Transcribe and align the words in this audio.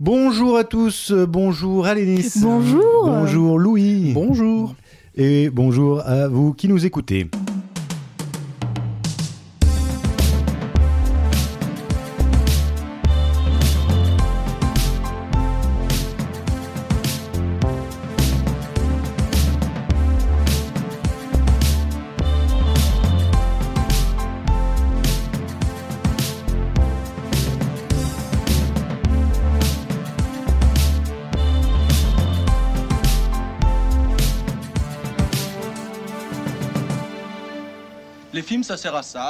Bonjour 0.00 0.56
à 0.56 0.64
tous, 0.64 1.12
euh, 1.12 1.24
bonjour 1.24 1.86
Alénis. 1.86 2.32
Bonjour. 2.42 3.04
Bonjour 3.06 3.60
Louis. 3.60 4.12
Bonjour. 4.12 4.74
Et 5.14 5.50
bonjour 5.50 6.00
à 6.00 6.26
vous 6.26 6.52
qui 6.52 6.66
nous 6.66 6.84
écoutez. 6.84 7.28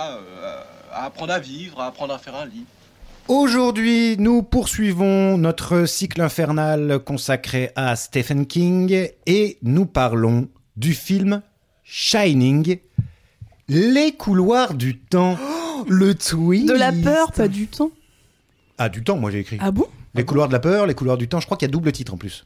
À 0.05 0.19
euh, 0.19 0.63
à 0.95 1.07
apprendre 1.07 1.33
à 1.33 1.39
vivre, 1.41 1.81
à 1.81 1.87
apprendre 1.87 2.15
à 2.15 2.19
faire 2.19 2.37
un 2.37 2.47
lit. 2.47 2.65
Aujourd'hui, 3.27 4.17
nous 4.19 4.43
poursuivons 4.43 5.39
notre 5.39 5.87
cycle 5.87 6.21
infernal 6.21 7.01
consacré 7.05 7.71
à 7.75 7.97
Stephen 7.97 8.47
King 8.47 9.09
et 9.27 9.59
nous 9.63 9.87
parlons 9.87 10.49
du 10.77 10.95
film 10.95 11.43
Shining, 11.85 12.79
Les 13.69 14.13
couloirs 14.13 14.75
du 14.75 14.99
temps. 14.99 15.37
le 15.89 16.15
twist. 16.15 16.69
De 16.69 16.75
la 16.75 16.93
peur, 16.93 17.33
pas 17.33 17.49
du 17.49 17.67
temps. 17.67 17.91
Ah, 18.79 18.89
du 18.89 19.03
temps, 19.03 19.17
moi 19.17 19.31
j'ai 19.31 19.41
écrit. 19.41 19.59
Ah 19.61 19.71
bon? 19.71 19.87
Les 20.15 20.25
couloirs 20.25 20.49
de 20.49 20.53
la 20.53 20.61
peur, 20.61 20.87
les 20.87 20.95
couloirs 20.95 21.17
du 21.17 21.29
temps. 21.29 21.41
Je 21.41 21.47
crois 21.47 21.57
qu'il 21.57 21.67
y 21.67 21.71
a 21.71 21.73
double 21.73 21.91
titre 21.93 22.15
en 22.15 22.17
plus. 22.17 22.45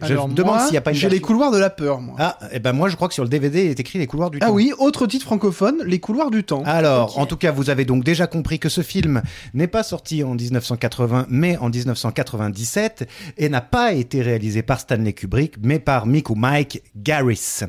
Ah 0.00 0.06
Je 0.06 0.12
Alors 0.12 0.28
me 0.28 0.34
demande 0.34 0.56
moi, 0.56 0.62
s'il 0.64 0.72
n'y 0.72 0.76
a 0.78 0.82
pas 0.82 0.90
une 0.90 0.96
J'ai 0.96 1.08
les 1.08 1.20
couloirs 1.20 1.50
de 1.50 1.58
la 1.58 1.70
peur, 1.70 2.00
moi. 2.00 2.16
Ah, 2.18 2.38
et 2.52 2.58
ben 2.58 2.72
moi 2.72 2.88
je 2.88 2.96
crois 2.96 3.08
que 3.08 3.14
sur 3.14 3.22
le 3.22 3.30
DVD 3.30 3.66
est 3.66 3.80
écrit 3.80 3.98
les 3.98 4.06
couloirs 4.06 4.30
du 4.30 4.38
temps. 4.38 4.46
Ah 4.48 4.52
oui, 4.52 4.72
autre 4.78 5.06
titre 5.06 5.24
francophone, 5.24 5.82
Les 5.86 6.00
couloirs 6.00 6.30
du 6.30 6.44
temps. 6.44 6.62
Alors, 6.66 7.18
en 7.18 7.26
tout 7.26 7.36
cas, 7.36 7.50
vous 7.50 7.70
avez 7.70 7.84
donc 7.84 8.04
déjà 8.04 8.26
compris 8.26 8.58
que 8.58 8.68
ce 8.68 8.82
film 8.82 9.22
n'est 9.54 9.66
pas 9.66 9.82
sorti 9.82 10.22
en 10.22 10.34
1980, 10.34 11.26
mais 11.30 11.56
en 11.58 11.70
1997, 11.70 13.08
et 13.38 13.48
n'a 13.48 13.60
pas 13.60 13.92
été 13.92 14.22
réalisé 14.22 14.62
par 14.62 14.80
Stanley 14.80 15.12
Kubrick, 15.12 15.54
mais 15.62 15.78
par 15.78 16.06
Mick 16.06 16.30
ou 16.30 16.34
Mike 16.34 16.82
Garris. 16.96 17.60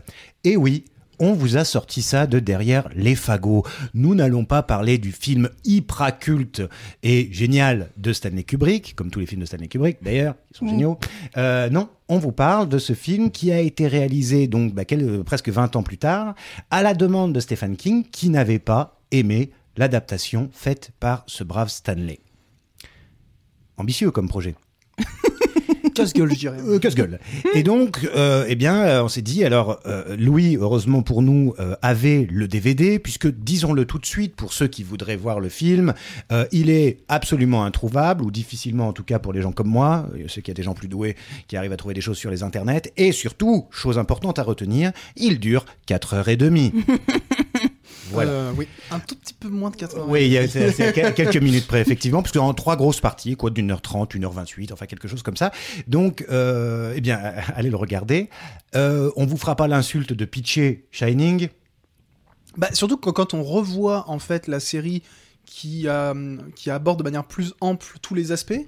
Et 0.44 0.58
oui, 0.58 0.86
on 1.20 1.34
vous 1.34 1.58
a 1.58 1.64
sorti 1.66 2.02
ça 2.02 2.28
de 2.28 2.40
derrière 2.40 2.90
les 2.96 3.16
fagots. 3.16 3.64
Nous 3.94 4.16
n'allons 4.16 4.46
pas 4.46 4.64
parler 4.64 4.98
du 4.98 5.12
film 5.12 5.50
hyper 5.66 6.20
culte 6.20 6.62
et 7.04 7.30
génial 7.32 7.90
de 7.98 8.14
Stanley 8.14 8.44
Kubrick, 8.44 8.96
comme 8.96 9.10
tous 9.12 9.20
les 9.20 9.26
films 9.26 9.42
de 9.42 9.46
Stanley 9.46 9.68
Kubrick 9.68 9.98
d'ailleurs, 10.04 10.36
ils 10.54 10.58
sont 10.58 10.68
géniaux. 10.68 11.00
Euh, 11.38 11.70
non, 11.70 11.90
on 12.08 12.18
vous 12.20 12.32
parle 12.32 12.70
de 12.70 12.78
ce 12.78 12.94
film 12.94 13.32
qui 13.32 13.52
a 13.52 13.60
été 13.60 13.88
réalisé 13.88 14.48
donc 14.48 14.74
bah, 14.74 14.86
quel- 14.86 15.04
euh, 15.08 15.24
presque 15.24 15.50
20 15.50 15.76
ans 15.76 15.84
plus 15.84 15.98
tard, 15.98 16.36
à 16.70 16.84
la 16.84 16.94
demande 16.94 17.34
de 17.34 17.40
Stephen 17.40 17.76
King, 17.78 18.04
qui 18.12 18.30
n'avait 18.30 18.60
pas 18.60 19.00
aimé 19.12 19.52
l'adaptation 19.76 20.50
faite 20.54 20.92
par 21.00 21.24
ce 21.28 21.44
brave 21.44 21.70
Stanley. 21.70 22.20
Ambitieux 23.78 24.12
comme 24.12 24.28
projet. 24.28 24.56
Casse-gueule, 25.98 26.32
je 26.32 26.40
dirais. 26.40 26.58
Euh, 26.68 26.80
casse-gueule. 26.80 27.20
Et 27.56 27.64
donc, 27.64 28.08
euh, 28.16 28.46
eh 28.48 28.56
bien, 28.56 28.76
euh, 28.84 29.04
on 29.04 29.08
s'est 29.08 29.24
dit, 29.24 29.44
alors, 29.44 29.80
euh, 29.88 30.16
Louis, 30.16 30.56
heureusement 30.56 31.02
pour 31.02 31.24
nous, 31.24 31.56
euh, 31.60 31.76
avait 31.82 32.28
le 32.30 32.48
DVD, 32.48 33.00
puisque, 33.00 33.28
disons-le 33.28 33.86
tout 33.86 33.98
de 33.98 34.06
suite, 34.06 34.36
pour 34.36 34.54
ceux 34.54 34.68
qui 34.68 34.84
voudraient 34.84 35.16
voir 35.16 35.40
le 35.40 35.50
film, 35.50 35.94
il 36.52 36.70
est 36.70 37.00
absolument 37.08 37.64
introuvable, 37.64 38.24
ou 38.24 38.32
difficilement 38.32 38.88
en 38.88 38.94
tout 38.94 39.04
cas 39.04 39.20
pour 39.20 39.34
les 39.34 39.42
gens 39.42 39.52
comme 39.52 39.68
moi, 39.70 40.08
qu'il 40.28 40.48
y 40.48 40.52
a 40.52 40.54
des 40.54 40.64
gens 40.64 40.74
plus 40.74 40.88
doués 40.88 41.16
qui 41.48 41.58
arrivent 41.58 41.74
à 41.74 41.78
trouver 41.78 41.94
des 41.94 42.02
choses 42.02 42.18
sur 42.18 42.30
les 42.30 42.44
internets, 42.44 42.92
et 42.96 43.12
surtout, 43.12 43.66
chose 43.72 43.98
importante 43.98 44.40
à 44.40 44.44
retenir, 44.44 44.92
il 45.16 45.40
dure 45.40 45.66
4h30. 45.88 46.74
Voilà. 48.12 48.32
Euh, 48.32 48.52
oui, 48.58 48.68
un 48.92 49.00
tout 49.00 49.16
petit 49.16 49.34
peu 49.34 49.48
moins 49.50 49.70
de 49.70 49.76
80. 49.76 50.06
Oui, 50.08 50.26
il 50.26 50.32
y 50.32 50.38
a- 50.38 50.48
c'est 50.48 50.72
c'est 50.72 50.88
à 50.88 50.92
quel- 50.92 51.14
quelques 51.14 51.38
minutes 51.38 51.68
près, 51.68 51.82
effectivement, 51.82 52.22
parce 52.22 52.32
qu'en 52.34 52.54
trois 52.54 52.76
grosses 52.76 53.00
parties, 53.02 53.36
quoi, 53.36 53.50
d'une 53.50 53.72
heure 53.72 53.82
trente, 53.82 54.14
une 54.16 54.26
heure 54.26 54.32
vingt-huit, 54.32 54.72
enfin 54.72 54.86
quelque 54.86 55.08
chose 55.08 55.24
comme 55.24 55.38
ça. 55.38 55.52
Donc, 55.88 56.26
euh, 56.30 56.94
eh 56.96 57.02
bien, 57.02 57.20
allez 57.56 57.70
le 57.70 57.76
regarder. 57.78 58.30
Euh, 58.76 59.12
on 59.16 59.26
vous 59.26 59.38
fera 59.38 59.56
pas 59.56 59.68
l'insulte 59.68 60.14
de 60.14 60.26
pitcher 60.26 60.88
Shining. 60.92 61.50
Bah, 62.58 62.70
surtout 62.74 62.98
que 62.98 63.10
quand 63.10 63.34
on 63.34 63.44
revoit 63.44 64.06
en 64.10 64.20
fait 64.20 64.48
la 64.48 64.60
série 64.60 65.04
qui, 65.46 65.88
qui 66.56 66.70
aborde 66.72 66.98
de 67.00 67.04
manière 67.04 67.24
plus 67.26 67.54
ample 67.62 67.86
tous 68.02 68.16
les 68.16 68.32
aspects, 68.32 68.60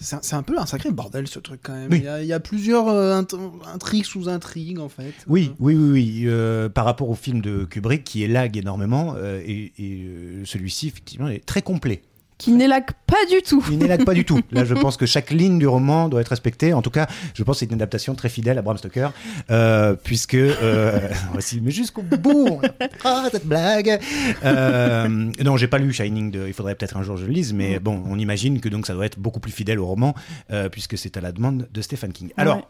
c'est 0.00 0.34
un, 0.34 0.42
peu 0.42 0.58
un 0.58 0.66
sacré 0.66 0.90
bordel 0.90 1.26
ce 1.28 1.38
truc 1.38 1.60
quand 1.62 1.72
même. 1.74 1.88
Oui. 1.90 1.98
Il, 1.98 2.04
y 2.04 2.08
a, 2.08 2.20
il 2.22 2.26
y 2.26 2.32
a 2.32 2.40
plusieurs 2.40 2.88
euh, 2.88 3.20
int- 3.22 3.52
intrigues 3.72 4.04
sous 4.04 4.28
intrigues 4.28 4.78
en 4.80 4.88
fait. 4.88 5.14
Oui, 5.28 5.52
oui, 5.60 5.74
oui, 5.76 5.90
oui. 5.90 6.22
euh, 6.26 6.68
par 6.68 6.84
rapport 6.84 7.08
au 7.08 7.14
film 7.14 7.40
de 7.40 7.64
Kubrick, 7.64 8.04
qui 8.04 8.22
élague 8.22 8.56
énormément, 8.56 9.14
euh, 9.16 9.40
et, 9.44 9.72
et, 9.78 10.44
celui-ci, 10.44 10.88
effectivement, 10.88 11.28
est 11.28 11.44
très 11.44 11.62
complet. 11.62 12.02
Qui 12.44 12.52
n'élague 12.52 12.90
pas 13.06 13.24
du 13.30 13.40
tout. 13.40 13.64
Il 13.70 13.78
n'élague 13.78 14.04
pas 14.04 14.12
du 14.12 14.26
tout. 14.26 14.38
Là, 14.52 14.66
je 14.66 14.74
pense 14.84 14.98
que 14.98 15.06
chaque 15.06 15.30
ligne 15.30 15.58
du 15.58 15.66
roman 15.66 16.10
doit 16.10 16.20
être 16.20 16.28
respectée. 16.28 16.74
En 16.74 16.82
tout 16.82 16.90
cas, 16.90 17.06
je 17.32 17.42
pense 17.42 17.56
que 17.56 17.60
c'est 17.60 17.66
une 17.66 17.76
adaptation 17.76 18.14
très 18.14 18.28
fidèle 18.28 18.58
à 18.58 18.62
Bram 18.62 18.76
Stoker, 18.76 19.14
euh, 19.50 19.94
puisque 19.94 20.34
euh, 20.34 21.08
voici, 21.32 21.62
mais 21.62 21.70
jusqu'au 21.70 22.02
bout. 22.02 22.60
Ah, 23.02 23.28
cette 23.32 23.46
blague. 23.46 23.98
Euh, 24.44 25.08
non, 25.42 25.56
j'ai 25.56 25.68
pas 25.68 25.78
lu 25.78 25.90
Shining. 25.90 26.30
De, 26.30 26.46
il 26.46 26.52
faudrait 26.52 26.74
peut-être 26.74 26.98
un 26.98 27.02
jour 27.02 27.14
que 27.14 27.22
je 27.22 27.26
le 27.26 27.32
lise, 27.32 27.54
mais 27.54 27.78
bon, 27.78 28.02
on 28.06 28.18
imagine 28.18 28.60
que 28.60 28.68
donc 28.68 28.86
ça 28.86 28.92
doit 28.92 29.06
être 29.06 29.18
beaucoup 29.18 29.40
plus 29.40 29.52
fidèle 29.52 29.80
au 29.80 29.86
roman, 29.86 30.14
euh, 30.52 30.68
puisque 30.68 30.98
c'est 30.98 31.16
à 31.16 31.22
la 31.22 31.32
demande 31.32 31.66
de 31.72 31.80
Stephen 31.80 32.12
King. 32.12 32.30
Alors. 32.36 32.56
Ouais. 32.56 32.62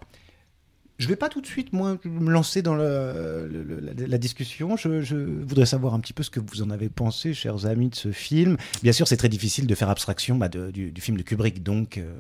Je 0.98 1.08
vais 1.08 1.16
pas 1.16 1.28
tout 1.28 1.40
de 1.40 1.46
suite, 1.46 1.72
moi, 1.72 1.98
me 2.04 2.30
lancer 2.30 2.62
dans 2.62 2.74
le- 2.76 3.48
le- 3.50 3.62
le- 3.64 3.80
la, 3.80 3.92
la 4.06 4.18
discussion. 4.18 4.76
Je, 4.76 5.00
je 5.00 5.16
voudrais 5.16 5.66
savoir 5.66 5.92
un 5.94 6.00
petit 6.00 6.12
peu 6.12 6.22
ce 6.22 6.30
que 6.30 6.38
vous 6.38 6.62
en 6.62 6.70
avez 6.70 6.88
pensé, 6.88 7.34
chers 7.34 7.66
amis, 7.66 7.88
de 7.88 7.96
ce 7.96 8.12
film. 8.12 8.56
Bien 8.82 8.92
sûr, 8.92 9.08
c'est 9.08 9.16
très 9.16 9.28
difficile 9.28 9.66
de 9.66 9.74
faire 9.74 9.90
abstraction 9.90 10.36
bah, 10.36 10.48
de- 10.48 10.70
du, 10.70 10.92
du 10.92 11.00
film 11.00 11.16
de 11.16 11.22
Kubrick, 11.22 11.62
donc... 11.62 11.98
euh, 11.98 12.12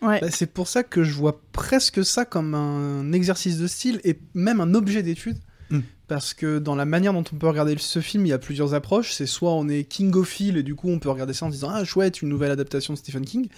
Ouais. 0.00 0.20
Bah, 0.20 0.28
c'est 0.30 0.46
pour 0.52 0.68
ça 0.68 0.84
que 0.84 1.02
je 1.02 1.12
vois 1.12 1.40
presque 1.52 2.04
ça 2.04 2.24
comme 2.24 2.54
un 2.54 3.10
exercice 3.12 3.58
de 3.58 3.66
style 3.66 4.00
et 4.04 4.16
même 4.32 4.60
un 4.60 4.74
objet 4.74 5.02
d'étude. 5.02 5.36
Mm. 5.70 5.80
Parce 6.06 6.34
que 6.34 6.60
dans 6.60 6.76
la 6.76 6.84
manière 6.84 7.12
dont 7.12 7.24
on 7.32 7.36
peut 7.36 7.48
regarder 7.48 7.74
ce 7.78 8.00
film, 8.00 8.24
il 8.24 8.28
y 8.28 8.32
a 8.32 8.38
plusieurs 8.38 8.74
approches. 8.74 9.12
C'est 9.12 9.26
soit 9.26 9.52
on 9.52 9.68
est 9.68 9.82
kingophile 9.82 10.56
et 10.56 10.62
du 10.62 10.76
coup 10.76 10.88
on 10.88 11.00
peut 11.00 11.10
regarder 11.10 11.32
ça 11.34 11.46
en 11.46 11.48
se 11.48 11.54
disant 11.54 11.70
ah 11.72 11.84
chouette 11.84 12.22
une 12.22 12.28
nouvelle 12.28 12.52
adaptation 12.52 12.94
de 12.94 12.98
Stephen 12.98 13.24
King. 13.24 13.48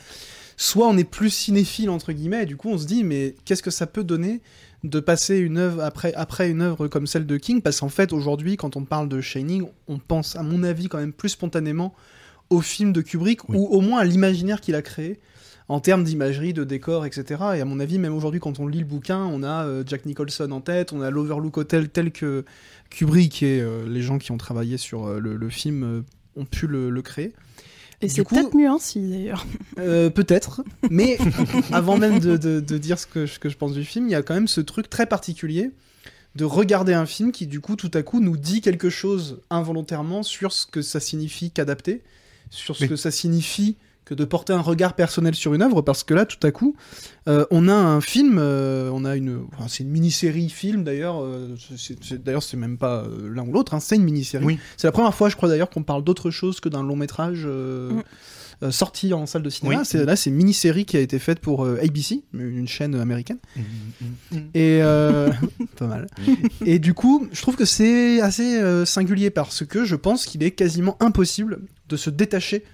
Soit 0.63 0.89
on 0.89 0.99
est 0.99 1.05
plus 1.05 1.31
cinéphile 1.31 1.89
entre 1.89 2.13
guillemets 2.13 2.43
et 2.43 2.47
du 2.47 2.55
coup 2.59 2.69
on 2.69 2.77
se 2.77 2.85
dit 2.87 3.03
mais 3.03 3.35
qu'est-ce 3.47 3.63
que 3.63 3.71
ça 3.71 3.87
peut 3.87 4.05
donner 4.05 4.43
de 4.85 5.01
passer 5.01 5.39
une 5.39 5.57
œuvre 5.57 5.83
après 5.83 6.13
après 6.13 6.51
une 6.51 6.61
œuvre 6.61 6.87
comme 6.87 7.07
celle 7.07 7.25
de 7.25 7.39
King? 7.39 7.63
Parce 7.63 7.81
qu'en 7.81 7.89
fait 7.89 8.13
aujourd'hui 8.13 8.59
quand 8.59 8.77
on 8.77 8.85
parle 8.85 9.09
de 9.09 9.23
Shining 9.23 9.65
on 9.89 9.99
pense 9.99 10.37
à 10.37 10.43
mon 10.43 10.63
avis 10.63 10.89
quand 10.89 10.99
même 10.99 11.15
plus 11.15 11.31
spontanément 11.31 11.95
au 12.51 12.61
film 12.61 12.93
de 12.93 13.01
Kubrick 13.01 13.49
Oui. 13.49 13.57
ou 13.57 13.69
au 13.69 13.81
moins 13.81 14.01
à 14.01 14.05
l'imaginaire 14.05 14.61
qu'il 14.61 14.75
a 14.75 14.83
créé 14.83 15.19
en 15.69 15.81
termes 15.81 16.05
d'imagerie, 16.05 16.53
de 16.53 16.65
décor, 16.65 17.07
etc. 17.07 17.25
Et 17.55 17.61
à 17.61 17.65
mon 17.65 17.81
avis, 17.81 17.99
même 17.99 18.13
aujourd'hui, 18.13 18.41
quand 18.41 18.59
on 18.59 18.67
lit 18.67 18.81
le 18.81 18.85
bouquin, 18.85 19.25
on 19.25 19.43
a 19.45 19.65
euh, 19.65 19.83
Jack 19.87 20.05
Nicholson 20.05 20.51
en 20.51 20.61
tête, 20.61 20.93
on 20.93 21.01
a 21.01 21.11
l'Overlook 21.11 21.57
Hotel 21.57 21.89
tel 21.89 22.11
que 22.11 22.45
Kubrick 22.91 23.43
et 23.45 23.61
euh, 23.63 23.87
les 23.89 24.03
gens 24.03 24.19
qui 24.19 24.31
ont 24.33 24.37
travaillé 24.37 24.77
sur 24.77 25.07
euh, 25.07 25.21
le, 25.21 25.37
le 25.37 25.49
film 25.49 26.03
ont 26.37 26.45
pu 26.45 26.67
le, 26.67 26.91
le 26.91 27.03
créer. 27.03 27.33
Et 28.03 28.09
c'est 28.09 28.25
peut-être 28.25 28.55
mieux 28.57 28.69
ainsi 28.69 29.01
d'ailleurs. 29.01 29.47
Euh, 29.79 30.11
Peut-être, 30.11 30.63
mais 30.91 31.17
avant 31.73 31.97
même 31.97 32.19
de, 32.19 32.37
de- 32.37 32.61
de 32.61 32.79
dire 32.79 32.99
ce 32.99 33.07
que, 33.07 33.25
je- 33.27 33.35
ce 33.35 33.39
que 33.39 33.49
je 33.49 33.57
pense 33.57 33.73
du 33.73 33.85
film, 33.85 34.07
il 34.09 34.11
y 34.11 34.15
a 34.15 34.23
quand 34.23 34.35
même 34.35 34.49
ce 34.49 34.61
truc 34.61 34.91
très 34.91 35.07
particulier 35.07 35.71
de 36.35 36.45
regarder 36.45 36.93
un 36.93 37.07
film 37.07 37.33
qui, 37.33 37.47
du 37.47 37.61
coup, 37.61 37.77
tout 37.77 37.91
à 37.95 38.03
coup, 38.03 38.21
nous 38.21 38.37
dit 38.37 38.61
quelque 38.61 38.91
chose 38.91 39.41
involontairement 39.49 40.23
sur 40.23 40.53
ce 40.53 40.67
que 40.67 40.83
ça 40.83 41.01
signifie 41.01 41.51
qu'adapter, 41.51 42.03
sur 42.51 42.77
ce 42.77 42.85
que 42.85 42.97
ça 42.97 43.11
signifie 43.11 43.77
que 44.11 44.15
de 44.15 44.25
porter 44.25 44.53
un 44.53 44.61
regard 44.61 44.95
personnel 44.95 45.37
sur 45.37 45.55
une 45.55 45.63
œuvre, 45.63 45.83
parce 45.83 46.03
que 46.03 46.15
là, 46.15 46.27
tout 46.27 46.45
à 46.45 46.51
coup, 46.51 46.75
euh, 47.29 47.47
on 47.53 47.69
a 47.69 47.73
un 47.73 48.01
film, 48.01 48.39
euh, 48.41 48.91
on 48.93 49.05
a 49.05 49.15
une, 49.15 49.43
enfin, 49.55 49.67
c'est 49.69 49.85
une 49.85 49.91
mini-série 49.91 50.49
film 50.51 50.83
d'ailleurs. 50.83 51.23
euh, 51.23 51.55
d'ailleurs, 52.25 52.43
c'est 52.43 52.57
même 52.57 52.77
pas 52.77 53.05
euh, 53.05 53.33
l'un 53.33 53.47
ou 53.47 53.53
l'autre, 53.53 53.73
hein, 53.73 53.79
c'est 53.81 53.95
une 53.95 54.03
mini-série. 54.03 54.45
Oui. 54.45 54.59
C'est 54.77 54.89
la 54.89 54.93
première 54.93 55.15
fois, 55.15 55.29
je 55.29 55.37
crois 55.37 55.49
d'ailleurs, 55.49 55.71
qu'on 55.71 55.85
parle 55.85 56.03
d'autre 56.03 56.33
chose 56.33 56.59
que 56.59 56.69
d'un 56.69 56.83
long 56.83 56.97
métrage. 56.97 57.43
euh, 57.47 57.93
Mm. 57.93 58.03
euh, 58.65 58.71
sorti 58.73 59.15
en 59.15 59.25
salle 59.27 59.43
de 59.43 59.49
cinéma. 59.49 59.79
Oui. 59.79 59.85
C'est, 59.87 60.05
là, 60.05 60.17
c'est 60.17 60.29
une 60.29 60.37
mini-série 60.37 60.85
qui 60.85 60.97
a 60.97 61.01
été 61.01 61.19
faite 61.21 61.39
pour 61.39 61.65
euh, 61.65 61.79
ABC, 61.83 62.25
une 62.35 62.67
chaîne 62.69 62.95
américaine. 62.97 63.39
Mm, 63.57 64.37
Et 64.55 64.81
euh, 64.83 65.31
pas 65.79 65.87
mal. 65.87 66.09
Et 66.67 66.79
du 66.81 66.95
coup, 66.95 67.29
je 67.33 67.41
trouve 67.43 67.55
que 67.57 67.65
c'est 67.65 68.21
assez 68.21 68.59
euh, 68.61 68.85
singulier 68.85 69.31
parce 69.31 69.65
que 69.65 69.85
je 69.85 69.95
pense 69.97 70.27
qu'il 70.27 70.43
est 70.43 70.51
quasiment 70.51 70.97
impossible 71.01 71.61
de 71.89 71.97
se 71.97 72.11
détacher 72.11 72.65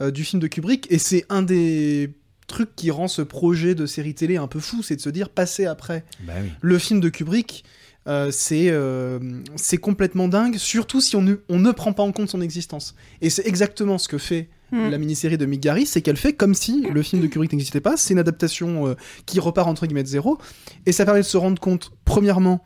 euh, 0.00 0.10
du 0.10 0.24
film 0.24 0.40
de 0.40 0.46
Kubrick. 0.46 0.86
Et 0.90 0.98
c'est 0.98 1.24
un 1.28 1.42
des 1.42 2.10
trucs 2.46 2.74
qui 2.76 2.90
rend 2.90 3.08
ce 3.08 3.22
projet 3.22 3.74
de 3.74 3.86
série 3.86 4.14
télé 4.14 4.36
un 4.36 4.46
peu 4.46 4.60
fou, 4.60 4.82
c'est 4.82 4.96
de 4.96 5.00
se 5.00 5.10
dire 5.10 5.30
passer 5.30 5.66
après 5.66 6.04
Bah 6.26 6.34
oui. 6.42 6.50
le 6.60 6.78
film 6.78 7.00
de 7.00 7.08
Kubrick. 7.08 7.64
euh, 8.06 8.30
c'est 8.30 8.68
euh, 8.70 9.18
c'est 9.56 9.78
complètement 9.78 10.28
dingue, 10.28 10.56
surtout 10.58 11.00
si 11.00 11.16
on 11.16 11.22
ne, 11.22 11.34
on 11.48 11.58
ne 11.58 11.72
prend 11.72 11.92
pas 11.92 12.04
en 12.04 12.12
compte 12.12 12.28
son 12.30 12.40
existence. 12.40 12.94
Et 13.20 13.30
c'est 13.30 13.46
exactement 13.46 13.98
ce 13.98 14.08
que 14.08 14.18
fait 14.18 14.48
Mm. 14.72 14.88
la 14.90 14.98
mini-série 14.98 15.38
de 15.38 15.46
Mick 15.46 15.60
Garris, 15.60 15.86
c'est 15.86 16.02
qu'elle 16.02 16.16
fait 16.16 16.32
comme 16.32 16.52
si 16.52 16.82
le 16.92 17.00
film 17.04 17.22
de 17.22 17.28
Kubrick 17.28 17.52
n'existait 17.52 17.80
pas. 17.80 17.96
C'est 17.96 18.14
une 18.14 18.18
adaptation 18.18 18.88
euh, 18.88 18.94
qui 19.24 19.38
repart 19.38 19.68
entre 19.68 19.86
guillemets 19.86 20.02
de 20.02 20.08
zéro. 20.08 20.38
Et 20.86 20.90
ça 20.92 21.04
permet 21.04 21.20
de 21.20 21.24
se 21.24 21.36
rendre 21.36 21.60
compte, 21.60 21.92
premièrement, 22.04 22.64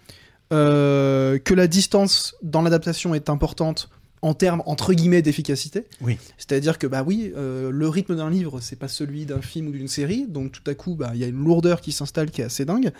euh, 0.52 1.38
que 1.38 1.52
la 1.54 1.66
distance 1.66 2.34
dans 2.42 2.62
l'adaptation 2.62 3.14
est 3.14 3.28
importante 3.28 3.90
en 4.22 4.34
termes 4.34 4.62
entre 4.66 4.92
guillemets 4.92 5.22
d'efficacité. 5.22 5.84
Oui. 6.02 6.18
C'est-à-dire 6.36 6.78
que 6.78 6.86
bah 6.86 7.02
oui, 7.06 7.32
euh, 7.36 7.70
le 7.70 7.88
rythme 7.88 8.16
d'un 8.16 8.28
livre 8.30 8.60
c'est 8.60 8.76
pas 8.78 8.88
celui 8.88 9.24
d'un 9.24 9.40
film 9.40 9.68
ou 9.68 9.72
d'une 9.72 9.88
série, 9.88 10.26
donc 10.28 10.52
tout 10.52 10.70
à 10.70 10.74
coup 10.74 10.94
bah 10.94 11.12
il 11.14 11.20
y 11.20 11.24
a 11.24 11.26
une 11.26 11.42
lourdeur 11.42 11.80
qui 11.80 11.92
s'installe 11.92 12.30
qui 12.30 12.40
est 12.42 12.44
assez 12.44 12.64
dingue. 12.64 12.90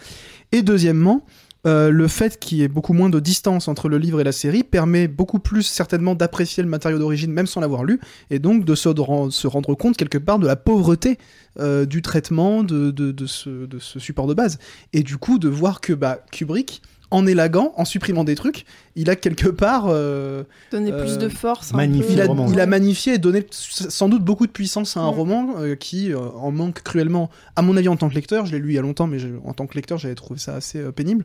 Et 0.53 0.63
deuxièmement, 0.63 1.25
euh, 1.67 1.91
le 1.91 2.09
fait 2.09 2.39
qu'il 2.39 2.57
y 2.57 2.63
ait 2.63 2.69
beaucoup 2.69 2.95
moins 2.95 3.11
de 3.11 3.21
distance 3.21 3.69
entre 3.69 3.91
le 3.91 3.99
livre 3.99 4.19
et 4.19 4.25
la 4.25 4.33
série 4.33 4.65
permet 4.65 5.09
beaucoup 5.09 5.41
plus 5.41 5.63
certainement 5.63 6.15
d'apprécier 6.15 6.63
le 6.63 6.71
matériau 6.71 6.99
d'origine 6.99 7.31
même 7.33 7.47
sans 7.47 7.61
l'avoir 7.61 7.85
lu 7.85 8.01
et 8.31 8.39
donc 8.39 8.65
de 8.65 8.75
se, 8.75 8.89
de 8.89 9.01
ren- 9.03 9.31
se 9.31 9.47
rendre 9.47 9.75
compte 9.75 9.99
quelque 9.99 10.17
part 10.17 10.39
de 10.39 10.47
la 10.47 10.57
pauvreté 10.57 11.19
euh, 11.59 11.85
du 11.85 12.01
traitement 12.01 12.63
de 12.63 13.15
ce, 13.27 13.67
de 13.67 13.79
ce 13.79 13.99
support 13.99 14.27
de 14.27 14.33
base 14.33 14.59
et 14.95 15.03
du 15.03 15.19
coup 15.19 15.39
de 15.39 15.51
voir 15.51 15.83
que 15.83 15.93
bah, 15.93 16.25
Kubrick 16.33 16.81
en 17.11 17.27
élaguant, 17.27 17.73
en 17.77 17.85
supprimant 17.85 18.23
des 18.25 18.35
trucs, 18.37 18.65
il 18.95 19.11
a 19.11 19.17
quelque 19.17 19.49
part 19.49 19.87
euh, 19.89 20.45
Donner 20.71 20.93
Euh, 20.93 21.01
plus 21.03 21.19
de 21.19 21.29
force. 21.29 21.73
un 21.75 21.77
magnifique. 21.77 22.07
peu. 22.09 22.13
il 22.15 22.21
a, 22.21 22.27
roman. 22.27 22.49
il 22.53 22.61
a 22.61 22.67
magnifié 22.67 23.15
et 23.15 23.19
donné 23.19 23.45
sans 23.51 24.09
doute 24.09 24.25
beaucoup 24.25 24.47
de 24.47 24.53
puissance 24.53 24.97
à 24.97 25.01
un 25.01 25.11
Mm. 25.11 25.15
roman 25.15 25.55
euh, 25.59 25.75
qui 25.75 26.13
euh, 26.13 26.19
en 26.19 26.53
manque 26.53 26.83
cruellement, 26.83 27.29
à 27.57 27.63
mon 27.63 27.77
avis 27.77 27.89
en 27.89 27.97
tant 27.97 28.09
que 28.09 28.15
lecteur. 28.15 28.47
Je 28.47 28.53
l'ai 28.53 28.59
lu 28.61 28.71
il 28.71 28.75
y 28.75 28.79
a 28.79 28.83
longtemps, 28.83 29.07
mais 29.09 29.19
je- 29.19 29.29
en 29.45 29.53
tant 29.55 29.67
que 29.67 29.75
lecteur, 29.75 29.99
j'avais 29.99 30.15
trouvé 30.15 30.39
ça 30.39 30.55
assez 30.55 30.79
euh, 30.79 30.93
pénible. 30.93 31.25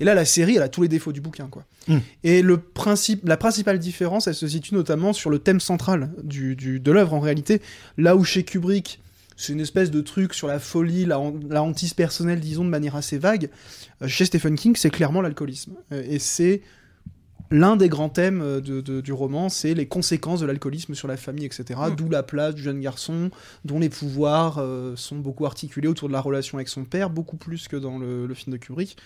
Et 0.00 0.04
là, 0.04 0.14
la 0.14 0.24
série, 0.24 0.56
elle 0.56 0.62
a 0.62 0.68
tous 0.68 0.82
les 0.82 0.88
défauts 0.88 1.12
du 1.12 1.20
bouquin, 1.20 1.48
quoi. 1.50 1.64
Mm. 1.88 1.96
Et 2.24 2.42
le 2.42 2.56
principe, 2.58 3.28
la 3.28 3.36
principale 3.36 3.78
différence, 3.78 4.26
elle 4.28 4.34
se 4.34 4.48
situe 4.48 4.74
notamment 4.74 5.12
sur 5.12 5.28
le 5.30 5.38
thème 5.38 5.60
central 5.60 6.10
du, 6.22 6.56
du- 6.56 6.80
de 6.80 6.90
l'œuvre 6.92 7.12
en 7.14 7.20
réalité. 7.20 7.60
Là 7.98 8.16
où 8.16 8.24
chez 8.24 8.42
Kubrick, 8.42 9.00
c'est 9.36 9.52
une 9.52 9.60
espèce 9.60 9.90
de 9.90 10.00
truc 10.00 10.32
sur 10.34 10.48
la 10.48 10.58
folie, 10.58 11.04
la, 11.04 11.18
han- 11.18 11.40
la 11.48 11.62
hantise 11.62 11.94
personnelle, 11.94 12.40
disons, 12.40 12.64
de 12.64 12.70
manière 12.70 12.96
assez 12.96 13.18
vague. 13.18 13.50
Euh, 14.02 14.08
chez 14.08 14.24
Stephen 14.24 14.56
King, 14.56 14.74
c'est 14.76 14.90
clairement 14.90 15.20
l'alcoolisme. 15.20 15.74
Euh, 15.92 16.02
et 16.08 16.18
c'est 16.18 16.62
l'un 17.52 17.76
des 17.76 17.88
grands 17.88 18.08
thèmes 18.08 18.40
euh, 18.42 18.60
de- 18.60 18.80
de- 18.80 19.00
du 19.00 19.12
roman, 19.12 19.48
c'est 19.48 19.74
les 19.74 19.86
conséquences 19.86 20.40
de 20.40 20.46
l'alcoolisme 20.46 20.94
sur 20.94 21.06
la 21.06 21.16
famille, 21.16 21.44
etc. 21.44 21.78
Mm. 21.90 21.94
D'où 21.96 22.08
la 22.10 22.22
place 22.22 22.54
du 22.54 22.62
jeune 22.62 22.80
garçon, 22.80 23.30
dont 23.64 23.78
les 23.78 23.88
pouvoirs 23.90 24.56
euh, 24.58 24.96
sont 24.96 25.16
beaucoup 25.16 25.46
articulés 25.46 25.86
autour 25.88 26.08
de 26.08 26.12
la 26.12 26.20
relation 26.20 26.58
avec 26.58 26.68
son 26.68 26.84
père, 26.84 27.10
beaucoup 27.10 27.36
plus 27.36 27.68
que 27.68 27.76
dans 27.76 27.98
le, 27.98 28.26
le 28.26 28.34
film 28.34 28.52
de 28.52 28.58
Kubrick. 28.58 28.96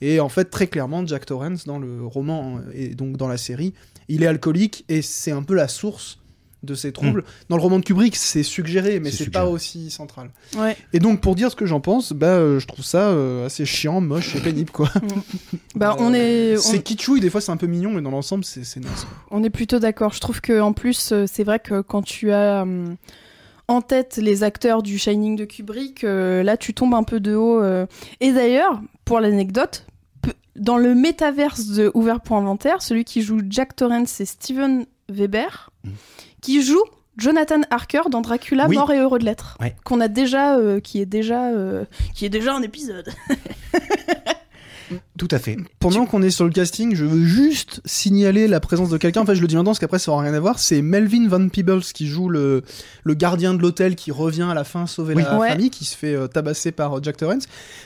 Et 0.00 0.18
en 0.18 0.28
fait, 0.28 0.46
très 0.46 0.66
clairement, 0.66 1.06
Jack 1.06 1.24
Torrance, 1.24 1.66
dans 1.66 1.78
le 1.78 2.04
roman 2.04 2.58
et 2.72 2.88
donc 2.96 3.16
dans 3.16 3.28
la 3.28 3.36
série, 3.36 3.74
il 4.08 4.24
est 4.24 4.26
alcoolique 4.26 4.84
et 4.88 5.02
c'est 5.02 5.30
un 5.30 5.42
peu 5.44 5.54
la 5.54 5.68
source 5.68 6.18
de 6.64 6.74
ses 6.74 6.92
troubles. 6.92 7.24
Dans 7.48 7.56
le 7.56 7.62
roman 7.62 7.78
de 7.78 7.84
Kubrick, 7.84 8.16
c'est 8.16 8.42
suggéré, 8.42 9.00
mais 9.00 9.10
C'est 9.10 9.30
pas 9.30 9.46
aussi 9.46 9.90
central. 9.90 10.30
Ouais. 10.56 10.76
Et 10.92 10.98
donc, 10.98 11.20
pour 11.20 11.34
dire 11.34 11.50
ce 11.50 11.56
que 11.56 11.66
j'en 11.66 11.80
pense, 11.80 12.12
bah, 12.12 12.26
euh, 12.28 12.58
je 12.58 12.66
trouve 12.66 12.84
ça 12.84 13.08
euh, 13.10 13.46
assez 13.46 13.64
chiant, 13.64 14.00
moche 14.00 14.34
et 14.36 14.40
pénible, 14.40 14.70
quoi. 14.70 14.90
Bah, 15.76 15.96
on 15.98 16.14
est, 16.14 16.56
on, 16.56 16.60
C'est 16.60 16.82
kitschouille, 16.82 17.20
des 17.20 17.30
fois 17.30 17.40
c'est 17.40 17.50
un 17.52 17.56
peu 17.56 17.66
mignon, 17.66 17.90
mais 17.92 18.00
dans 18.02 18.10
l'ensemble, 18.10 18.44
c'est 18.44 18.60
naze. 18.80 19.06
on 19.30 19.42
est 19.42 19.50
plutôt 19.50 19.78
d'accord. 19.78 20.12
Je 20.12 20.20
trouve 20.20 20.40
que 20.40 20.60
en 20.60 20.72
plus, 20.72 21.10
euh, 21.12 21.24
c'est 21.26 21.44
vrai 21.44 21.58
que 21.58 21.80
quand 21.80 22.02
tu 22.02 22.30
as 22.32 22.62
hum, 22.62 22.96
en 23.66 23.80
tête 23.80 24.18
les 24.22 24.42
acteurs 24.44 24.82
du 24.82 24.98
Shining 24.98 25.36
de 25.36 25.44
Kubrick, 25.44 26.04
euh, 26.04 26.42
là, 26.42 26.56
tu 26.56 26.74
tombes 26.74 26.94
un 26.94 27.02
peu 27.02 27.18
de 27.20 27.34
haut. 27.34 27.60
euh. 27.62 27.86
Et 28.20 28.32
d'ailleurs, 28.32 28.80
pour 29.04 29.20
l'anecdote, 29.20 29.86
dans 30.54 30.76
le 30.76 30.94
métaverse 30.94 31.66
de 31.68 31.90
Ouvert 31.94 32.20
pour 32.20 32.36
Inventaire, 32.36 32.80
celui 32.82 33.04
qui 33.04 33.22
joue 33.22 33.40
Jack 33.48 33.74
Torrance, 33.74 34.08
c'est 34.10 34.24
Steven 34.26 34.86
Weber, 35.08 35.70
Mhm. 35.84 35.92
Qui 36.44 36.62
joue 36.62 36.82
Jonathan 37.16 37.60
Harker 37.70 38.02
dans 38.10 38.20
Dracula, 38.20 38.66
Oui. 38.68 38.76
mort 38.76 38.92
et 38.92 38.98
heureux 38.98 39.18
de 39.18 39.24
l'être, 39.24 39.56
Ouais. 39.60 39.74
qu'on 39.84 40.00
a 40.00 40.08
déjà, 40.08 40.56
euh, 40.58 40.78
qui 40.80 41.00
est 41.00 41.06
déjà, 41.06 41.46
euh, 41.48 41.84
qui 42.14 42.26
est 42.26 42.28
déjà 42.28 42.54
un 42.54 42.60
épisode. 42.62 43.08
Tout 45.16 45.28
à 45.30 45.38
fait. 45.38 45.56
Pendant 45.78 46.06
qu'on 46.06 46.20
est 46.22 46.30
sur 46.30 46.44
le 46.44 46.50
casting, 46.50 46.94
je 46.94 47.04
veux 47.04 47.24
juste 47.24 47.80
signaler 47.84 48.48
la 48.48 48.60
présence 48.60 48.90
de 48.90 48.96
quelqu'un. 48.98 49.22
En 49.22 49.26
fait, 49.26 49.34
je 49.34 49.40
le 49.40 49.46
dis 49.46 49.54
maintenant 49.56 49.70
parce 49.70 49.78
qu'après 49.78 49.98
ça 49.98 50.10
aura 50.12 50.22
rien 50.22 50.34
à 50.34 50.40
voir. 50.40 50.58
C'est 50.58 50.82
Melvin 50.82 51.28
Van 51.28 51.48
Peebles 51.48 51.82
qui 51.82 52.06
joue 52.06 52.28
le, 52.28 52.62
le 53.04 53.14
gardien 53.14 53.54
de 53.54 53.60
l'hôtel 53.62 53.96
qui 53.96 54.10
revient 54.10 54.42
à 54.50 54.54
la 54.54 54.64
fin 54.64 54.86
sauver 54.86 55.14
Oui. 55.14 55.22
la 55.22 55.38
Ouais. 55.38 55.48
famille, 55.50 55.70
qui 55.70 55.84
se 55.84 55.96
fait 55.96 56.14
euh, 56.14 56.26
tabasser 56.26 56.72
par 56.72 56.98
euh, 56.98 57.00
Jack 57.02 57.16
Torrance. 57.16 57.44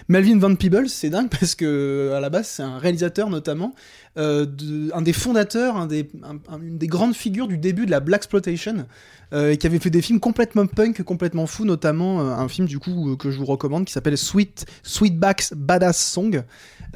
Melvin 0.08 0.38
Van 0.38 0.54
Peebles, 0.54 0.88
c'est 0.88 1.10
dingue 1.10 1.28
parce 1.40 1.54
que 1.54 2.12
à 2.16 2.20
la 2.20 2.30
base 2.30 2.48
c'est 2.48 2.62
un 2.62 2.78
réalisateur 2.78 3.30
notamment, 3.30 3.74
euh, 4.16 4.44
de- 4.46 4.90
un 4.94 5.02
des 5.02 5.12
fondateurs, 5.12 5.76
un 5.76 5.86
des, 5.86 6.08
un- 6.24 6.36
un- 6.54 6.60
une 6.60 6.78
des 6.78 6.86
grandes 6.88 7.14
figures 7.14 7.48
du 7.48 7.58
début 7.58 7.86
de 7.86 7.90
la 7.90 8.00
black 8.00 8.18
exploitation. 8.20 8.86
euh, 9.34 9.56
qui 9.56 9.66
avait 9.66 9.78
fait 9.78 9.90
des 9.90 10.00
films 10.00 10.20
complètement 10.20 10.66
punk, 10.66 11.02
complètement 11.02 11.46
fous, 11.46 11.66
notamment 11.66 12.20
euh, 12.22 12.30
un 12.32 12.48
film 12.48 12.66
du 12.66 12.78
coup 12.78 13.10
euh, 13.12 13.16
que 13.16 13.30
je 13.30 13.36
vous 13.36 13.44
recommande 13.44 13.84
qui 13.84 13.92
s'appelle 13.92 14.16
Sweet 14.16 14.64
Sweetback's 14.82 15.52
Badass 15.54 15.98
Song, 16.02 16.42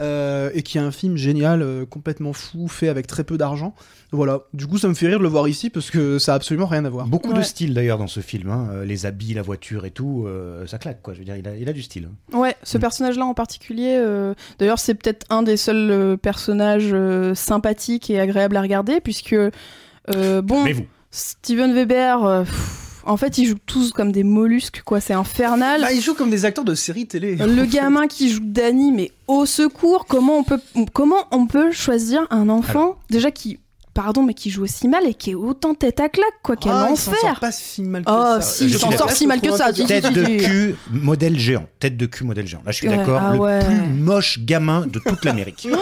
euh, 0.00 0.50
et 0.54 0.62
qui 0.62 0.78
est 0.78 0.80
un 0.80 0.90
film 0.90 1.16
génial, 1.16 1.62
euh, 1.62 1.84
complètement 1.86 2.32
fou, 2.32 2.68
fait 2.68 2.88
avec 2.88 3.06
très 3.06 3.24
peu 3.24 3.36
d'argent. 3.38 3.74
Voilà. 4.10 4.40
Du 4.52 4.66
coup, 4.66 4.78
ça 4.78 4.88
me 4.88 4.94
fait 4.94 5.06
rire 5.06 5.18
de 5.18 5.22
le 5.22 5.28
voir 5.28 5.48
ici 5.48 5.70
parce 5.70 5.90
que 5.90 6.18
ça 6.18 6.32
a 6.32 6.36
absolument 6.36 6.66
rien 6.66 6.84
à 6.84 6.90
voir. 6.90 7.06
Beaucoup 7.06 7.32
de 7.32 7.42
style 7.42 7.72
d'ailleurs 7.74 7.98
dans 7.98 8.06
ce 8.06 8.20
film. 8.20 8.50
hein. 8.50 8.68
Euh, 8.72 8.84
Les 8.84 9.06
habits, 9.06 9.32
la 9.34 9.42
voiture 9.42 9.84
et 9.86 9.90
tout, 9.90 10.24
euh, 10.26 10.66
ça 10.66 10.78
claque 10.78 11.00
quoi. 11.02 11.14
Je 11.14 11.18
veux 11.20 11.24
dire, 11.24 11.36
il 11.36 11.46
a, 11.48 11.56
il 11.56 11.68
a 11.68 11.72
du 11.72 11.82
style. 11.82 12.08
hein. 12.32 12.38
Ouais, 12.38 12.56
ce 12.62 12.76
Mm. 12.76 12.80
personnage-là 12.82 13.24
en 13.26 13.34
particulier, 13.34 13.96
euh, 13.98 14.34
d'ailleurs, 14.58 14.78
c'est 14.78 14.94
peut-être 14.94 15.24
un 15.30 15.42
des 15.42 15.56
seuls 15.56 16.16
personnages 16.20 16.90
euh, 16.92 17.34
sympathiques 17.34 18.10
et 18.10 18.20
agréables 18.20 18.56
à 18.56 18.60
regarder, 18.62 19.00
puisque, 19.00 19.34
euh, 19.34 20.42
bon, 20.42 20.62
Mais 20.64 20.72
vous, 20.72 20.86
Steven 21.10 21.72
Weber, 21.74 22.24
euh, 22.24 22.42
pff, 22.44 22.81
en 23.04 23.16
fait, 23.16 23.38
ils 23.38 23.46
jouent 23.46 23.58
tous 23.66 23.92
comme 23.92 24.12
des 24.12 24.24
mollusques, 24.24 24.82
quoi, 24.84 25.00
c'est 25.00 25.14
infernal. 25.14 25.80
Bah, 25.82 25.92
ils 25.92 26.00
jouent 26.00 26.14
comme 26.14 26.30
des 26.30 26.44
acteurs 26.44 26.64
de 26.64 26.74
séries 26.74 27.06
télé. 27.06 27.36
Le 27.36 27.64
gamin 27.64 28.06
qui 28.06 28.30
joue 28.30 28.40
Danny, 28.42 28.92
mais 28.92 29.10
au 29.26 29.46
secours, 29.46 30.06
comment 30.06 30.38
on 30.38 30.44
peut, 30.44 30.60
comment 30.92 31.26
on 31.30 31.46
peut 31.46 31.72
choisir 31.72 32.26
un 32.30 32.48
enfant, 32.48 32.96
déjà 33.10 33.30
qui, 33.30 33.58
pardon, 33.94 34.22
mais 34.22 34.34
qui 34.34 34.50
joue 34.50 34.62
aussi 34.64 34.88
mal 34.88 35.06
et 35.06 35.14
qui 35.14 35.30
est 35.30 35.34
autant 35.34 35.74
tête 35.74 36.00
à 36.00 36.08
claque, 36.08 36.26
quoi, 36.42 36.56
quel 36.56 36.72
Ah, 36.72 36.88
il 36.90 36.96
s'en 36.96 37.12
sort 37.12 37.24
enfer 37.24 37.40
pas 37.40 37.52
si 37.52 37.82
mal 37.82 38.04
que 38.04 38.10
Oh, 38.10 38.40
ça. 38.40 38.40
si, 38.40 38.64
il 38.64 38.70
Je 38.72 38.78
s'en 38.78 38.90
sort 38.92 39.10
si 39.10 39.26
mal 39.26 39.40
que 39.40 39.50
ça, 39.56 39.72
tête 39.72 40.12
de 40.12 40.24
cul 40.24 40.74
modèle 40.90 41.38
géant. 41.38 41.66
Tête 41.78 41.96
de 41.96 42.06
cul 42.06 42.24
modèle 42.24 42.46
géant. 42.46 42.62
Là, 42.64 42.72
je 42.72 42.76
suis 42.76 42.88
Ouais, 42.88 42.96
d'accord. 42.96 43.20
ah 43.22 43.32
le 43.34 43.38
ouais. 43.38 43.64
plus 43.64 43.74
moche 44.00 44.38
gamin 44.40 44.86
de 44.86 44.98
toute 44.98 45.24
l'Amérique. 45.24 45.68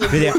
Je 0.00 0.06
veux 0.08 0.18
dire, 0.20 0.34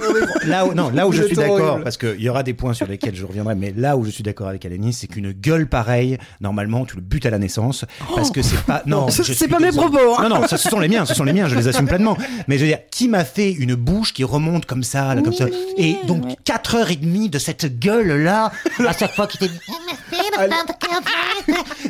là 0.47 0.65
où, 0.65 0.73
non, 0.73 0.89
là 0.89 1.07
où 1.07 1.11
je 1.11 1.23
suis 1.23 1.35
d'accord, 1.35 1.79
parce 1.83 1.97
qu'il 1.97 2.19
y 2.21 2.27
aura 2.29 2.43
des 2.43 2.53
points 2.53 2.73
sur 2.73 2.87
lesquels 2.87 3.15
je 3.15 3.25
reviendrai, 3.25 3.55
mais 3.55 3.73
là 3.75 3.95
où 3.95 4.03
je 4.03 4.09
suis 4.09 4.23
d'accord 4.23 4.47
avec 4.47 4.65
Alénie, 4.65 4.91
c'est 4.93 5.07
qu'une 5.07 5.31
gueule 5.31 5.67
pareille, 5.67 6.17
normalement, 6.41 6.85
tu 6.85 6.95
le 6.95 7.01
butes 7.01 7.25
à 7.25 7.29
la 7.29 7.37
naissance, 7.37 7.85
parce 8.15 8.31
que 8.31 8.41
c'est 8.41 8.61
pas, 8.63 8.83
non, 8.85 9.09
Ce- 9.09 9.23
je 9.23 9.33
c'est 9.33 9.47
pas 9.47 9.59
mes 9.59 9.71
propos, 9.71 9.97
hein. 10.17 10.27
Non, 10.27 10.41
non, 10.41 10.47
ce 10.47 10.57
sont 10.57 10.79
les 10.79 10.87
miens, 10.89 11.05
ce 11.05 11.13
sont 11.13 11.23
les 11.23 11.33
miens, 11.33 11.47
je 11.47 11.55
les 11.55 11.67
assume 11.67 11.87
pleinement. 11.87 12.17
Mais 12.47 12.57
je 12.57 12.63
veux 12.63 12.67
dire, 12.69 12.79
qui 12.91 13.07
m'a 13.07 13.23
fait 13.23 13.51
une 13.51 13.75
bouche 13.75 14.13
qui 14.13 14.23
remonte 14.23 14.65
comme 14.65 14.83
ça, 14.83 15.13
là, 15.15 15.21
comme 15.21 15.33
ça, 15.33 15.45
et 15.77 15.95
donc 16.07 16.25
Ouais. 16.25 16.35
quatre 16.43 16.75
heures 16.75 16.91
et 16.93 16.95
demie 16.95 17.29
de 17.29 17.39
cette 17.39 17.79
gueule-là, 17.79 18.51
à 18.87 18.93
chaque 18.93 19.15
fois 19.15 19.27
qu'il 19.27 19.43
était, 19.43 19.53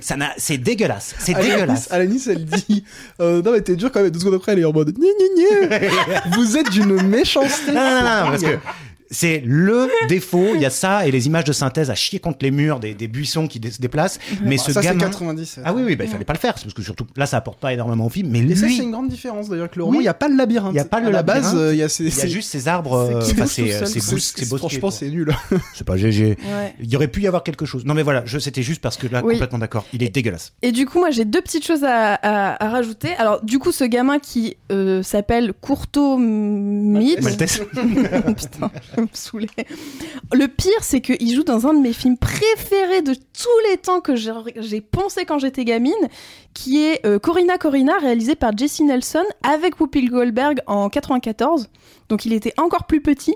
ça 0.02 0.16
n'a, 0.16 0.34
c'est 0.38 0.58
dégueulasse, 0.58 1.16
c'est 1.20 1.34
dégueulasse. 1.34 1.92
Alanis, 1.92 2.24
elle 2.28 2.46
dit 2.46 2.84
euh, 3.20 3.42
Non, 3.42 3.52
mais 3.52 3.62
t'es 3.62 3.76
dur 3.76 3.92
quand 3.92 4.02
même. 4.02 4.12
Deux 4.12 4.20
secondes 4.20 4.36
après, 4.36 4.54
elle 4.54 4.60
est 4.60 4.66
en 4.66 4.74
mode 4.74 4.94
gna, 4.94 5.08
gna. 5.70 5.80
Vous 6.36 6.58
êtes 6.58 6.70
d'une 6.72 7.02
méchanceté. 7.04 7.72
Non, 7.72 7.82
non, 7.82 7.90
non, 7.90 8.24
non, 8.24 8.32
parce 8.32 8.44
que 8.44 8.58
c'est 9.12 9.42
le 9.46 9.88
défaut. 10.08 10.52
Il 10.56 10.62
y 10.62 10.66
a 10.66 10.70
ça 10.70 11.06
et 11.08 11.12
les 11.12 11.28
images 11.28 11.44
de 11.46 11.54
synthèse 11.54 11.90
à 11.90 11.96
chier 11.96 12.20
contre 12.20 12.40
les 12.42 12.52
murs 12.52 12.80
des, 12.80 12.94
des 12.94 13.08
buissons 13.08 13.48
qui 13.48 13.60
dé- 13.60 13.72
se 13.72 13.82
déplacent. 13.82 14.20
Mais 14.44 14.58
ce 14.58 14.72
ça, 14.72 14.82
c'est 14.82 14.88
gamin. 14.88 15.06
90. 15.06 15.60
Ah 15.66 15.74
oui, 15.74 15.84
oui, 15.86 15.96
bah, 15.96 16.04
il 16.06 16.10
fallait 16.10 16.26
pas 16.26 16.34
le 16.34 16.40
faire. 16.40 16.56
c'est 16.58 16.64
Parce 16.66 16.74
que 16.74 16.82
surtout, 16.82 17.06
là, 17.16 17.26
ça 17.26 17.38
apporte 17.38 17.60
pas 17.60 17.74
énormément 17.74 18.06
au 18.06 18.10
film. 18.10 18.30
Mais 18.32 18.40
Et 18.40 18.56
ça, 18.56 18.66
lui, 18.66 18.78
c'est 18.78 18.84
une 18.84 18.92
grande 18.92 19.10
différence 19.10 19.50
d'ailleurs 19.50 19.70
que 19.70 19.78
le 19.78 19.84
roman. 19.84 19.96
Il 19.96 19.98
Oui. 20.00 20.04
n'y 20.04 20.10
a 20.10 20.14
pas 20.14 20.28
le 20.28 20.36
labyrinthe. 20.36 20.74
Il 20.74 20.78
y 20.78 20.80
a 20.80 20.86
pas 20.86 21.00
le 21.00 21.08
à 21.08 21.12
la 21.12 21.24
base, 21.24 21.44
labyrinthe. 21.46 21.58
euh, 21.70 21.74
il 21.74 21.80
y 21.80 21.84
a 21.84 21.90
ces. 21.90 22.04
y 22.06 22.22
a 22.22 22.28
juste 22.28 22.50
ces 22.52 22.68
arbres. 22.68 22.94
euh, 22.94 23.20
poussent 23.20 23.52
c'est 23.54 24.10
bosquet, 24.10 24.46
Franchement, 24.58 24.92
c'est 24.92 25.10
nul. 25.10 25.34
C'est 25.76 25.86
pas 25.86 25.98
GG. 25.98 26.38
Ouais. 26.40 26.76
Il 26.80 26.90
y 26.90 26.96
aurait 26.96 27.08
pu 27.08 27.22
y 27.22 27.28
avoir 27.28 27.44
quelque 27.44 27.66
chose. 27.66 27.86
Non, 27.86 27.94
mais 27.94 28.04
voilà, 28.04 28.24
je 28.26 28.40
c'était 28.40 28.62
juste 28.64 28.82
parce 28.82 28.98
que 28.98 29.08
là, 29.08 29.22
Oui. 29.24 29.34
complètement 29.34 29.60
d'accord. 29.60 29.86
Il 29.94 30.04
est 30.04 30.10
dégueulasse. 30.10 30.54
Et 30.62 30.72
du 30.72 30.86
coup, 30.86 31.00
moi, 31.00 31.10
j'ai 31.12 31.26
deux 31.26 31.42
petites 31.42 31.66
choses 31.66 31.84
à, 31.84 32.14
à- 32.16 32.64
à 32.66 32.70
rajouter. 32.70 33.10
Alors, 33.18 33.44
du 33.44 33.60
coup, 33.60 33.72
ce 33.72 33.84
gamin 33.84 34.20
qui 34.20 34.56
euh, 34.72 35.02
s'appelle 35.04 35.54
Courto 35.60 36.18
Mid. 36.18 37.22
Maltese. 37.24 37.62
Putain, 37.74 38.72
me 39.02 39.08
saouler. 39.14 39.48
Le 40.34 40.48
pire, 40.48 40.82
c'est 40.82 41.02
qu'il 41.02 41.34
joue 41.34 41.44
dans 41.44 41.68
un 41.68 41.74
de 41.74 41.80
mes 41.80 41.94
films 41.94 42.18
préférés 42.18 43.02
de 43.02 43.14
tous 43.14 43.70
les 43.70 43.78
temps 43.78 44.02
que 44.02 44.16
j'ai 44.16 44.32
j'ai 44.58 44.82
pensé 44.82 45.26
quand 45.26 45.40
j'étais 45.40 45.66
gamine, 45.66 45.94
qui 46.54 46.84
est 46.84 47.06
euh, 47.06 47.20
Corina 47.20 47.58
Corina, 47.58 47.98
réalisé 47.98 48.36
par 48.36 48.56
Jesse 48.58 48.82
Nelson 48.82 49.24
avec 49.44 49.80
Whoopi 49.80 50.06
Goldberg 50.06 50.62
en 50.68 50.90
94. 50.90 51.70
Donc, 52.10 52.26
il 52.26 52.34
était 52.34 52.54
encore 52.58 52.86
plus 52.86 53.02
petit. 53.02 53.36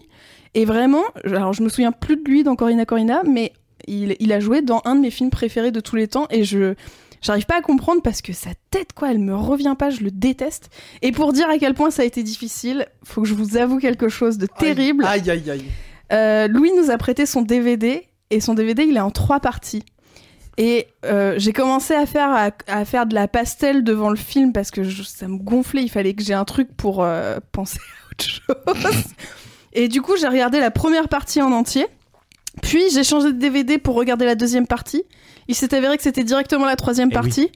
Et 0.53 0.65
vraiment, 0.65 1.03
alors 1.23 1.53
je 1.53 1.61
me 1.61 1.69
souviens 1.69 1.91
plus 1.91 2.17
de 2.17 2.29
lui 2.29 2.43
dans 2.43 2.55
Corina 2.55 2.85
Corina, 2.85 3.21
mais 3.23 3.53
il, 3.87 4.15
il 4.19 4.33
a 4.33 4.39
joué 4.39 4.61
dans 4.61 4.81
un 4.85 4.95
de 4.95 5.01
mes 5.01 5.11
films 5.11 5.29
préférés 5.29 5.71
de 5.71 5.79
tous 5.79 5.95
les 5.95 6.07
temps 6.07 6.27
et 6.31 6.43
je 6.43 6.73
j'arrive 7.21 7.45
pas 7.45 7.57
à 7.57 7.61
comprendre 7.61 8.01
parce 8.01 8.21
que 8.21 8.33
sa 8.33 8.51
tête 8.71 8.93
quoi, 8.93 9.11
elle 9.11 9.19
me 9.19 9.35
revient 9.35 9.75
pas, 9.77 9.89
je 9.89 10.01
le 10.01 10.11
déteste. 10.11 10.69
Et 11.01 11.11
pour 11.11 11.33
dire 11.33 11.49
à 11.49 11.57
quel 11.57 11.73
point 11.73 11.91
ça 11.91 12.01
a 12.03 12.05
été 12.05 12.23
difficile, 12.23 12.87
faut 13.03 13.21
que 13.21 13.27
je 13.27 13.33
vous 13.33 13.57
avoue 13.57 13.79
quelque 13.79 14.09
chose 14.09 14.37
de 14.37 14.47
terrible. 14.47 15.05
Aïe, 15.05 15.29
aïe, 15.29 15.49
aïe. 15.49 15.65
Euh, 16.13 16.47
Louis 16.47 16.71
nous 16.77 16.89
a 16.91 16.97
prêté 16.97 17.25
son 17.25 17.41
DVD 17.41 18.03
et 18.29 18.39
son 18.39 18.53
DVD 18.53 18.83
il 18.83 18.95
est 18.97 19.01
en 19.01 19.11
trois 19.11 19.39
parties. 19.39 19.83
Et 20.59 20.87
euh, 21.05 21.35
j'ai 21.37 21.53
commencé 21.53 21.93
à 21.93 22.05
faire, 22.07 22.29
à, 22.31 22.49
à 22.67 22.83
faire 22.83 23.05
de 23.05 23.13
la 23.13 23.27
pastel 23.27 23.83
devant 23.83 24.09
le 24.09 24.15
film 24.15 24.53
parce 24.53 24.71
que 24.71 24.83
je- 24.83 25.03
ça 25.03 25.27
me 25.27 25.37
gonflait. 25.37 25.83
Il 25.83 25.89
fallait 25.89 26.15
que 26.15 26.23
j'ai 26.23 26.33
un 26.33 26.45
truc 26.45 26.75
pour 26.75 27.03
euh, 27.03 27.37
penser 27.51 27.77
à 27.77 28.11
autre 28.11 28.25
chose. 28.87 29.03
Et 29.73 29.87
du 29.87 30.01
coup, 30.01 30.13
j'ai 30.19 30.27
regardé 30.27 30.59
la 30.59 30.71
première 30.71 31.09
partie 31.09 31.41
en 31.43 31.51
entier. 31.51 31.85
Puis 32.63 32.81
j'ai 32.91 33.03
changé 33.03 33.27
de 33.33 33.37
DVD 33.37 33.77
pour 33.77 33.93
regarder 33.95 34.25
la 34.25 34.33
deuxième 34.33 34.65
partie. 34.65 35.03
Il 35.47 35.55
s'est 35.55 35.73
avéré 35.73 35.97
que 35.97 36.03
c'était 36.03 36.23
directement 36.23 36.65
la 36.65 36.75
troisième 36.75 37.09
Eh 37.11 37.15
oui. 37.17 37.21
partie. 37.21 37.51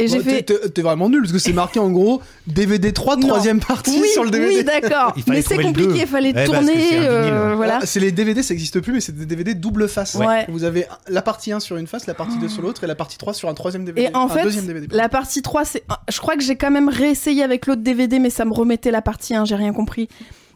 Et 0.00 0.06
j'ai 0.06 0.20
fait. 0.20 0.44
t'es- 0.44 0.82
vraiment 0.82 1.08
nul 1.08 1.22
parce 1.22 1.32
que 1.32 1.40
c'est 1.40 1.52
marqué 1.52 1.80
en 1.80 1.90
gros 1.90 2.22
DVD 2.46 2.92
3, 2.92 3.16
Non. 3.16 3.26
troisième 3.26 3.58
partie 3.58 3.98
Oui, 4.00 4.06
sur 4.12 4.22
le 4.22 4.30
DVD. 4.30 4.58
oui, 4.58 4.62
d'accord. 4.62 5.12
Mais 5.26 5.42
c'est 5.42 5.58
compliqué, 5.58 6.02
il 6.02 6.06
fallait 6.06 6.32
tourner. 6.44 6.72
c'est 6.90 6.98
euh, 7.00 7.54
voilà. 7.56 7.80
Ah, 7.82 7.86
c'est 7.86 7.98
les 7.98 8.12
DVD, 8.12 8.44
ça 8.44 8.54
existe 8.54 8.78
plus, 8.78 8.92
mais 8.92 9.00
c'est 9.00 9.10
des 9.16 9.26
DVD 9.26 9.54
double 9.54 9.88
face. 9.88 10.14
Ouais. 10.14 10.46
Vous 10.48 10.62
avez 10.62 10.86
la 11.08 11.20
partie 11.20 11.50
1 11.50 11.58
sur 11.58 11.76
une 11.78 11.88
face, 11.88 12.06
la 12.06 12.14
partie 12.14 12.38
2 12.38 12.48
sur 12.48 12.62
l'autre 12.62 12.84
et 12.84 12.86
la 12.86 12.94
partie 12.94 13.18
3 13.18 13.34
sur 13.34 13.48
un 13.48 13.54
troisième 13.54 13.84
DVD. 13.84 14.08
Et 14.12 14.14
en 14.16 14.26
un 14.26 14.28
fait, 14.28 14.44
deuxième 14.44 14.66
DVD. 14.66 14.86
La 14.94 15.08
partie 15.08 15.42
3, 15.42 15.64
c'est. 15.64 15.82
Je 16.08 16.20
crois 16.20 16.36
que 16.36 16.44
j'ai 16.44 16.54
quand 16.54 16.70
même 16.70 16.88
réessayé 16.88 17.42
avec 17.42 17.66
l'autre 17.66 17.82
DVD, 17.82 18.20
mais 18.20 18.30
ça 18.30 18.44
me 18.44 18.52
remettait 18.52 18.92
la 18.92 19.02
partie 19.02 19.34
1, 19.34 19.46
j'ai 19.46 19.56
rien 19.56 19.72
compris. 19.72 20.08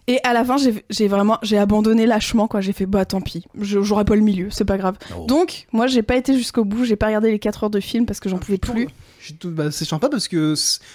Et 0.09 0.19
à 0.25 0.33
la 0.33 0.45
fin, 0.45 0.57
j'ai 0.91 1.09
vraiment. 1.09 1.39
J'ai 1.43 1.59
abandonné 1.59 2.07
lâchement, 2.07 2.49
quoi. 2.49 2.61
J'ai 2.61 2.73
fait, 2.73 2.87
bah 2.87 3.05
tant 3.05 3.21
pis. 3.21 3.45
J'aurais 3.55 4.05
pas 4.05 4.17
le 4.17 4.23
milieu, 4.23 4.49
c'est 4.51 4.65
pas 4.65 4.77
grave. 4.77 4.97
Oh. 5.17 5.27
Donc, 5.27 5.67
moi, 5.73 5.87
j'ai 5.87 6.03
pas 6.03 6.17
été 6.17 6.37
jusqu'au 6.37 6.65
bout, 6.65 6.85
j'ai 6.85 6.97
pas 6.97 7.07
regardé 7.07 7.31
les 7.31 7.39
4 7.39 7.65
heures 7.65 7.71
de 7.71 7.81
film 7.81 8.05
parce 8.05 8.19
que 8.19 8.29
j'en 8.29 8.39
pouvais 8.39 8.59
plus. 8.59 8.89
Je 9.23 9.27
suis 9.29 9.35
tout- 9.37 9.51
bah, 9.53 9.71
c'est 9.71 9.85
sympa 9.85 10.09
parce 10.09 10.27
que 10.27 10.55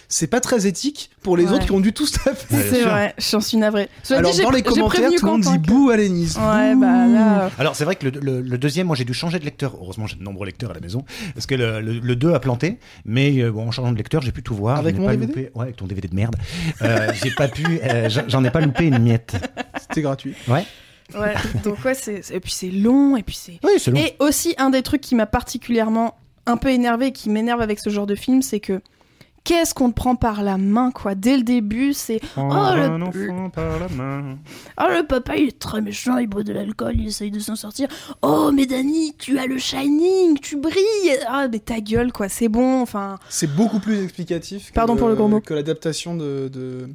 c'est 0.09 0.27
pas 0.27 0.41
très 0.41 0.67
éthique 0.67 1.11
pour 1.21 1.37
les 1.37 1.45
Ouais. 1.45 1.51
autres 1.53 1.65
qui 1.65 1.71
ont 1.71 1.79
dû 1.79 1.93
tous 1.93 2.11
taper. 2.11 2.35
C'est 2.49 2.81
vrai, 2.83 3.15
j'en 3.17 3.39
suis 3.39 3.55
navrée. 3.55 3.87
Cela 4.03 4.19
Alors 4.19 4.33
dit, 4.33 4.41
dans 4.41 4.49
les 4.49 4.63
commentaires, 4.63 5.09
tout 5.17 5.25
le 5.25 5.31
monde 5.31 5.41
dit 5.41 5.61
que- 5.61 5.65
bouh 5.67 5.89
à 5.91 5.95
Lénis. 5.95 6.33
Ouais, 6.37 6.73
bouh. 6.75 6.81
bah 6.81 7.07
là. 7.07 7.49
Alors 7.57 7.77
c'est 7.77 7.85
vrai 7.85 7.95
que 7.95 8.05
le, 8.09 8.19
le- 8.19 8.41
le 8.41 8.57
deuxième, 8.57 8.87
moi 8.87 8.97
j'ai 8.97 9.05
dû 9.05 9.13
changer 9.13 9.39
de 9.39 9.45
lecteur. 9.45 9.77
Heureusement 9.81 10.07
j'ai 10.07 10.17
de 10.17 10.23
nombreux 10.23 10.45
lecteurs 10.45 10.71
à 10.71 10.73
la 10.73 10.81
maison. 10.81 11.05
Parce 11.35 11.45
que 11.45 11.55
le, 11.55 11.79
le, 11.79 11.99
le 11.99 12.15
2 12.17 12.33
a 12.33 12.39
planté. 12.41 12.79
Mais 13.05 13.39
euh, 13.41 13.49
bon, 13.49 13.65
en 13.69 13.71
changeant 13.71 13.93
de 13.93 13.97
lecteur, 13.97 14.21
j'ai 14.21 14.33
pu 14.33 14.43
tout 14.43 14.55
voir. 14.55 14.77
Avec 14.77 14.97
mon 14.97 15.05
pas 15.05 15.15
DVD? 15.15 15.31
loupé- 15.33 15.51
Ouais, 15.55 15.63
avec 15.63 15.77
ton 15.77 15.87
DVD 15.87 16.09
de 16.09 16.15
merde. 16.15 16.35
Euh, 16.81 17.07
j'ai 17.23 17.31
pas 17.31 17.47
pu. 17.47 17.79
euh, 17.81 18.09
j'en- 18.09 18.27
J'en 18.27 18.43
ai 18.43 18.51
pas 18.51 18.59
loupé 18.59 18.87
une 18.87 18.99
miette. 18.99 19.37
C'était 19.79 20.01
gratuit. 20.01 20.33
Ouais. 20.49 20.65
Ouais, 21.17 21.35
donc 21.63 21.77
ouais, 21.85 21.93
c'est. 21.93 22.29
Et 22.33 22.41
puis 22.41 22.51
c'est 22.51 22.71
long, 22.71 23.15
et 23.15 23.23
puis 23.23 23.39
c'est. 23.41 23.59
Oui, 23.63 23.71
c'est 23.77 23.91
long. 23.91 23.97
Et 24.01 24.15
aussi, 24.19 24.53
un 24.57 24.69
des 24.69 24.81
trucs 24.81 24.99
qui 24.99 25.15
m'a 25.15 25.25
particulièrement 25.25 26.15
un 26.47 26.57
peu 26.57 26.69
énervé 26.69 27.07
et 27.07 27.11
qui 27.11 27.29
m'énerve 27.29 27.61
avec 27.61 27.79
ce 27.79 27.89
genre 27.89 28.07
de 28.07 28.15
film, 28.15 28.41
c'est 28.41 28.59
que 28.59 28.81
qu'est-ce 29.43 29.73
qu'on 29.73 29.89
te 29.91 29.95
prend 29.95 30.15
par 30.15 30.43
la 30.43 30.57
main, 30.57 30.91
quoi. 30.91 31.15
Dès 31.15 31.37
le 31.37 31.43
début, 31.43 31.93
c'est 31.93 32.19
Oh, 32.35 32.41
le- 32.75 32.81
un 32.81 33.01
enfant 33.01 33.49
par 33.49 33.79
la 33.79 33.87
main. 33.87 34.37
Oh, 34.81 34.85
le 34.93 35.03
papa, 35.07 35.37
il 35.37 35.47
est 35.49 35.59
très 35.59 35.79
méchant, 35.81 36.17
il 36.17 36.27
boit 36.27 36.43
de 36.43 36.51
l'alcool, 36.51 36.95
il 36.97 37.07
essaye 37.07 37.31
de 37.31 37.39
s'en 37.39 37.55
sortir. 37.55 37.87
Oh, 38.21 38.51
mais 38.53 38.65
Dani, 38.65 39.15
tu 39.17 39.37
as 39.39 39.45
le 39.45 39.57
shining, 39.57 40.37
tu 40.39 40.57
brilles. 40.57 41.17
Ah, 41.29 41.47
mais 41.49 41.59
ta 41.59 41.79
gueule, 41.79 42.11
quoi, 42.11 42.27
c'est 42.27 42.49
bon, 42.49 42.81
enfin. 42.81 43.19
C'est 43.29 43.53
beaucoup 43.55 43.79
plus 43.79 44.03
explicatif 44.03 44.69
que, 44.71 44.73
Pardon 44.75 44.97
pour 44.97 45.07
le 45.07 45.15
gros 45.15 45.29
mot. 45.29 45.39
que 45.39 45.53
l'adaptation 45.53 46.15
de, 46.17 46.49
de, 46.51 46.89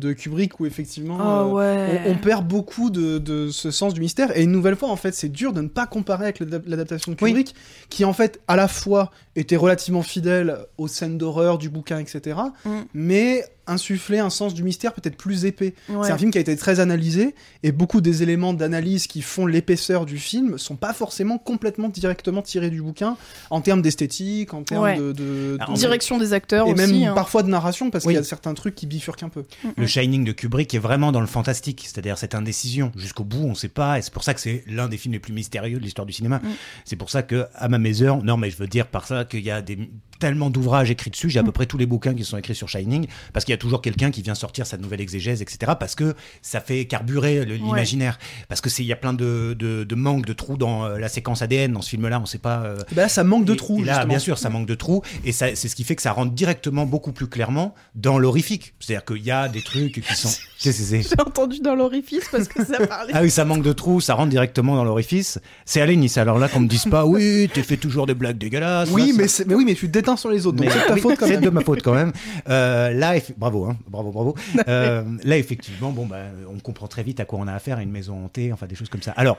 de 0.00 0.12
Kubrick 0.12 0.58
où 0.58 0.66
effectivement 0.66 1.18
Ah 1.20 1.42
euh, 1.42 1.52
ouais. 1.52 2.02
on, 2.06 2.10
on 2.12 2.14
perd 2.16 2.46
beaucoup 2.48 2.90
de, 2.90 3.18
de 3.18 3.48
ce 3.50 3.70
sens 3.70 3.94
du 3.94 4.00
mystère. 4.00 4.36
Et 4.36 4.42
une 4.42 4.50
nouvelle 4.52 4.74
fois, 4.76 4.88
en 4.90 4.96
fait, 4.96 5.12
c'est 5.14 5.28
dur 5.28 5.52
de 5.52 5.60
ne 5.60 5.68
pas 5.68 5.86
comparer 5.86 6.24
avec 6.24 6.40
l'adap- 6.40 6.66
l'adaptation 6.66 7.12
de 7.12 7.16
Oui. 7.22 7.30
Kubrick, 7.30 7.54
qui 7.90 8.04
en 8.04 8.12
fait, 8.12 8.40
à 8.48 8.56
la 8.56 8.66
fois 8.68 9.10
était 9.36 9.56
relativement 9.56 10.02
fidèle 10.02 10.56
aux 10.78 10.88
scènes 10.88 11.16
d'horreur 11.18 11.58
du 11.58 11.68
bouquin, 11.70 11.98
etc., 11.98 12.38
Mm. 12.64 12.70
mais 12.92 13.44
insufflait 13.66 14.18
un 14.18 14.30
sens 14.30 14.54
du 14.54 14.62
mystère 14.62 14.92
peut-être 14.92 15.16
plus 15.16 15.44
épais. 15.44 15.74
Ouais. 15.88 16.06
C'est 16.06 16.12
un 16.12 16.18
film 16.18 16.30
qui 16.30 16.38
a 16.38 16.40
été 16.40 16.56
très 16.56 16.80
analysé, 16.80 17.34
et 17.62 17.72
beaucoup 17.72 18.00
des 18.00 18.22
éléments 18.22 18.52
d'analyse 18.54 19.06
qui 19.06 19.22
font 19.22 19.46
l'épaisseur 19.46 20.06
du 20.06 20.18
film 20.18 20.58
sont 20.58 20.76
pas 20.76 20.92
forcément 20.92 21.38
complètement 21.38 21.88
directement 21.88 22.42
tirés 22.42 22.70
du 22.70 22.82
bouquin, 22.82 23.16
en 23.50 23.60
termes 23.60 23.82
d'esthétique, 23.82 24.54
en 24.54 24.62
termes 24.62 24.82
Ouais. 24.84 24.98
de, 24.98 25.12
de- 25.12 25.58
Direction 25.74 26.18
des 26.18 26.32
acteurs 26.32 26.66
et 26.68 26.72
aussi. 26.72 26.92
même 26.92 27.10
hein. 27.10 27.14
parfois 27.14 27.42
de 27.42 27.48
narration, 27.48 27.90
parce 27.90 28.04
Oui. 28.04 28.12
qu'il 28.14 28.18
y 28.18 28.20
a 28.20 28.24
certains 28.24 28.54
trucs 28.54 28.74
qui 28.74 28.86
bifurquent 28.86 29.22
un 29.22 29.28
peu. 29.28 29.44
Le 29.76 29.86
Shining 29.86 30.24
de 30.24 30.32
Kubrick 30.32 30.72
est 30.74 30.78
vraiment 30.78 31.10
dans 31.12 31.20
le 31.20 31.26
fantastique, 31.26 31.82
c'est-à-dire 31.84 32.18
cette 32.18 32.34
indécision. 32.34 32.92
Jusqu'au 32.96 33.24
bout, 33.24 33.44
on 33.44 33.54
sait 33.54 33.68
pas, 33.68 33.98
et 33.98 34.02
c'est 34.02 34.12
pour 34.12 34.24
ça 34.24 34.34
que 34.34 34.40
c'est 34.40 34.64
l'un 34.66 34.88
des 34.88 34.96
films 34.96 35.12
les 35.14 35.18
plus 35.20 35.32
mystérieux 35.32 35.78
de 35.78 35.84
l'histoire 35.84 36.06
du 36.06 36.12
cinéma. 36.12 36.38
Mm. 36.38 36.48
C'est 36.84 36.96
pour 36.96 37.10
ça 37.10 37.22
que, 37.22 37.46
à 37.54 37.68
ma 37.68 37.78
mesure, 37.78 38.22
non, 38.22 38.36
mais 38.36 38.50
je 38.50 38.56
veux 38.56 38.66
dire 38.66 38.86
par 38.86 39.06
ça 39.06 39.24
qu'il 39.24 39.40
y 39.40 39.50
a 39.50 39.62
des, 39.62 39.78
tellement 40.18 40.50
d'ouvrages 40.50 40.90
écrits 40.90 41.10
dessus, 41.10 41.28
j'ai 41.30 41.38
à 41.38 41.42
peu 41.42 41.52
près 41.52 41.66
tous 41.66 41.78
les 41.78 41.86
bouquins 41.86 42.14
qui 42.14 42.24
sont 42.24 42.36
écrits 42.36 42.54
sur 42.54 42.68
Shining, 42.68 43.06
parce 43.32 43.44
qu'il 43.44 43.52
y 43.54 43.58
a 43.58 43.58
toujours 43.58 43.82
quelqu'un 43.82 44.10
qui 44.10 44.22
vient 44.22 44.34
sortir 44.34 44.66
sa 44.66 44.76
nouvelle 44.76 45.00
exégèse, 45.00 45.42
etc., 45.42 45.72
parce 45.78 45.94
que 45.94 46.14
ça 46.42 46.60
fait 46.60 46.84
carburer 46.86 47.44
l'imaginaire. 47.44 48.18
Parce 48.48 48.60
que 48.60 48.70
c'est, 48.70 48.82
il 48.82 48.86
y 48.86 48.92
a 48.92 48.96
plein 48.96 49.12
de, 49.12 49.54
de, 49.58 49.84
de 49.84 49.94
manques, 49.94 50.26
de 50.26 50.32
trous 50.32 50.56
dans 50.56 50.84
euh, 50.84 50.98
la 50.98 51.08
séquence 51.08 51.42
ADN, 51.42 51.72
dans 51.72 51.82
ce 51.82 51.90
film-là, 51.90 52.20
on 52.20 52.26
sait 52.26 52.38
pas. 52.38 52.62
euh, 52.64 52.78
Et 52.90 52.94
ben 52.94 53.02
là, 53.02 53.08
ça 53.08 53.24
manque 53.24 53.44
de 53.44 53.54
trous. 53.54 53.80
et 53.80 53.84
là, 53.84 54.04
bien 54.06 54.18
sûr, 54.18 54.38
ça 54.38 54.50
manque 54.50 54.66
de 54.66 54.74
trous. 54.74 55.02
Et 55.24 55.32
ça- 55.32 55.54
c'est 55.54 55.68
ce 55.68 55.76
qui 55.76 55.84
fait 55.84 55.96
que 55.96 56.02
ça 56.02 56.12
rentre 56.12 56.32
directement 56.32 56.86
beaucoup 56.86 57.12
plus 57.12 57.26
clairement 57.26 57.74
dans 57.94 58.18
l'horrifique. 58.18 58.74
C'est-à-dire 58.80 59.04
qu'il 59.04 59.22
y 59.24 59.30
a 59.30 59.48
des 59.48 59.62
trucs 59.62 59.92
qui 60.02 60.14
sont. 60.16 60.28
C'est- 60.58 60.72
c'est- 60.72 60.84
c'est- 60.84 61.02
J'ai 61.02 61.20
entendu 61.20 61.60
dans 61.60 61.74
l'orifice 61.74 62.24
parce 62.30 62.48
que 62.48 62.64
ça 62.64 62.86
parlait. 62.86 63.12
Ah 63.14 63.20
oui, 63.22 63.30
ça 63.30 63.44
manque 63.44 63.62
de 63.62 63.72
trous, 63.72 64.00
ça 64.00 64.14
rentre 64.14 64.30
directement 64.30 64.76
dans 64.76 64.84
l'orifice. 64.84 65.38
C'est 65.64 65.80
Alénis. 65.80 66.12
Alors 66.16 66.38
là, 66.38 66.48
qu'on 66.48 66.60
me 66.60 66.68
dise 66.68 66.84
pas, 66.86 67.04
oui, 67.04 67.48
tu 67.52 67.62
fais 67.62 67.76
toujours 67.76 68.06
des 68.06 68.14
blagues 68.14 68.38
dégueulasses. 68.38 68.88
Oui, 68.90 69.08
là, 69.08 69.14
mais, 69.18 69.26
mais 69.46 69.54
oui, 69.54 69.64
mais 69.66 69.74
tu 69.74 69.86
te 69.86 69.92
déteins 69.92 70.16
sur 70.16 70.30
les 70.30 70.46
autres, 70.46 70.58
c'est 70.60 70.64
de 70.66 70.86
ta 70.88 70.94
oui, 70.94 71.00
faute 71.00 71.16
quand 71.18 71.26
c'est 71.26 71.34
même. 71.34 71.42
de 71.44 71.50
ma 71.50 71.60
faute 71.60 71.82
quand 71.82 71.94
même. 71.94 72.12
Euh, 72.48 72.90
là, 72.92 73.16
eff- 73.16 73.32
bravo, 73.44 73.66
hein, 73.66 73.76
bravo, 73.88 74.10
bravo. 74.10 74.34
Euh, 74.68 75.04
là, 75.24 75.36
effectivement, 75.36 75.92
bon, 75.92 76.06
bah, 76.06 76.24
on 76.48 76.58
comprend 76.60 76.88
très 76.88 77.02
vite 77.02 77.20
à 77.20 77.24
quoi 77.26 77.38
on 77.38 77.46
a 77.46 77.52
affaire, 77.52 77.76
à 77.78 77.82
une 77.82 77.90
maison 77.90 78.24
hantée, 78.24 78.52
enfin 78.52 78.66
des 78.66 78.74
choses 78.74 78.88
comme 78.88 79.02
ça. 79.02 79.12
Alors, 79.12 79.38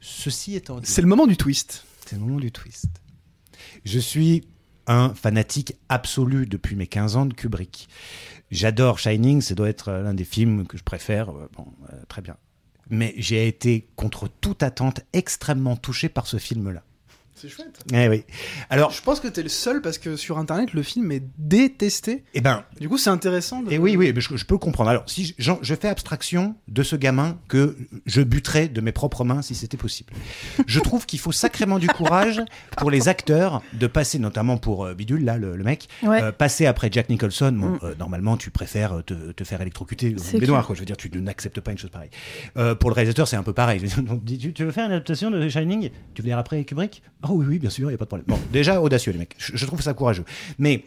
ceci 0.00 0.54
étant 0.56 0.80
dit, 0.80 0.86
C'est 0.90 1.02
le 1.02 1.08
moment 1.08 1.26
du 1.26 1.36
twist. 1.36 1.84
c'est 2.06 2.16
le 2.16 2.22
moment 2.22 2.40
du 2.40 2.50
twist. 2.52 2.86
Je 3.84 3.98
suis 3.98 4.46
un 4.86 5.14
fanatique 5.14 5.74
absolu 5.88 6.46
depuis 6.46 6.76
mes 6.76 6.86
15 6.86 7.16
ans 7.16 7.26
de 7.26 7.34
Kubrick. 7.34 7.88
J'adore 8.50 8.98
Shining, 8.98 9.40
ça 9.40 9.54
doit 9.54 9.68
être 9.68 9.88
euh, 9.88 10.02
l'un 10.02 10.14
des 10.14 10.24
films 10.24 10.66
que 10.66 10.76
je 10.78 10.82
préfère. 10.84 11.30
euh, 11.30 11.48
Bon, 11.56 11.66
euh, 11.92 11.96
très 12.08 12.22
bien. 12.22 12.36
Mais 12.90 13.14
j'ai 13.16 13.48
été, 13.48 13.88
contre 13.96 14.28
toute 14.40 14.62
attente, 14.62 15.00
extrêmement 15.12 15.76
touché 15.76 16.08
par 16.08 16.26
ce 16.26 16.36
film-là. 16.36 16.82
C'est 17.36 17.48
chouette. 17.48 17.80
Eh 17.92 18.08
oui. 18.08 18.24
Alors, 18.70 18.90
Je 18.92 19.02
pense 19.02 19.18
que 19.20 19.26
t'es 19.28 19.42
le 19.42 19.48
seul 19.48 19.82
parce 19.82 19.98
que 19.98 20.14
sur 20.16 20.38
internet, 20.38 20.72
le 20.72 20.82
film 20.82 21.10
est 21.12 21.22
détesté. 21.36 22.24
eh 22.34 22.40
ben, 22.40 22.64
Du 22.80 22.88
coup, 22.88 22.96
c'est 22.98 23.10
intéressant. 23.10 23.62
De... 23.62 23.72
Et 23.72 23.78
oui, 23.78 23.96
oui, 23.96 24.12
mais 24.14 24.20
je, 24.20 24.36
je 24.36 24.44
peux 24.44 24.56
comprendre. 24.58 24.90
Alors, 24.90 25.02
si 25.06 25.34
je, 25.38 25.52
je 25.60 25.74
fais 25.74 25.88
abstraction 25.88 26.54
de 26.68 26.82
ce 26.82 26.94
gamin 26.96 27.38
que 27.48 27.76
je 28.06 28.22
buterais 28.22 28.68
de 28.68 28.80
mes 28.80 28.92
propres 28.92 29.24
mains 29.24 29.42
si 29.42 29.54
c'était 29.54 29.76
possible. 29.76 30.12
Je 30.66 30.78
trouve 30.80 31.06
qu'il 31.06 31.18
faut 31.18 31.32
sacrément 31.32 31.78
du 31.78 31.88
courage 31.88 32.40
pour 32.78 32.90
les 32.90 33.08
acteurs 33.08 33.62
de 33.72 33.86
passer, 33.86 34.18
notamment 34.18 34.56
pour 34.56 34.84
euh, 34.84 34.94
Bidule, 34.94 35.24
là, 35.24 35.36
le, 35.36 35.56
le 35.56 35.64
mec, 35.64 35.88
Ouais. 36.02 36.22
euh, 36.22 36.32
passer 36.32 36.66
après 36.66 36.88
Jack 36.92 37.08
Nicholson. 37.08 37.52
Bon, 37.52 37.70
Mm. 37.70 37.78
euh, 37.82 37.94
normalement, 37.98 38.36
tu 38.36 38.50
préfères 38.50 39.02
te, 39.04 39.32
te 39.32 39.44
faire 39.44 39.60
électrocuter 39.60 40.10
dans 40.10 40.22
une 40.22 40.38
baignoire, 40.38 40.64
quoi. 40.66 40.74
Je 40.74 40.80
veux 40.80 40.86
dire, 40.86 40.96
tu 40.96 41.10
n'acceptes 41.20 41.60
pas 41.60 41.72
une 41.72 41.78
chose 41.78 41.90
pareille. 41.90 42.10
Euh, 42.56 42.74
pour 42.74 42.90
le 42.90 42.94
réalisateur, 42.94 43.26
c'est 43.26 43.36
un 43.36 43.42
peu 43.42 43.52
pareil. 43.52 43.82
Tu, 44.26 44.52
tu 44.52 44.64
veux 44.64 44.70
faire 44.70 44.86
une 44.86 44.92
adaptation 44.92 45.30
de 45.30 45.48
Shining? 45.48 45.90
Tu 46.14 46.22
veux 46.22 46.26
dire 46.28 46.38
après 46.38 46.64
Kubrick? 46.64 47.02
Oh 47.24 47.32
oui, 47.32 47.46
oui, 47.48 47.58
bien 47.58 47.70
sûr, 47.70 47.88
il 47.88 47.92
n'y 47.92 47.94
a 47.94 47.98
pas 47.98 48.04
de 48.04 48.08
problème. 48.08 48.26
Bon, 48.28 48.38
déjà, 48.52 48.80
audacieux, 48.80 49.12
les 49.12 49.18
mecs. 49.18 49.34
Je, 49.38 49.66
trouve 49.66 49.80
ça 49.80 49.94
courageux. 49.94 50.24
Mais 50.58 50.84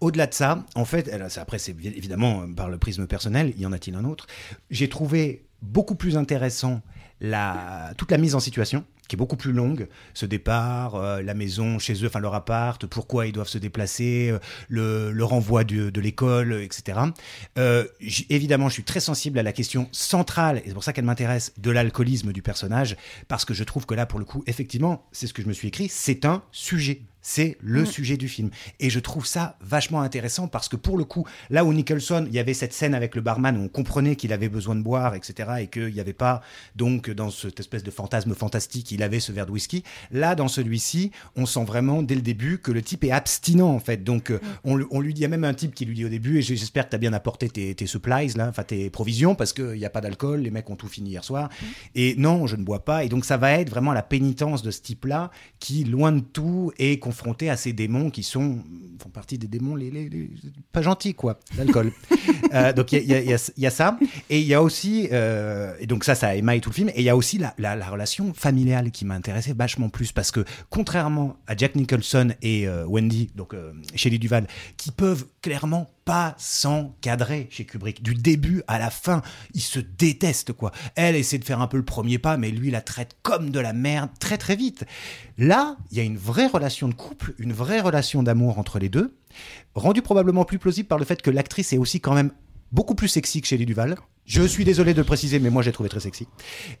au-delà 0.00 0.26
de 0.26 0.34
ça, 0.34 0.64
en 0.74 0.84
fait, 0.84 1.10
après, 1.36 1.58
c'est 1.58 1.76
évidemment 1.84 2.42
euh, 2.42 2.46
par 2.54 2.68
le 2.68 2.78
prisme 2.78 3.06
personnel, 3.06 3.52
y 3.58 3.66
en 3.66 3.72
a-t-il 3.72 3.96
un 3.96 4.04
autre? 4.04 4.26
J'ai 4.70 4.88
trouvé 4.88 5.45
beaucoup 5.62 5.94
plus 5.94 6.16
intéressant 6.16 6.82
toute 7.96 8.10
la 8.10 8.18
mise 8.18 8.34
en 8.34 8.40
situation, 8.40 8.84
qui 9.08 9.16
est 9.16 9.18
beaucoup 9.18 9.36
plus 9.36 9.52
longue. 9.52 9.88
Ce 10.14 10.26
départ, 10.26 10.96
euh, 10.96 11.22
la 11.22 11.34
maison 11.34 11.78
chez 11.78 11.94
eux, 12.04 12.06
enfin 12.06 12.20
leur 12.20 12.34
appart, 12.34 12.84
pourquoi 12.86 13.26
ils 13.26 13.32
doivent 13.32 13.48
se 13.48 13.58
déplacer, 13.58 14.30
euh, 14.30 15.12
le, 15.12 15.24
renvoi 15.24 15.64
de 15.64 16.00
l'école, 16.00 16.60
etc. 16.62 17.00
Euh, 17.58 17.86
évidemment, 18.30 18.68
je 18.68 18.74
suis 18.74 18.84
très 18.84 19.00
sensible 19.00 19.38
à 19.38 19.42
la 19.42 19.52
question 19.52 19.88
centrale, 19.92 20.58
et 20.58 20.62
c'est 20.66 20.74
pour 20.74 20.84
ça 20.84 20.92
qu'elle 20.92 21.04
m'intéresse, 21.04 21.52
de 21.58 21.70
l'alcoolisme 21.70 22.32
du 22.32 22.42
personnage, 22.42 22.96
parce 23.28 23.44
que 23.44 23.54
je 23.54 23.64
trouve 23.64 23.86
que 23.86 23.94
là, 23.94 24.06
pour 24.06 24.18
le 24.18 24.24
coup, 24.24 24.42
effectivement, 24.46 25.06
c'est 25.12 25.26
ce 25.26 25.34
que 25.34 25.42
je 25.42 25.48
me 25.48 25.52
suis 25.52 25.68
écrit, 25.68 25.88
c'est 25.88 26.24
un 26.24 26.42
sujet. 26.52 27.02
C'est 27.28 27.56
le 27.60 27.82
Mm. 27.82 27.86
sujet 27.86 28.16
du 28.16 28.28
film. 28.28 28.50
Et 28.78 28.88
je 28.88 29.00
trouve 29.00 29.26
ça 29.26 29.56
vachement 29.60 30.00
intéressant 30.00 30.46
parce 30.46 30.68
que 30.68 30.76
pour 30.76 30.96
le 30.96 31.02
coup, 31.02 31.26
là 31.50 31.64
où 31.64 31.72
Nicholson, 31.72 32.24
il 32.28 32.32
y 32.32 32.38
avait 32.38 32.54
cette 32.54 32.72
scène 32.72 32.94
avec 32.94 33.16
le 33.16 33.20
barman 33.20 33.56
où 33.56 33.62
on 33.62 33.68
comprenait 33.68 34.14
qu'il 34.14 34.32
avait 34.32 34.48
besoin 34.48 34.76
de 34.76 34.82
boire, 34.82 35.16
etc. 35.16 35.50
et 35.62 35.66
qu'il 35.66 35.92
n'y 35.92 35.98
avait 35.98 36.12
pas, 36.12 36.40
donc, 36.76 37.10
dans 37.10 37.30
cette 37.30 37.58
espèce 37.58 37.82
de 37.82 37.90
fantasme 37.90 38.32
fantastique, 38.32 38.92
il 38.92 39.02
avait 39.02 39.18
ce 39.18 39.32
verre 39.32 39.46
de 39.46 39.50
whisky. 39.50 39.82
Là, 40.12 40.36
dans 40.36 40.46
celui-ci, 40.46 41.10
on 41.34 41.46
sent 41.46 41.64
vraiment 41.64 42.04
dès 42.04 42.14
le 42.14 42.20
début 42.22 42.58
que 42.58 42.70
le 42.70 42.80
type 42.80 43.02
est 43.02 43.10
abstinent, 43.10 43.70
en 43.74 43.80
fait. 43.80 44.04
Donc, 44.04 44.30
euh, 44.30 44.38
on, 44.62 44.76
le- 44.76 44.86
on 44.92 45.00
lui 45.00 45.12
dit, 45.12 45.22
il 45.22 45.22
y 45.22 45.26
a 45.26 45.28
même 45.28 45.42
un 45.42 45.54
type 45.54 45.74
qui 45.74 45.84
lui 45.84 45.96
dit 45.96 46.04
au 46.04 46.08
début, 46.08 46.38
et 46.38 46.42
j'espère 46.42 46.84
que 46.84 46.90
tu 46.90 46.94
as 46.94 47.00
bien 47.00 47.12
apporté 47.12 47.48
tes, 47.48 47.74
tes 47.74 47.86
supplies, 47.86 48.34
là, 48.36 48.46
enfin 48.50 48.62
tes 48.62 48.88
provisions, 48.88 49.34
parce 49.34 49.52
qu'il 49.52 49.72
n'y 49.72 49.84
a 49.84 49.90
pas 49.90 50.00
d'alcool, 50.00 50.42
les 50.42 50.52
mecs 50.52 50.70
ont 50.70 50.76
tout 50.76 50.86
fini 50.86 51.10
hier 51.10 51.24
soir. 51.24 51.48
Et 51.96 52.14
non, 52.18 52.46
je 52.46 52.54
ne 52.54 52.62
bois 52.62 52.84
pas. 52.84 53.02
Et 53.02 53.08
donc, 53.08 53.24
ça 53.24 53.36
va 53.36 53.50
être 53.54 53.68
vraiment 53.70 53.92
la 53.92 54.04
pénitence 54.04 54.62
de 54.62 54.70
ce 54.70 54.80
type-là 54.80 55.32
qui, 55.58 55.82
loin 55.82 56.12
de 56.12 56.20
tout, 56.20 56.70
est 56.78 57.00
confronté 57.00 57.15
à 57.48 57.56
ces 57.56 57.72
démons 57.72 58.10
qui 58.10 58.22
sont 58.22 58.58
font 59.02 59.08
partie 59.10 59.36
des 59.38 59.46
démons 59.46 59.74
les, 59.76 59.90
les- 59.90 60.08
les- 60.08 60.30
pas 60.72 60.82
gentils, 60.82 61.14
quoi, 61.14 61.38
l'alcool. 61.56 61.92
Euh, 62.54 62.72
donc 62.72 62.92
il 62.92 63.02
y 63.04 63.12
a, 63.12 63.20
y 63.20 63.36
y 63.56 63.70
ça. 63.70 63.98
Et 64.30 64.38
il 64.40 64.46
y 64.46 64.54
a 64.54 64.62
aussi, 64.62 65.08
euh, 65.10 65.74
et 65.80 65.86
donc 65.86 66.04
ça, 66.04 66.14
ça 66.14 66.36
émaille 66.36 66.60
tout 66.60 66.70
le 66.70 66.74
film. 66.74 66.88
Et 66.90 67.00
il 67.00 67.02
y 67.02 67.08
a 67.10 67.16
aussi 67.16 67.38
la, 67.38 67.52
la- 67.58 67.74
la 67.74 67.88
relation 67.90 68.32
familiale 68.34 68.92
qui 68.92 69.04
m'intéressait 69.04 69.52
vachement 69.52 69.88
plus 69.88 70.12
parce 70.12 70.30
que 70.30 70.44
contrairement 70.70 71.36
à 71.48 71.56
Jack 71.56 71.74
Nicholson 71.74 72.28
et 72.42 72.68
euh, 72.68 72.86
Wendy, 72.86 73.30
donc 73.34 73.52
euh, 73.52 73.72
Shelley 73.96 74.18
Duval, 74.18 74.46
qui 74.76 74.92
peuvent 74.92 75.26
clairement 75.46 75.88
pas 76.04 76.34
s'encadrer 76.38 77.46
chez 77.50 77.64
Kubrick. 77.64 78.02
Du 78.02 78.14
début 78.14 78.64
à 78.66 78.80
la 78.80 78.90
fin, 78.90 79.22
ils 79.54 79.60
se 79.60 79.78
détestent, 79.78 80.52
quoi. 80.52 80.72
Elle 80.96 81.14
essaie 81.14 81.38
de 81.38 81.44
faire 81.44 81.60
un 81.60 81.68
peu 81.68 81.76
le 81.76 81.84
premier 81.84 82.18
pas, 82.18 82.36
mais 82.36 82.50
lui 82.50 82.72
la 82.72 82.80
traite 82.80 83.16
comme 83.22 83.50
de 83.50 83.60
la 83.60 83.72
merde 83.72 84.10
très 84.18 84.38
très 84.38 84.56
vite. 84.56 84.84
Là, 85.38 85.76
il 85.92 85.98
y 85.98 86.00
a 86.00 86.02
une 86.02 86.18
vraie 86.18 86.48
relation 86.48 86.88
de 86.88 86.94
couple, 86.94 87.32
une 87.38 87.52
vraie 87.52 87.80
relation 87.80 88.24
d'amour 88.24 88.58
entre 88.58 88.80
les 88.80 88.88
deux, 88.88 89.16
rendue 89.76 90.02
probablement 90.02 90.44
plus 90.44 90.58
plausible 90.58 90.88
par 90.88 90.98
le 90.98 91.04
fait 91.04 91.22
que 91.22 91.30
l'actrice 91.30 91.72
est 91.72 91.78
aussi 91.78 92.00
quand 92.00 92.14
même 92.14 92.32
beaucoup 92.72 92.96
plus 92.96 93.06
sexy 93.06 93.40
que 93.40 93.46
Shelley 93.46 93.66
Duval. 93.66 93.94
Je 94.26 94.42
suis 94.42 94.64
désolé 94.64 94.92
de 94.92 94.98
le 94.98 95.04
préciser, 95.04 95.38
mais 95.38 95.50
moi 95.50 95.62
j'ai 95.62 95.70
trouvé 95.70 95.88
très 95.88 96.00
sexy. 96.00 96.26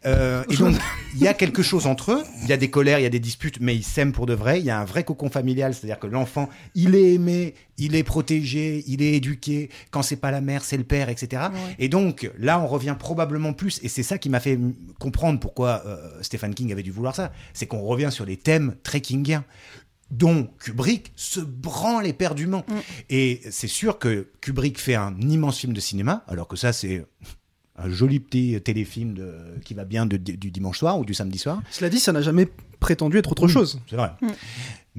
Euh, 0.04 0.42
et 0.50 0.56
donc, 0.56 0.74
il 1.14 1.20
y 1.20 1.28
a 1.28 1.34
quelque 1.34 1.62
chose 1.62 1.86
entre 1.86 2.10
eux. 2.12 2.22
Il 2.42 2.48
y 2.48 2.52
a 2.52 2.56
des 2.56 2.70
colères, 2.70 2.98
il 2.98 3.04
y 3.04 3.06
a 3.06 3.10
des 3.10 3.20
disputes, 3.20 3.60
mais 3.60 3.76
ils 3.76 3.84
s'aiment 3.84 4.12
pour 4.12 4.26
de 4.26 4.34
vrai. 4.34 4.58
Il 4.58 4.66
y 4.66 4.70
a 4.70 4.80
un 4.80 4.84
vrai 4.84 5.04
cocon 5.04 5.30
familial, 5.30 5.72
c'est-à-dire 5.72 6.00
que 6.00 6.08
l'enfant, 6.08 6.48
il 6.74 6.96
est 6.96 7.14
aimé, 7.14 7.54
il 7.78 7.94
est 7.94 8.02
protégé, 8.02 8.82
il 8.88 9.00
est 9.00 9.12
éduqué. 9.12 9.70
Quand 9.92 10.02
c'est 10.02 10.16
pas 10.16 10.32
la 10.32 10.40
mère, 10.40 10.64
c'est 10.64 10.76
le 10.76 10.82
père, 10.82 11.08
etc. 11.08 11.44
Et 11.78 11.88
donc, 11.88 12.28
là, 12.36 12.58
on 12.58 12.66
revient 12.66 12.96
probablement 12.98 13.52
plus, 13.52 13.78
et 13.84 13.88
c'est 13.88 14.02
ça 14.02 14.18
qui 14.18 14.28
m'a 14.28 14.40
fait 14.40 14.58
comprendre 14.98 15.38
pourquoi 15.38 15.84
euh, 15.86 15.96
Stephen 16.22 16.52
King 16.52 16.72
avait 16.72 16.82
dû 16.82 16.90
vouloir 16.90 17.14
ça. 17.14 17.30
C'est 17.54 17.66
qu'on 17.66 17.82
revient 17.82 18.10
sur 18.10 18.26
des 18.26 18.36
thèmes 18.36 18.74
très 18.82 19.00
kingiens 19.00 19.44
dont 20.10 20.48
Kubrick 20.60 21.12
se 21.16 21.40
branle 21.40 22.06
éperdument. 22.06 22.64
Et 23.10 23.40
c'est 23.50 23.66
sûr 23.68 23.98
que 23.98 24.28
Kubrick 24.40 24.78
fait 24.80 24.94
un 24.94 25.18
immense 25.20 25.58
film 25.58 25.72
de 25.72 25.80
cinéma, 25.80 26.24
alors 26.28 26.46
que 26.48 26.56
ça, 26.56 26.72
c'est 26.72 27.04
un 27.76 27.90
joli 27.90 28.20
petit 28.20 28.58
téléfilm 28.62 29.14
de, 29.14 29.34
qui 29.64 29.74
va 29.74 29.84
bien 29.84 30.06
de- 30.06 30.16
du 30.16 30.50
dimanche 30.50 30.78
soir 30.78 30.98
ou 30.98 31.04
du 31.04 31.12
samedi 31.12 31.38
soir. 31.38 31.60
Cela 31.70 31.90
dit, 31.90 32.00
ça 32.00 32.12
n'a 32.12 32.22
jamais 32.22 32.48
prétendu 32.80 33.18
être 33.18 33.32
autre 33.32 33.46
Oui. 33.46 33.52
chose. 33.52 33.80
C'est 33.88 33.96
vrai. 33.96 34.10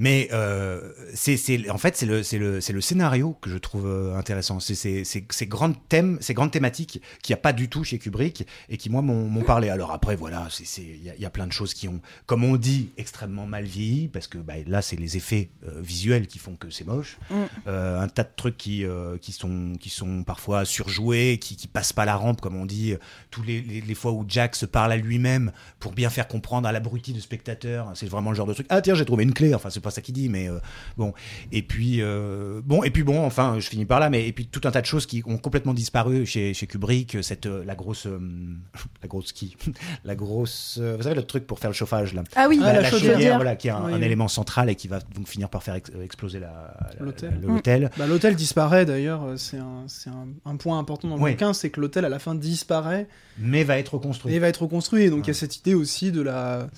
Mais 0.00 0.28
euh, 0.32 0.92
c'est, 1.12 1.68
en 1.70 1.76
fait, 1.76 1.96
c'est 1.96 2.06
le, 2.06 2.22
c'est, 2.22 2.38
le, 2.38 2.60
c'est 2.60 2.72
le 2.72 2.80
scénario 2.80 3.36
que 3.40 3.50
je 3.50 3.58
trouve 3.58 3.84
euh, 3.88 4.14
intéressant. 4.16 4.60
C'est 4.60 5.02
ces 5.02 5.46
grands 5.48 5.72
thèmes, 5.72 6.18
ces 6.20 6.34
grandes 6.34 6.52
thématiques 6.52 7.02
qu'il 7.20 7.32
n'y 7.34 7.38
a 7.38 7.42
pas 7.42 7.52
du 7.52 7.68
tout 7.68 7.82
chez 7.82 7.98
Kubrick 7.98 8.46
et 8.68 8.76
qui, 8.76 8.90
moi, 8.90 9.02
m'ont, 9.02 9.42
parlé. 9.42 9.70
Alors 9.70 9.90
après, 9.90 10.14
voilà, 10.14 10.46
il 10.78 11.02
y, 11.04 11.10
a- 11.10 11.16
il 11.16 11.20
y 11.20 11.24
a 11.26 11.30
plein 11.30 11.48
de 11.48 11.52
choses 11.52 11.74
qui 11.74 11.88
ont, 11.88 12.00
comme 12.26 12.44
on 12.44 12.54
dit, 12.56 12.90
extrêmement 12.96 13.46
mal 13.46 13.64
vieilli 13.64 14.06
parce 14.06 14.28
que 14.28 14.38
bah, 14.38 14.54
là, 14.68 14.82
c'est 14.82 14.94
les 14.94 15.16
effets 15.16 15.48
euh, 15.66 15.80
visuels 15.80 16.28
qui 16.28 16.38
font 16.38 16.54
que 16.54 16.70
c'est 16.70 16.86
moche. 16.86 17.18
Euh, 17.66 18.00
un 18.00 18.06
tas 18.06 18.22
de 18.22 18.30
trucs 18.36 18.56
qui, 18.56 18.84
euh, 18.84 19.18
qui, 19.18 19.32
sont, 19.32 19.72
qui 19.80 19.90
sont 19.90 20.22
parfois 20.22 20.64
surjoués, 20.64 21.38
qui, 21.40 21.56
qui 21.56 21.66
passent 21.66 21.92
pas 21.92 22.04
la 22.04 22.14
rampe, 22.14 22.40
comme 22.40 22.54
on 22.54 22.66
dit. 22.66 22.94
Tous 23.32 23.42
les, 23.42 23.62
les, 23.62 23.80
les 23.80 23.94
fois 23.96 24.12
où 24.12 24.24
Jack 24.28 24.54
se 24.54 24.64
parle 24.66 24.92
à 24.92 24.96
lui-même 24.96 25.50
pour 25.80 25.90
bien 25.90 26.08
faire 26.08 26.28
comprendre 26.28 26.68
à 26.68 26.72
l'abruti 26.72 27.12
de 27.12 27.18
spectateur, 27.20 27.48
c'est 27.94 28.08
vraiment 28.08 28.30
le 28.30 28.36
genre 28.36 28.46
de 28.46 28.54
truc. 28.54 28.66
Ah 28.68 28.80
tiens, 28.80 28.94
j'ai 28.94 29.04
trouvé 29.04 29.24
une 29.24 29.32
clé. 29.34 29.54
Enfin, 29.54 29.70
c'est 29.70 29.80
pas 29.80 29.90
ça 29.90 30.00
qu'il 30.02 30.14
dit, 30.14 30.28
mais 30.28 30.48
euh, 30.48 30.58
bon. 30.96 31.12
Et 31.52 31.62
puis 31.62 32.00
euh, 32.00 32.60
bon, 32.64 32.82
et 32.82 32.90
puis 32.90 33.02
bon, 33.02 33.24
enfin, 33.24 33.56
je 33.58 33.68
finis 33.68 33.84
par 33.84 34.00
là, 34.00 34.10
mais 34.10 34.26
et 34.26 34.32
puis 34.32 34.46
tout 34.46 34.60
un 34.64 34.70
tas 34.70 34.80
de 34.80 34.86
choses 34.86 35.06
qui 35.06 35.22
ont 35.26 35.38
complètement 35.38 35.74
disparu 35.74 36.26
chez, 36.26 36.54
chez 36.54 36.66
Kubrick. 36.66 37.18
Cette 37.22 37.46
euh, 37.46 37.64
la 37.64 37.74
grosse, 37.74 38.06
euh, 38.06 38.18
la 39.02 39.08
grosse 39.08 39.32
qui, 39.32 39.56
la 40.04 40.14
grosse, 40.14 40.78
euh, 40.80 40.96
vous 40.96 41.02
savez 41.04 41.14
le 41.14 41.22
truc 41.22 41.46
pour 41.46 41.58
faire 41.58 41.70
le 41.70 41.74
chauffage 41.74 42.14
là. 42.14 42.22
Ah 42.36 42.46
oui, 42.48 42.58
Ah, 42.62 42.72
la 42.72 42.80
la, 42.82 42.90
chaudière. 42.90 43.12
chaudière, 43.14 43.36
voilà, 43.36 43.56
qui 43.56 43.68
est 43.68 43.72
un, 43.72 43.84
Oui, 43.84 43.92
un 43.92 43.98
oui. 43.98 44.04
élément 44.04 44.28
central 44.28 44.68
et 44.70 44.74
qui 44.74 44.88
va 44.88 45.00
donc 45.14 45.26
finir 45.28 45.48
par 45.48 45.62
faire 45.62 45.74
ex- 45.74 45.90
exploser 46.02 46.38
la, 46.40 46.76
L'hôtel. 47.00 47.38
l'hôtel. 47.42 47.90
Bah, 47.96 48.06
l'hôtel 48.06 48.34
disparaît 48.36 48.84
d'ailleurs, 48.84 49.22
c'est 49.36 49.58
un, 49.58 49.84
c'est 49.86 50.10
un, 50.10 50.26
un 50.44 50.56
point 50.56 50.78
important 50.78 51.08
dans 51.08 51.16
le 51.16 51.22
Oui. 51.22 51.30
bouquin, 51.32 51.52
c'est 51.52 51.70
que 51.70 51.80
l'hôtel 51.80 52.04
à 52.04 52.08
la 52.08 52.18
fin 52.18 52.34
disparaît 52.34 53.06
mais 53.38 53.62
va 53.64 53.78
être 53.78 53.94
reconstruit. 53.94 54.34
et 54.34 54.38
va 54.38 54.48
être 54.48 54.62
reconstruit. 54.62 55.04
Et 55.04 55.10
donc 55.10 55.26
il 55.26 55.28
y 55.28 55.30
a 55.30 55.34
cette 55.34 55.56
idée 55.56 55.74
aussi 55.74 56.10
de 56.12 56.20
la 56.22 56.68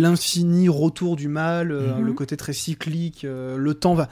l'infini 0.00 0.68
retour 0.68 1.14
du 1.14 1.28
mal, 1.28 1.70
euh, 1.70 1.96
Mhm. 1.98 2.04
le 2.04 2.12
côté 2.12 2.36
très 2.36 2.52
cyclique, 2.52 3.24
euh, 3.24 3.56
le 3.56 3.74
temps 3.74 3.94
va. 3.94 4.08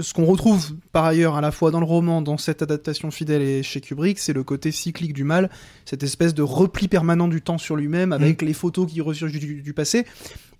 Ce 0.00 0.14
qu'on 0.14 0.24
retrouve 0.24 0.74
par 0.92 1.04
ailleurs 1.04 1.34
à 1.34 1.40
la 1.40 1.50
fois 1.50 1.70
dans 1.72 1.80
le 1.80 1.86
roman, 1.86 2.22
dans 2.22 2.38
cette 2.38 2.62
adaptation 2.62 3.10
fidèle 3.10 3.42
et 3.42 3.62
chez 3.64 3.80
Kubrick, 3.80 4.18
c'est 4.20 4.32
le 4.32 4.44
côté 4.44 4.70
cyclique 4.70 5.12
du 5.12 5.24
mal, 5.24 5.50
cette 5.84 6.04
espèce 6.04 6.34
de 6.34 6.42
repli 6.42 6.86
permanent 6.86 7.26
du 7.26 7.42
temps 7.42 7.58
sur 7.58 7.74
lui-même 7.74 8.12
avec 8.12 8.42
les 8.42 8.52
photos 8.52 8.90
qui 8.90 9.00
ressurgent 9.00 9.32
du, 9.38 9.60
du 9.60 9.72
passé. 9.72 10.06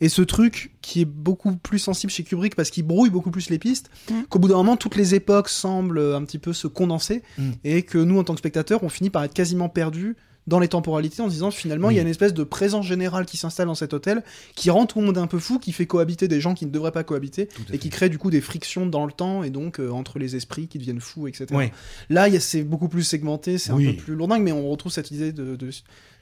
Et 0.01 0.09
ce 0.09 0.23
truc 0.23 0.73
qui 0.83 1.03
est 1.03 1.05
beaucoup 1.07 1.55
plus 1.55 1.79
sensible 1.79 2.11
chez 2.13 2.25
Kubrick 2.25 2.57
parce 2.57 2.71
qu'il 2.71 2.85
brouille 2.85 3.11
beaucoup 3.11 3.31
plus 3.31 3.49
les 3.51 3.61
pistes, 3.61 3.91
Mhm. 4.11 4.25
qu'au 4.29 4.41
bout 4.41 4.49
d'un 4.49 4.57
moment, 4.57 4.77
toutes 4.77 4.97
les 4.97 5.15
époques 5.15 5.49
semblent 5.49 6.01
un 6.01 6.25
petit 6.25 6.39
peu 6.39 6.53
se 6.53 6.67
condenser 6.67 7.23
Mhm. 7.39 7.53
et 7.63 7.83
que 7.83 7.99
nous, 7.99 8.19
en 8.19 8.25
tant 8.25 8.35
que 8.35 8.41
spectateurs, 8.41 8.83
on 8.83 8.89
finit 8.89 9.11
par 9.11 9.23
être 9.23 9.35
quasiment 9.35 9.69
perdus 9.69 10.17
dans 10.47 10.59
les 10.59 10.69
temporalités 10.69 11.23
en 11.23 11.27
se 11.29 11.33
disant 11.33 11.51
finalement 11.51 11.89
il 11.91 11.97
y 11.97 11.99
a 11.99 12.03
une 12.03 12.09
espèce 12.09 12.35
de 12.35 12.45
présence 12.45 12.87
générale 12.87 13.25
qui 13.25 13.37
s'installe 13.37 13.67
dans 13.67 13.75
cet 13.75 13.95
hôtel 13.95 14.23
qui 14.55 14.69
rend 14.71 14.85
tout 14.87 15.01
le 15.01 15.07
monde 15.07 15.17
un 15.19 15.27
peu 15.27 15.39
fou, 15.39 15.59
qui 15.59 15.73
fait 15.73 15.87
cohabiter 15.87 16.29
des 16.29 16.41
gens 16.41 16.55
qui 16.55 16.67
ne 16.67 16.71
devraient 16.71 16.93
pas 16.93 17.05
cohabiter 17.05 17.49
et 17.73 17.79
qui 17.79 17.89
crée 17.89 18.09
du 18.11 18.19
coup 18.19 18.31
des 18.31 18.41
frictions 18.43 18.85
dans 18.87 19.07
le 19.07 19.13
temps 19.13 19.43
et 19.43 19.51
donc 19.51 19.81
euh, 19.81 19.91
entre 19.91 20.19
les 20.19 20.37
esprits 20.37 20.69
qui 20.69 20.79
deviennent 20.79 21.01
fous, 21.01 21.29
etc. 21.29 21.47
Oui. 21.53 21.71
Là, 22.11 22.29
c'est 22.41 22.63
beaucoup 22.63 22.89
plus 22.89 23.05
segmenté, 23.05 23.57
c'est 23.59 23.73
Oui. 23.73 23.89
un 23.89 23.93
peu 23.93 23.97
plus 23.99 24.15
lourdingue, 24.15 24.43
mais 24.43 24.53
on 24.53 24.69
retrouve 24.69 24.93
cette 24.93 25.11
idée 25.11 25.33
de, 25.33 25.57
de, 25.57 25.71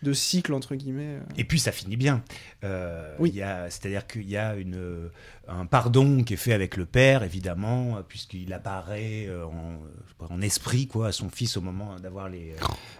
de 0.02 0.12
cycle 0.12 0.54
entre 0.54 0.74
guillemets. 0.76 1.16
euh. 1.16 1.34
Et 1.36 1.44
puis 1.44 1.58
ça 1.58 1.72
finit 1.72 1.96
bien. 1.96 2.22
Euh, 2.64 3.14
Oui. 3.18 3.40
C'est-à-dire 3.70 4.06
qu'il 4.06 4.28
y 4.30 4.36
a 4.36 4.54
une, 4.56 5.10
un 5.48 5.66
pardon 5.66 6.22
qui 6.22 6.34
est 6.34 6.36
fait 6.36 6.52
avec 6.52 6.76
le 6.76 6.86
père, 6.86 7.22
évidemment, 7.24 7.98
puisqu'il 8.08 8.52
apparaît 8.52 9.28
en, 10.20 10.40
esprit 10.40 10.86
quoi, 10.86 11.08
à 11.08 11.12
son 11.12 11.28
fils 11.28 11.56
au 11.56 11.60
moment 11.60 11.96
d'avoir 12.00 12.28
les, 12.28 12.54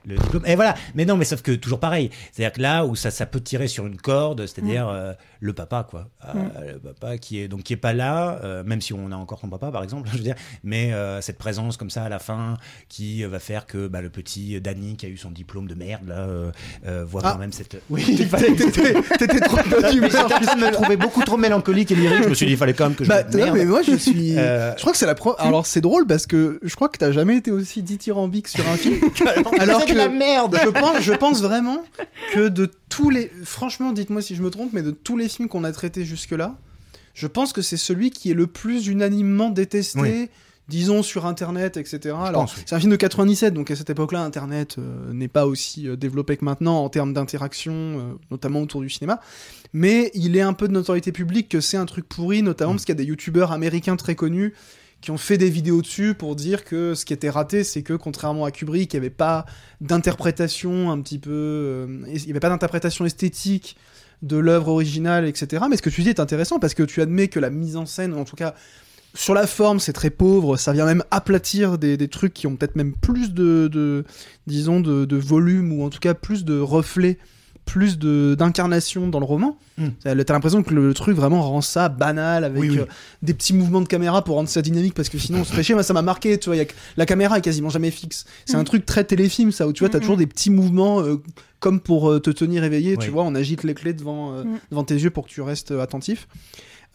le 0.05 0.17
diplôme. 0.17 0.45
Et 0.47 0.55
voilà. 0.57 0.75
Mais 0.95 1.05
non, 1.05 1.12
mais 1.17 1.25
sauf 1.25 1.43
que 1.43 1.53
toujours 1.53 1.81
pareil. 1.81 2.11
C'est-à-dire 2.33 2.53
que 2.53 2.61
là 2.63 2.85
où 2.85 2.95
ça, 2.97 3.11
ça 3.11 3.27
peut 3.27 3.41
tirer 3.41 3.69
sur 3.69 3.87
une 3.87 3.97
corde, 3.97 4.47
c'est-à-dire 4.47 4.89
euh, 4.89 5.13
le 5.41 5.53
papa, 5.53 5.87
quoi. 5.89 6.09
Ah, 6.21 6.33
Le 6.73 6.79
papa 6.79 7.19
qui 7.19 7.41
est 7.41 7.49
donc 7.49 7.63
qui 7.63 7.73
est 7.73 7.77
pas 7.77 7.93
là, 7.93 8.41
euh, 8.45 8.63
même 8.65 8.81
si 8.81 8.93
on 8.93 9.11
a 9.13 9.17
encore 9.17 9.41
son 9.41 9.49
papa, 9.49 9.71
par 9.71 9.83
exemple, 9.83 10.09
je 10.13 10.17
veux 10.19 10.23
dire. 10.25 10.35
Mais 10.65 10.93
euh, 10.93 11.21
cette 11.21 11.39
présence 11.39 11.77
comme 11.77 11.91
ça 11.91 12.05
à 12.05 12.09
la 12.09 12.19
fin 12.19 12.57
qui 12.89 13.25
euh, 13.25 13.29
va 13.29 13.39
faire 13.39 13.67
que 13.67 13.89
bah, 13.89 14.01
le 14.01 14.11
petit 14.11 14.61
Danny 14.61 14.97
qui 14.97 15.07
a 15.07 15.09
eu 15.09 15.17
son 15.17 15.31
diplôme 15.31 15.67
de 15.69 15.75
merde 15.75 16.07
là 16.09 16.19
euh, 16.21 16.51
euh, 16.87 17.05
voit 17.05 17.23
Ah. 17.25 17.33
quand 17.33 17.39
même 17.39 17.53
cette. 17.53 17.81
Oui, 17.91 18.05
il 18.19 18.27
fallait 18.27 18.53
T'étais 18.53 18.95
t'étais 19.19 19.41
trop 19.41 19.57
je 19.59 20.57
me 20.65 20.71
trouvais 20.73 20.97
beaucoup 20.97 21.23
trop 21.23 21.37
mélancolique 21.37 21.91
et 21.93 21.95
lyrique. 21.95 22.25
Je 22.25 22.29
me 22.29 22.35
suis 22.35 22.47
dit, 22.47 22.53
il 22.53 22.59
fallait 22.59 22.75
quand 22.75 22.85
même 22.85 22.95
que 22.95 23.05
je 23.05 23.09
Bah, 23.09 23.23
non, 23.25 23.37
merde. 23.39 23.57
mais 23.57 23.65
moi 23.65 23.83
je 23.83 23.95
suis. 23.97 24.39
Euh, 24.39 24.73
Je 24.77 24.81
crois 24.81 24.93
que 24.93 24.99
c'est 24.99 25.07
la 25.07 25.15
pro. 25.15 25.35
Alors 25.39 25.67
c'est 25.67 25.81
drôle 25.81 26.07
parce 26.07 26.27
que 26.27 26.59
je 26.63 26.75
crois 26.75 26.89
que 26.89 26.99
t'as 26.99 27.13
jamais 27.13 27.37
été 27.37 27.51
aussi 27.51 27.83
dithyrambique 27.83 28.49
sur 28.49 28.67
un 28.69 28.77
film. 28.77 28.99
alors 29.61 29.85
que 29.85 29.93
la 29.95 30.09
merde. 30.09 30.59
je 30.63 30.69
pense, 30.69 31.01
je 31.03 31.13
pense 31.13 31.43
vraiment 31.43 31.85
que 32.33 32.49
de 32.49 32.71
tous 32.89 33.11
les. 33.11 33.31
Franchement, 33.45 33.93
dites-moi 33.93 34.23
si 34.23 34.35
je 34.35 34.43
me 34.43 34.51
trompe, 34.51 34.73
mais 34.73 34.83
de 34.83 34.91
tous 34.91 35.17
les 35.17 35.29
films 35.29 35.49
qu'on 35.49 35.65
a 35.65 35.73
traités 35.73 36.05
jusque-là, 36.05 36.57
je 37.15 37.27
pense 37.27 37.53
que 37.53 37.63
c'est 37.63 37.77
celui 37.77 38.11
qui 38.11 38.31
est 38.31 38.35
le 38.35 38.47
plus 38.47 38.87
unanimement 38.87 39.51
détesté. 39.51 40.01
Oui. 40.01 40.31
Disons 40.69 41.03
sur 41.03 41.27
internet, 41.27 41.77
etc. 41.77 42.15
Alors, 42.25 42.45
oui. 42.45 42.63
c'est 42.65 42.77
un 42.77 42.79
film 42.79 42.93
de 42.93 42.97
97, 42.97 43.53
donc 43.53 43.71
à 43.73 43.77
cette 43.77 43.91
époque-là, 43.91 44.23
internet 44.23 44.77
euh, 44.79 45.13
n'est 45.13 45.29
pas 45.29 45.45
aussi 45.45 45.89
euh, 45.89 45.97
développé 45.97 46.37
que 46.37 46.45
maintenant 46.45 46.85
en 46.85 46.89
termes 46.89 47.13
d'interaction, 47.13 47.73
euh, 47.73 48.01
notamment 48.31 48.61
autour 48.61 48.81
du 48.81 48.89
cinéma. 48.89 49.21
Mais 49.73 50.13
il 50.15 50.37
est 50.37 50.41
un 50.41 50.53
peu 50.53 50.69
de 50.69 50.73
notoriété 50.73 51.11
publique 51.11 51.49
que 51.49 51.61
c'est 51.61 51.77
un 51.77 51.85
truc 51.85 52.09
pourri, 52.09 52.43
notamment 52.43 52.73
Mm. 52.73 52.77
parce 52.77 52.85
qu'il 52.85 52.95
y 52.95 52.99
a 52.99 53.03
des 53.03 53.09
youtubeurs 53.09 53.51
américains 53.51 53.97
très 53.97 54.15
connus 54.15 54.55
qui 55.03 55.11
ont 55.11 55.19
fait 55.19 55.37
des 55.37 55.51
vidéos 55.51 55.83
dessus 55.83 56.15
pour 56.15 56.37
dire 56.37 56.65
que 56.65 56.95
ce 56.95 57.05
qui 57.05 57.13
était 57.13 57.29
raté, 57.29 57.65
c'est 57.65 57.83
que 57.83 57.93
contrairement 57.93 58.45
à 58.45 58.53
Kubrick, 58.53 58.95
il 58.95 58.97
n'y 58.97 59.01
avait 59.01 59.11
pas 59.11 59.45
d'interprétation 59.81 60.91
un 60.91 61.01
petit 61.03 61.19
peu, 61.19 61.31
euh, 61.31 62.05
il 62.07 62.25
n'y 62.25 62.31
avait 62.31 62.41
pas 62.41 62.49
d'interprétation 62.49 63.05
esthétique 63.05 63.77
de 64.23 64.37
l'œuvre 64.37 64.69
originale, 64.69 65.27
etc. 65.27 65.65
Mais 65.69 65.77
ce 65.77 65.83
que 65.83 65.91
tu 65.91 66.03
dis 66.03 66.11
est 66.11 66.21
intéressant 66.21 66.61
parce 66.61 66.75
que 66.75 66.85
tu 66.85 67.03
admets 67.03 67.27
que 67.27 67.41
la 67.41 67.51
mise 67.51 67.77
en 67.77 67.85
scène, 67.85 68.15
en 68.15 68.25
tout 68.25 68.37
cas 68.37 68.55
sur 69.15 69.35
la 69.35 69.49
forme, 69.49 69.81
c'est 69.81 69.93
très 69.93 70.11
pauvre. 70.11 70.57
Ça 70.57 70.73
vient 70.73 70.87
même 70.87 71.03
aplatir 71.11 71.77
des, 71.77 72.09
trucs 72.09 72.33
qui 72.33 72.47
ont 72.47 72.57
peut-être 72.57 72.77
même 72.77 72.95
plus 72.95 73.35
de, 73.35 74.05
disons, 74.47 74.81
de 74.81 75.17
volume 75.17 75.73
ou 75.73 75.85
en 75.85 75.91
tout 75.91 75.99
cas 75.99 76.15
plus 76.15 76.45
de 76.45 76.59
reflets, 76.59 77.19
plus 77.65 77.99
de 77.99 78.35
d'incarnation 78.39 79.07
dans 79.09 79.19
le 79.21 79.25
roman. 79.25 79.57
Mm. 79.79 79.87
T'as 80.03 80.15
l'impression 80.15 80.63
que 80.63 80.75
le 80.75 80.93
truc 80.95 81.17
vraiment 81.17 81.41
rend 81.43 81.61
ça 81.61 81.89
banal 81.89 82.45
avec 82.45 82.61
Oui, 82.61 82.71
oui. 82.71 82.79
euh, 82.81 82.85
des 83.23 83.35
petits 83.35 83.55
mouvements 83.55 83.81
de 83.81 83.87
caméra 83.87 84.23
pour 84.25 84.37
rendre 84.37 84.49
ça 84.49 84.63
dynamique 84.63 84.95
parce 84.95 85.09
que 85.09 85.17
sinon 85.19 85.41
on 85.41 85.45
se 85.45 85.53
fait 85.55 85.63
chier. 85.63 85.75
Moi, 85.75 85.83
ça 85.85 85.95
m'a 85.95 86.03
marqué. 86.03 86.39
Tu 86.39 86.49
vois, 86.49 86.57
y 86.57 86.61
a 86.61 86.65
la 86.97 87.07
caméra 87.07 87.39
est 87.39 87.41
quasiment 87.43 87.71
jamais 87.71 87.91
fixe. 87.91 88.25
C'est 88.45 88.57
un 88.57 88.63
Mm. 88.63 88.65
truc 88.65 88.85
très 88.87 89.05
téléfilm, 89.05 89.53
ça 89.53 89.67
où 89.69 89.73
tu 89.73 89.81
vois, 89.81 89.89
t'as 89.89 89.99
Mm, 89.99 90.03
toujours 90.03 90.17
des 90.17 90.27
petits 90.27 90.51
mouvements. 90.51 91.01
euh, 91.01 91.17
comme 91.61 91.79
pour 91.79 92.11
euh, 92.11 92.19
te 92.19 92.31
tenir 92.31 92.65
éveillé, 92.65 92.97
Oui. 92.99 93.05
tu 93.05 93.11
vois, 93.11 93.23
on 93.23 93.37
agite 93.37 93.63
les 93.63 93.75
clés 93.75 93.93
devant, 93.93 94.33
Mm. 94.33 94.59
devant 94.73 94.83
tes 94.85 94.95
yeux 94.97 95.11
pour 95.11 95.27
que 95.27 95.31
tu 95.31 95.41
restes 95.43 95.71
euh, 95.71 95.81
attentif. 95.81 96.27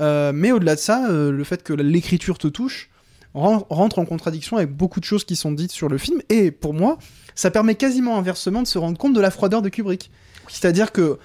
Euh, 0.02 0.32
mais 0.36 0.52
au-delà 0.52 0.76
de 0.76 0.80
ça, 0.80 1.08
euh, 1.10 1.32
le 1.32 1.44
fait 1.46 1.64
que 1.64 1.72
l'écriture 1.74 2.38
te 2.38 2.48
touche 2.50 2.90
ren- 3.34 3.66
rentre 3.70 3.98
en 4.00 4.06
contradiction 4.06 4.58
avec 4.58 4.72
beaucoup 4.76 5.00
de 5.00 5.06
choses 5.06 5.24
qui 5.24 5.36
sont 5.38 5.52
dites 5.54 5.72
sur 5.72 5.88
le 5.88 5.98
film. 5.98 6.22
Et 6.30 6.52
pour 6.52 6.74
moi, 6.74 6.98
ça 7.34 7.50
permet 7.50 7.76
quasiment 7.76 8.18
inversement 8.18 8.62
de 8.62 8.68
se 8.68 8.78
rendre 8.78 8.98
compte 8.98 9.14
de 9.14 9.22
la 9.22 9.32
froideur 9.32 9.62
de 9.62 9.70
Kubrick. 9.70 10.12
C'est-à-dire 10.50 10.92
que, 10.92 11.18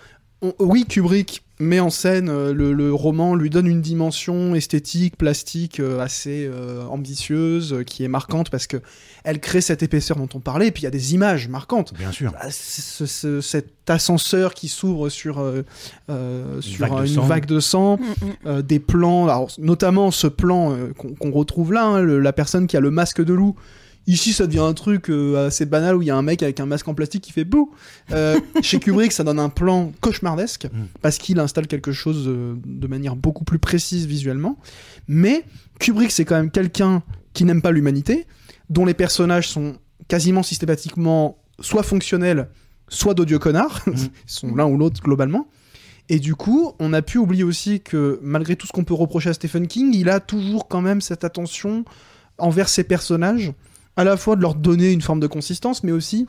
on- 0.42 0.54
oui, 0.58 0.84
Kubrick 0.86 1.42
met 1.60 1.78
en 1.78 1.90
scène 1.90 2.28
euh, 2.28 2.52
le, 2.52 2.72
le 2.72 2.92
roman, 2.92 3.36
lui 3.36 3.48
donne 3.48 3.68
une 3.68 3.80
dimension 3.80 4.56
esthétique, 4.56 5.16
plastique 5.16 5.78
euh, 5.78 6.00
assez 6.00 6.44
euh, 6.52 6.82
ambitieuse, 6.86 7.84
qui 7.86 8.02
est 8.02 8.08
marquante 8.08 8.50
parce 8.50 8.66
que 8.66 8.78
elle 9.22 9.38
crée 9.38 9.60
cette 9.60 9.84
épaisseur 9.84 10.16
dont 10.16 10.28
on 10.34 10.40
parlait. 10.40 10.66
Et 10.66 10.70
puis 10.72 10.80
il 10.80 10.84
y 10.84 10.88
a 10.88 10.90
des 10.90 11.14
images 11.14 11.46
marquantes. 11.46 11.94
Bien 11.94 12.10
sûr. 12.10 12.32
Ah, 12.40 12.50
ce- 12.50 13.06
ce- 13.06 13.40
cet 13.40 13.88
ascenseur 13.88 14.54
qui 14.54 14.66
s'ouvre 14.66 15.08
sur, 15.08 15.38
euh, 15.38 15.62
euh, 16.10 16.60
sur 16.60 16.88
vague 16.88 17.06
une 17.06 17.14
sang. 17.14 17.22
vague 17.22 17.46
de 17.46 17.60
sang, 17.60 17.96
Mm, 17.98 18.02
mm. 18.02 18.32
euh, 18.46 18.62
des 18.62 18.80
plans, 18.80 19.24
alors, 19.28 19.48
notamment 19.58 20.10
ce 20.10 20.26
plan 20.26 20.72
euh, 20.72 20.88
qu'on 20.94 21.30
retrouve 21.30 21.72
là, 21.72 21.84
hein, 21.84 22.00
le- 22.00 22.18
la 22.18 22.32
personne 22.32 22.66
qui 22.66 22.76
a 22.76 22.80
le 22.80 22.90
masque 22.90 23.22
de 23.22 23.32
loup. 23.34 23.54
Ici, 24.06 24.32
ça 24.32 24.46
devient 24.46 24.60
un 24.60 24.74
truc 24.74 25.10
euh, 25.10 25.46
assez 25.46 25.64
banal 25.64 25.96
où 25.96 26.02
il 26.02 26.06
y 26.06 26.10
a 26.10 26.16
un 26.16 26.22
mec 26.22 26.42
avec 26.42 26.58
un 26.58 26.66
masque 26.66 26.88
en 26.88 26.94
plastique 26.94 27.22
qui 27.22 27.32
fait 27.32 27.44
bouh. 27.44 27.72
Euh, 28.10 28.38
chez 28.62 28.80
Kubrick, 28.80 29.12
ça 29.12 29.22
donne 29.22 29.38
un 29.38 29.48
plan 29.48 29.92
cauchemardesque 30.00 30.62
Mm. 30.72 30.84
parce 31.00 31.18
qu'il 31.18 31.38
installe 31.38 31.66
quelque 31.66 31.92
chose 31.92 32.24
euh, 32.26 32.54
de 32.64 32.86
manière 32.86 33.16
beaucoup 33.16 33.44
plus 33.44 33.58
précise 33.58 34.06
visuellement. 34.06 34.58
Mais 35.08 35.44
Kubrick, 35.78 36.10
c'est 36.10 36.24
quand 36.24 36.36
même 36.36 36.50
quelqu'un 36.50 37.02
qui 37.32 37.44
n'aime 37.44 37.62
pas 37.62 37.70
l'humanité, 37.70 38.26
dont 38.70 38.84
les 38.84 38.94
personnages 38.94 39.48
sont 39.48 39.76
quasiment 40.08 40.42
systématiquement 40.42 41.38
soit 41.60 41.82
fonctionnels, 41.82 42.48
soit 42.88 43.14
d'odieux 43.14 43.38
connards. 43.38 43.80
Mm. 43.86 43.92
Ils 43.94 44.10
sont 44.26 44.54
l'un 44.54 44.66
ou 44.66 44.76
l'autre 44.76 45.02
globalement. 45.02 45.48
Et 46.08 46.18
du 46.18 46.34
coup, 46.34 46.72
on 46.78 46.92
a 46.92 47.00
pu 47.00 47.18
oublier 47.18 47.44
aussi 47.44 47.80
que 47.80 48.18
malgré 48.22 48.56
tout 48.56 48.66
ce 48.66 48.72
qu'on 48.72 48.84
peut 48.84 48.94
reprocher 48.94 49.30
à 49.30 49.34
Stephen 49.34 49.66
King, 49.66 49.94
il 49.94 50.08
a 50.08 50.20
toujours 50.20 50.68
quand 50.68 50.80
même 50.80 51.00
cette 51.00 51.24
attention 51.24 51.84
envers 52.38 52.68
ses 52.68 52.84
personnages, 52.84 53.52
à 53.96 54.04
la 54.04 54.16
fois 54.16 54.36
de 54.36 54.42
leur 54.42 54.54
donner 54.54 54.92
une 54.92 55.02
forme 55.02 55.20
de 55.20 55.26
consistance, 55.26 55.84
mais 55.84 55.92
aussi 55.92 56.26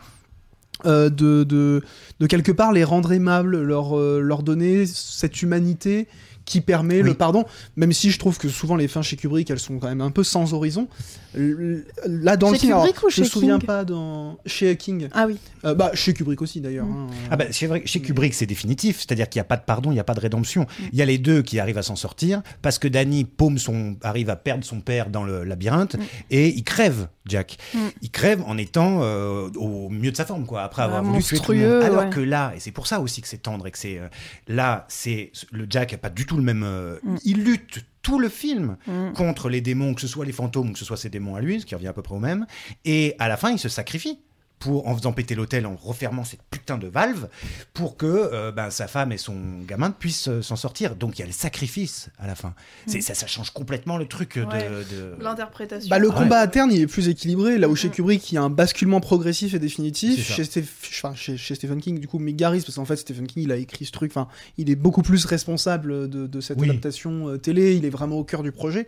euh, 0.86 1.10
de, 1.10 1.82
quelque 2.28 2.52
part 2.52 2.74
les 2.74 2.84
rendre 2.84 3.12
aimables, 3.12 3.62
leur, 3.62 3.98
euh, 3.98 4.20
leur 4.20 4.44
donner 4.44 4.86
cette 4.86 5.42
humanité 5.42 6.08
qui 6.46 6.62
permet 6.62 6.98
Oui. 6.98 7.04
le 7.04 7.14
pardon, 7.14 7.46
même 7.76 7.94
si 7.94 8.12
je 8.12 8.20
trouve 8.20 8.38
que 8.38 8.50
souvent 8.50 8.76
les 8.76 8.88
fins 8.88 9.02
chez 9.02 9.16
Kubrick, 9.16 9.50
elles 9.50 9.60
sont 9.60 9.80
quand 9.80 9.88
même 9.88 10.02
un 10.02 10.12
peu 10.12 10.24
sans 10.24 10.54
horizon. 10.54 10.88
Là, 11.36 12.38
dans 12.38 12.50
le 12.50 12.56
Chez 12.56 12.62
King, 12.62 12.72
alors, 12.72 12.84
Kubrick 12.84 13.04
ou 13.04 13.10
je 13.10 13.22
me 13.22 13.26
souviens 13.26 13.58
King 13.58 13.68
pas 13.68 13.84
dans... 13.84 14.38
chez 14.46 14.76
King. 14.78 15.10
Ah 15.14 15.26
oui. 15.28 15.38
Euh, 15.66 15.74
bah, 15.74 15.92
chez 15.94 16.14
Kubrick 16.14 16.42
aussi 16.42 16.62
d'ailleurs. 16.62 16.86
Mm. 16.86 17.08
hein. 17.10 17.28
Ah 17.32 17.38
bah, 17.38 17.46
chez 17.52 18.02
Kubrick, 18.02 18.34
c'est 18.34 18.46
définitif, 18.46 19.00
c'est-à-dire 19.00 19.30
qu'il 19.30 19.40
n'y 19.40 19.42
a 19.42 19.46
pas 19.46 19.58
de 19.58 19.64
pardon, 19.64 19.92
il 19.92 19.96
n'y 19.96 20.00
a 20.00 20.04
pas 20.04 20.14
de 20.14 20.20
rédemption. 20.20 20.68
Il 20.92 21.00
y 21.00 21.02
a 21.02 21.06
les 21.06 21.18
deux 21.18 21.42
qui 21.42 21.60
arrivent 21.60 21.78
à 21.78 21.84
s'en 21.84 21.96
sortir, 21.96 22.42
parce 22.62 22.78
que 22.78 22.88
Danny 22.88 23.26
paume 23.26 23.58
son, 23.58 23.96
arrive 24.04 24.30
à 24.30 24.36
perdre 24.36 24.64
son 24.64 24.82
père 24.82 25.10
dans 25.10 25.24
le 25.24 25.44
labyrinthe, 25.44 25.96
et 26.30 26.50
il 26.50 26.64
crève, 26.64 27.08
Jack. 27.26 27.58
Mm. 27.74 27.78
Il 28.02 28.12
crève 28.12 28.44
en 28.46 28.58
étant 28.58 29.00
euh, 29.02 29.50
au 29.56 29.90
mieux 29.90 30.12
de 30.12 30.18
sa 30.18 30.26
forme, 30.26 30.46
quoi, 30.46 30.62
après 30.64 30.84
avoir 30.84 31.02
Ouais, 31.02 31.10
voulu 31.10 31.24
tuer 31.24 31.40
tout 31.40 31.54
le 31.54 31.60
monde. 31.60 31.84
Alors 31.84 32.04
ouais. 32.04 32.10
que 32.10 32.20
là, 32.20 32.54
et 32.56 32.60
c'est 32.60 32.72
pour 32.72 32.86
ça 32.86 33.00
aussi 33.00 33.22
que 33.22 33.28
c'est 33.28 33.38
tendre, 33.42 33.66
et 33.66 33.72
que 33.72 33.78
c'est... 33.80 33.98
euh, 33.98 34.08
là, 34.48 34.86
c'est 34.88 35.32
le 35.52 35.66
Jack 35.70 35.94
n'a 35.94 35.98
pas 35.98 36.10
du 36.10 36.26
tout 36.26 36.33
le 36.38 36.44
même... 36.44 36.64
euh, 36.64 36.98
Mm. 37.04 37.16
Il 37.26 37.44
lutte 37.44 37.86
tout 38.02 38.20
le 38.20 38.30
film 38.30 38.78
Mm. 38.88 39.14
contre 39.14 39.50
les 39.50 39.62
démons, 39.62 39.94
que 39.94 40.02
ce 40.02 40.08
soit 40.08 40.26
les 40.26 40.32
fantômes 40.32 40.70
ou 40.70 40.74
que 40.74 40.80
ce 40.80 40.86
soit 40.86 40.98
ses 40.98 41.10
démons 41.10 41.36
à 41.36 41.42
lui, 41.42 41.62
ce 41.62 41.66
qui 41.66 41.76
revient 41.76 41.88
à 41.88 41.94
peu 41.94 42.02
près 42.02 42.16
au 42.16 42.20
même. 42.20 42.46
Et 42.86 43.16
à 43.20 43.28
la 43.28 43.38
fin, 43.38 43.52
il 43.52 43.60
se 43.60 43.70
sacrifie 43.70 44.20
pour 44.64 44.88
en 44.88 44.96
faisant 44.96 45.12
péter 45.12 45.36
l'hôtel, 45.36 45.66
en 45.66 45.76
refermant 45.76 46.24
cette 46.24 46.40
putain 46.50 46.78
de 46.78 46.88
valve, 46.88 47.28
pour 47.74 47.98
que 47.98 48.06
euh, 48.06 48.52
ben, 48.54 48.70
sa 48.70 48.88
femme 48.88 49.12
et 49.12 49.18
son 49.18 49.36
gamin 49.68 49.92
puissent 49.92 50.30
euh, 50.30 50.42
s'en 50.42 50.56
sortir. 50.56 50.96
Donc 50.96 51.18
il 51.18 51.22
y 51.22 51.24
a 51.24 51.28
le 51.28 51.34
sacrifice 51.34 52.10
à 52.18 52.28
la 52.28 52.36
fin. 52.36 52.54
C'est, 52.88 53.02
ça, 53.02 53.14
ça 53.14 53.28
change 53.28 53.50
complètement 53.50 53.98
le 53.98 54.06
truc 54.08 54.38
de... 54.40 54.46
Ouais. 54.46 54.70
de- 54.70 55.16
L'interprétation. 55.22 55.90
Bah, 55.90 56.00
le 56.00 56.10
Ah 56.12 56.16
combat 56.18 56.40
à 56.40 56.48
terre, 56.48 56.66
il 56.72 56.80
est 56.80 56.88
plus 56.88 57.10
équilibré. 57.10 57.58
Là 57.58 57.68
où 57.68 57.76
chez. 57.76 57.90
Kubrick, 57.90 58.32
il 58.32 58.36
y 58.36 58.38
a 58.38 58.42
un 58.42 58.50
basculement 58.50 59.02
progressif 59.02 59.54
et 59.54 59.60
définitif. 59.60 60.26
Chez, 60.34 60.44
Steph- 60.46 60.64
enfin, 60.92 61.14
chez, 61.14 61.36
chez 61.36 61.56
Stephen 61.56 61.82
King, 61.82 62.00
du 62.00 62.08
coup, 62.08 62.18
Mick 62.20 62.38
Garris, 62.38 62.62
parce 62.62 62.76
qu'en 62.76 62.86
fait, 62.86 62.96
Stephen 62.96 63.28
King, 63.28 63.44
il 63.44 63.52
a 63.52 63.58
écrit 63.58 63.86
ce 63.86 63.92
truc. 63.92 64.12
Enfin, 64.12 64.30
il 64.58 64.70
est 64.70 64.76
beaucoup 64.76 65.02
plus 65.02 65.26
responsable 65.26 66.10
de, 66.10 66.26
de 66.28 66.42
cette 66.42 66.58
Oui. 66.60 66.70
adaptation 66.70 67.28
euh, 67.30 67.38
télé. 67.38 67.76
Il 67.76 67.84
est 67.86 67.90
vraiment 67.90 68.16
au 68.18 68.24
cœur 68.24 68.44
du 68.44 68.52
projet. 68.54 68.88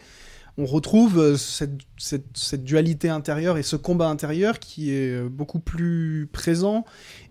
On 0.58 0.66
retrouve 0.66 1.20
euh, 1.20 1.36
cette, 1.38 1.80
cette- 1.98 2.26
cette 2.38 2.64
dualité 2.64 3.10
intérieure 3.10 3.58
et 3.58 3.64
ce 3.64 3.76
combat 3.76 4.08
intérieur 4.08 4.60
qui 4.60 4.92
est 4.92 5.12
euh, 5.14 5.28
beaucoup 5.30 5.60
plus 5.60 6.30
présent 6.32 6.86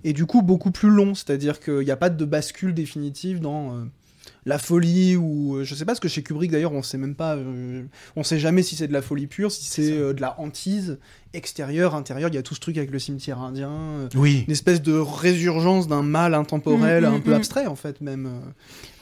et 0.05 0.13
du 0.13 0.27
coup 0.27 0.43
beaucoup 0.43 0.71
plus 0.71 0.91
long. 0.91 1.15
C'est-à-dire 1.15 1.59
qu'il 1.61 1.79
n'y 1.81 1.91
a 1.91 1.97
pas 1.97 2.11
de 2.11 2.25
bascule 2.27 2.75
définitive 2.75 3.41
dans 3.41 3.73
euh, 3.77 3.85
la 4.47 4.59
folie 4.59 5.17
ou 5.17 5.61
je 5.63 5.75
sais 5.75 5.87
pas 5.87 5.95
ce 5.95 6.01
que 6.03 6.09
chez 6.09 6.23
Kubrick 6.23 6.51
d'ailleurs 6.51 6.73
on 6.73 6.83
sait 6.83 6.99
même 6.99 7.15
pas 7.15 7.35
euh, 7.37 7.85
on 8.17 8.23
sait 8.23 8.39
jamais 8.39 8.63
si 8.63 8.77
c'est 8.77 8.89
de 8.89 8.93
la 8.93 9.01
folie 9.03 9.27
pure 9.27 9.51
si 9.53 9.65
c'est 9.65 9.93
euh, 9.93 10.13
de 10.15 10.21
la 10.21 10.39
hantise 10.41 10.99
extérieure 11.35 11.95
intérieure 11.95 12.29
il 12.31 12.35
y 12.35 12.39
a 12.39 12.43
tout 12.43 12.55
ce 12.55 12.61
truc 12.61 12.77
avec 12.79 12.91
le 12.91 12.99
cimetière 12.99 13.41
indien 13.41 13.71
euh, 13.71 14.09
Oui. 14.15 14.45
une 14.47 14.53
espèce 14.53 14.81
de 14.83 14.93
résurgence 14.95 15.89
d'un 15.89 16.03
mal 16.03 16.35
intemporel 16.35 17.05
Mm, 17.05 17.09
mm, 17.11 17.15
un 17.15 17.21
peu 17.21 17.31
mm. 17.31 17.35
abstrait 17.35 17.67
en 17.67 17.77
fait 17.77 18.01
même. 18.03 18.29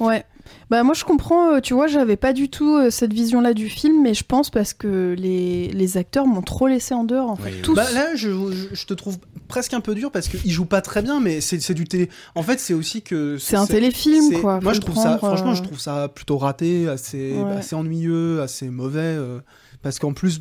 Ouais. 0.00 0.24
Bah 0.70 0.82
moi 0.82 0.94
je 0.94 1.04
comprends, 1.04 1.54
euh, 1.54 1.60
tu 1.60 1.74
vois, 1.74 1.86
j'avais 1.86 2.16
pas 2.16 2.32
du 2.32 2.48
tout 2.48 2.76
euh, 2.76 2.90
cette 2.90 3.12
vision-là 3.12 3.54
du 3.54 3.68
film, 3.68 4.02
mais 4.02 4.14
je 4.14 4.24
pense 4.24 4.50
parce 4.50 4.72
que 4.74 5.14
les, 5.18 5.68
les 5.68 5.96
acteurs 5.96 6.26
m'ont 6.26 6.42
trop 6.42 6.66
laissé 6.66 6.94
en 6.94 7.04
dehors, 7.04 7.30
en 7.30 7.36
fait. 7.36 7.50
Oui, 7.50 7.54
oui. 7.56 7.62
Tous. 7.62 7.74
Bah, 7.74 7.86
là 7.94 8.14
je, 8.14 8.30
je- 8.30 8.74
je 8.74 8.86
te 8.86 8.94
trouve 8.94 9.18
presque 9.48 9.74
un 9.74 9.80
peu 9.80 9.94
dur 9.94 10.10
parce 10.10 10.28
qu'il 10.28 10.50
joue 10.50 10.64
pas 10.64 10.80
très 10.80 11.02
bien 11.02 11.20
mais 11.20 11.42
c'est 11.42 11.60
c'est 11.60 11.74
du 11.74 11.84
télé 11.84 12.08
en 12.34 12.42
fait 12.42 12.58
c'est 12.58 12.72
aussi 12.72 13.02
que 13.02 13.36
c'est 13.38 13.56
un 13.56 13.66
téléfilm, 13.66 14.40
quoi. 14.40 14.60
Moi, 14.62 14.72
je 14.72 14.80
trouve 14.80 14.94
ça, 14.96 15.16
prendre, 15.16 15.34
franchement, 15.36 15.52
euh, 15.52 15.56
je 15.56 15.62
trouve 15.62 15.78
ça 15.80 16.08
plutôt 16.08 16.38
raté, 16.38 16.88
assez, 16.88 17.32
Ouais. 17.32 17.52
assez 17.56 17.74
ennuyeux, 17.74 18.40
assez 18.40 18.68
mauvais, 18.70 19.00
euh, 19.00 19.40
parce 19.82 19.98
qu'en 19.98 20.12
plus, 20.12 20.40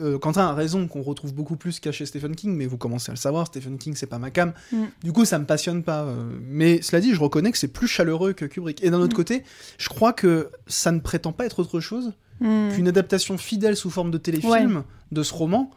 euh, 0.00 0.18
Quentin 0.18 0.46
a 0.46 0.54
raison 0.54 0.86
qu'on 0.88 1.02
retrouve 1.02 1.32
beaucoup 1.34 1.56
plus 1.56 1.80
qu'à 1.80 1.92
chez 1.92 2.06
Stephen 2.06 2.34
King, 2.36 2.54
mais 2.56 2.66
vous 2.66 2.76
commencez 2.78 3.10
à 3.10 3.14
le 3.14 3.18
savoir, 3.18 3.46
Stephen 3.46 3.78
King, 3.78 3.94
c'est 3.96 4.06
pas 4.06 4.18
ma 4.18 4.30
cam. 4.30 4.52
Mm. 4.72 4.84
Du 5.04 5.12
coup, 5.12 5.24
ça 5.24 5.38
me 5.38 5.44
passionne 5.44 5.82
pas. 5.82 6.02
euh, 6.04 6.30
mais 6.48 6.82
cela 6.82 7.00
dit, 7.00 7.14
je 7.14 7.20
reconnais 7.20 7.52
que 7.52 7.58
c'est 7.58 7.68
plus 7.68 7.88
chaleureux 7.88 8.32
que 8.32 8.44
Kubrick. 8.44 8.82
Et 8.84 8.90
d'un 8.90 8.98
autre 9.00 9.14
Mm. 9.14 9.16
côté, 9.16 9.44
je 9.78 9.88
crois 9.88 10.12
que 10.12 10.50
ça 10.66 10.92
ne 10.92 11.00
prétend 11.00 11.32
pas 11.32 11.46
être 11.46 11.58
autre 11.60 11.80
chose 11.80 12.12
hmm. 12.40 12.70
qu'une 12.74 12.88
adaptation 12.88 13.36
fidèle 13.38 13.76
sous 13.76 13.90
forme 13.90 14.10
de 14.10 14.18
téléfilm 14.18 14.84
de 15.12 15.22
ce 15.22 15.34
roman. 15.34 15.70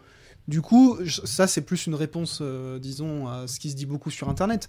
Du 0.48 0.62
coup, 0.62 0.98
ça 1.08 1.48
c'est 1.48 1.62
plus 1.62 1.88
une 1.88 1.96
réponse, 1.96 2.40
euh, 2.42 2.78
disons, 2.80 3.28
à 3.28 3.48
ce 3.48 3.60
qui 3.60 3.72
se 3.72 3.76
dit 3.76 3.86
beaucoup 3.86 4.12
sur 4.12 4.28
Internet. 4.30 4.68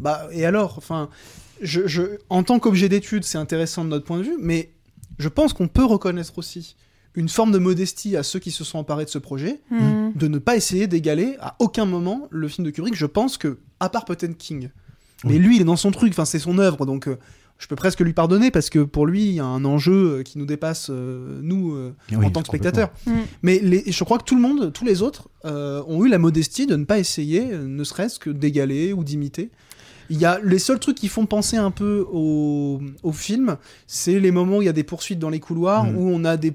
Bah 0.00 0.26
et 0.32 0.44
alors, 0.44 0.74
enfin, 0.78 1.08
je, 1.60 1.86
je- 1.86 2.18
en 2.28 2.42
tant 2.42 2.58
qu'objet 2.58 2.88
d'étude, 2.88 3.24
c'est 3.24 3.38
intéressant 3.38 3.84
de 3.84 3.90
notre 3.90 4.04
point 4.04 4.18
de 4.18 4.24
vue, 4.24 4.36
mais 4.40 4.70
je 5.18 5.28
pense 5.28 5.52
qu'on 5.52 5.68
peut 5.68 5.84
reconnaître 5.84 6.36
aussi 6.38 6.74
une 7.14 7.28
forme 7.28 7.52
de 7.52 7.58
modestie 7.58 8.16
à 8.16 8.22
ceux 8.22 8.38
qui 8.38 8.50
se 8.50 8.64
sont 8.64 8.78
emparés 8.78 9.04
de 9.04 9.10
ce 9.10 9.18
projet, 9.18 9.60
Hmm. 9.70 10.12
de 10.14 10.28
ne 10.28 10.38
pas 10.38 10.56
essayer 10.56 10.86
d'égaler 10.86 11.36
à 11.40 11.56
aucun 11.58 11.84
moment 11.84 12.26
le 12.30 12.48
film 12.48 12.64
de 12.66 12.70
Kubrick. 12.70 12.94
Je 12.94 13.06
pense 13.06 13.36
que, 13.38 13.58
à 13.80 13.88
part 13.88 14.04
peut-être 14.04 14.36
King, 14.38 14.70
mais 15.24 15.32
Oui. 15.34 15.38
lui, 15.38 15.56
il 15.56 15.60
est 15.62 15.64
dans 15.64 15.76
son 15.76 15.90
truc, 15.90 16.12
enfin 16.12 16.24
c'est 16.24 16.38
son 16.38 16.58
œuvre, 16.58 16.86
donc. 16.86 17.08
euh, 17.08 17.16
je 17.58 17.68
peux 17.68 17.76
presque 17.76 18.00
lui 18.00 18.12
pardonner 18.12 18.50
parce 18.50 18.70
que 18.70 18.80
pour 18.80 19.06
lui, 19.06 19.24
il 19.24 19.32
y 19.34 19.38
a 19.40 19.44
un 19.44 19.64
enjeu 19.64 19.92
euh, 20.18 20.22
qui 20.24 20.36
nous 20.36 20.46
dépasse, 20.46 20.88
euh, 20.90 21.38
nous, 21.44 21.74
euh, 21.76 21.94
Oui, 22.10 22.26
en 22.26 22.30
tant 22.30 22.40
que 22.40 22.48
spectateurs. 22.48 22.90
Mm. 23.06 23.12
Mais 23.42 23.60
les, 23.60 23.84
je 23.86 24.02
crois 24.02 24.18
que 24.18 24.24
tout 24.24 24.34
le 24.34 24.40
monde, 24.40 24.72
tous 24.72 24.84
les 24.84 25.00
autres, 25.00 25.28
euh, 25.44 25.80
ont 25.86 26.04
eu 26.04 26.08
la 26.08 26.18
modestie 26.18 26.66
de 26.66 26.74
ne 26.74 26.84
pas 26.84 26.98
essayer, 26.98 27.52
euh, 27.52 27.64
ne 27.64 27.84
serait-ce 27.84 28.18
que 28.18 28.30
d'égaler 28.30 28.92
ou 28.92 29.04
d'imiter. 29.04 29.50
Il 30.10 30.18
y 30.18 30.24
a 30.24 30.40
les 30.42 30.58
seuls 30.58 30.80
trucs 30.80 30.96
qui 30.96 31.06
font 31.06 31.26
penser 31.26 31.56
un 31.56 31.70
peu 31.70 32.04
au, 32.10 32.80
au 33.04 33.12
film, 33.12 33.56
c'est 33.86 34.18
les 34.18 34.32
moments 34.32 34.56
où 34.56 34.62
il 34.62 34.66
y 34.66 34.68
a 34.68 34.72
des 34.72 34.82
poursuites 34.82 35.20
dans 35.20 35.30
les 35.30 35.38
couloirs, 35.40 35.84
Mm. 35.84 35.96
où 35.98 36.08
on 36.08 36.24
a 36.24 36.36
des 36.36 36.52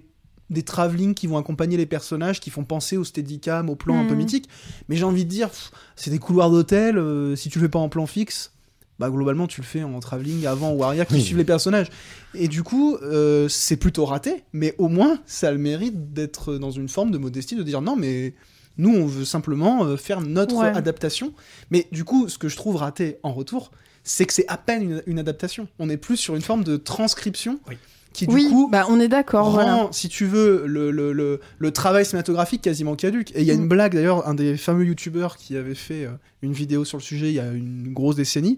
des 0.49 0.63
travelling 0.63 1.13
qui 1.13 1.27
vont 1.27 1.37
accompagner 1.37 1.75
les 1.77 1.85
personnages, 1.85 2.39
qui 2.39 2.49
font 2.49 2.63
penser 2.63 2.95
au 2.97 3.03
steadicam, 3.03 3.69
au 3.69 3.75
plan 3.75 3.99
un 3.99 4.05
peu 4.05 4.13
Mm. 4.13 4.17
mythique. 4.17 4.49
Mais 4.89 4.95
j'ai 4.95 5.03
envie 5.03 5.25
de 5.25 5.29
dire, 5.29 5.49
c'est 5.95 6.09
des 6.09 6.19
couloirs 6.19 6.49
d'hôtel, 6.49 6.97
euh, 6.97 7.35
si 7.35 7.49
tu 7.49 7.59
le 7.59 7.65
fais 7.65 7.69
pas 7.69 7.79
en 7.79 7.89
plan 7.89 8.05
fixe, 8.05 8.51
bah 8.99 9.09
globalement 9.11 9.45
tu 9.45 9.61
le 9.61 9.65
fais 9.67 9.83
en 9.83 9.99
travelling 9.99 10.45
avant 10.47 10.71
ou 10.71 10.83
arrière 10.83 11.05
qui 11.05 11.15
Oui. 11.15 11.21
suivent 11.21 11.37
les 11.37 11.43
personnages. 11.43 11.89
Et 12.33 12.47
du 12.47 12.63
coup, 12.63 12.95
euh, 13.03 13.47
c'est 13.49 13.77
plutôt 13.77 14.05
raté, 14.05 14.43
mais 14.53 14.73
au 14.77 14.87
moins 14.87 15.19
ça 15.27 15.49
a 15.49 15.51
le 15.51 15.57
mérite 15.59 16.13
d'être 16.13 16.55
dans 16.55 16.71
une 16.71 16.89
forme 16.89 17.11
de 17.11 17.17
modestie, 17.17 17.55
de 17.55 17.63
dire 17.63 17.81
non 17.81 17.95
mais 17.95 18.33
nous 18.77 18.95
on 18.95 19.05
veut 19.05 19.25
simplement 19.25 19.83
euh, 19.85 19.97
faire 19.97 20.21
notre 20.21 20.55
Ouais. 20.55 20.67
adaptation. 20.75 21.33
Mais 21.71 21.87
du 21.91 22.05
coup, 22.05 22.27
ce 22.29 22.37
que 22.37 22.47
je 22.47 22.55
trouve 22.55 22.77
raté 22.77 23.17
en 23.21 23.33
retour, 23.33 23.71
c'est 24.03 24.25
que 24.25 24.33
c'est 24.33 24.47
à 24.47 24.57
peine 24.57 24.81
une, 24.83 25.03
une 25.05 25.19
adaptation. 25.19 25.67
On 25.77 25.89
est 25.89 25.97
plus 25.97 26.17
sur 26.17 26.35
une 26.35 26.41
forme 26.41 26.63
de 26.63 26.77
transcription 26.77 27.59
Oui. 27.67 27.75
Qui 28.17 28.27
du 28.27 28.33
Oui, 28.33 28.49
coup 28.49 28.67
bah 28.71 28.85
on 28.89 28.99
est 28.99 29.07
d'accord, 29.07 29.45
rend, 29.45 29.51
voilà. 29.51 29.87
si 29.91 30.09
tu 30.09 30.25
veux, 30.25 30.63
le, 30.65 30.89
le, 30.91 31.13
le, 31.13 31.39
le 31.59 31.71
travail 31.71 32.03
cinématographique 32.05 32.61
quasiment 32.63 32.95
caduque. 32.95 33.31
Et 33.35 33.41
il 33.41 33.45
y 33.47 33.51
a 33.51 33.53
Mm. 33.55 33.59
une 33.61 33.67
blague 33.67 33.93
d'ailleurs, 33.93 34.27
un 34.27 34.33
des 34.33 34.57
fameux 34.57 34.85
youtubeurs 34.85 35.37
qui 35.37 35.55
avait 35.55 35.75
fait 35.75 36.05
euh, 36.05 36.09
une 36.41 36.51
vidéo 36.53 36.83
sur 36.83 36.97
le 36.97 37.03
sujet 37.03 37.27
il 37.27 37.33
y 37.35 37.39
a 37.39 37.51
une 37.51 37.93
grosse 37.93 38.15
décennie. 38.15 38.57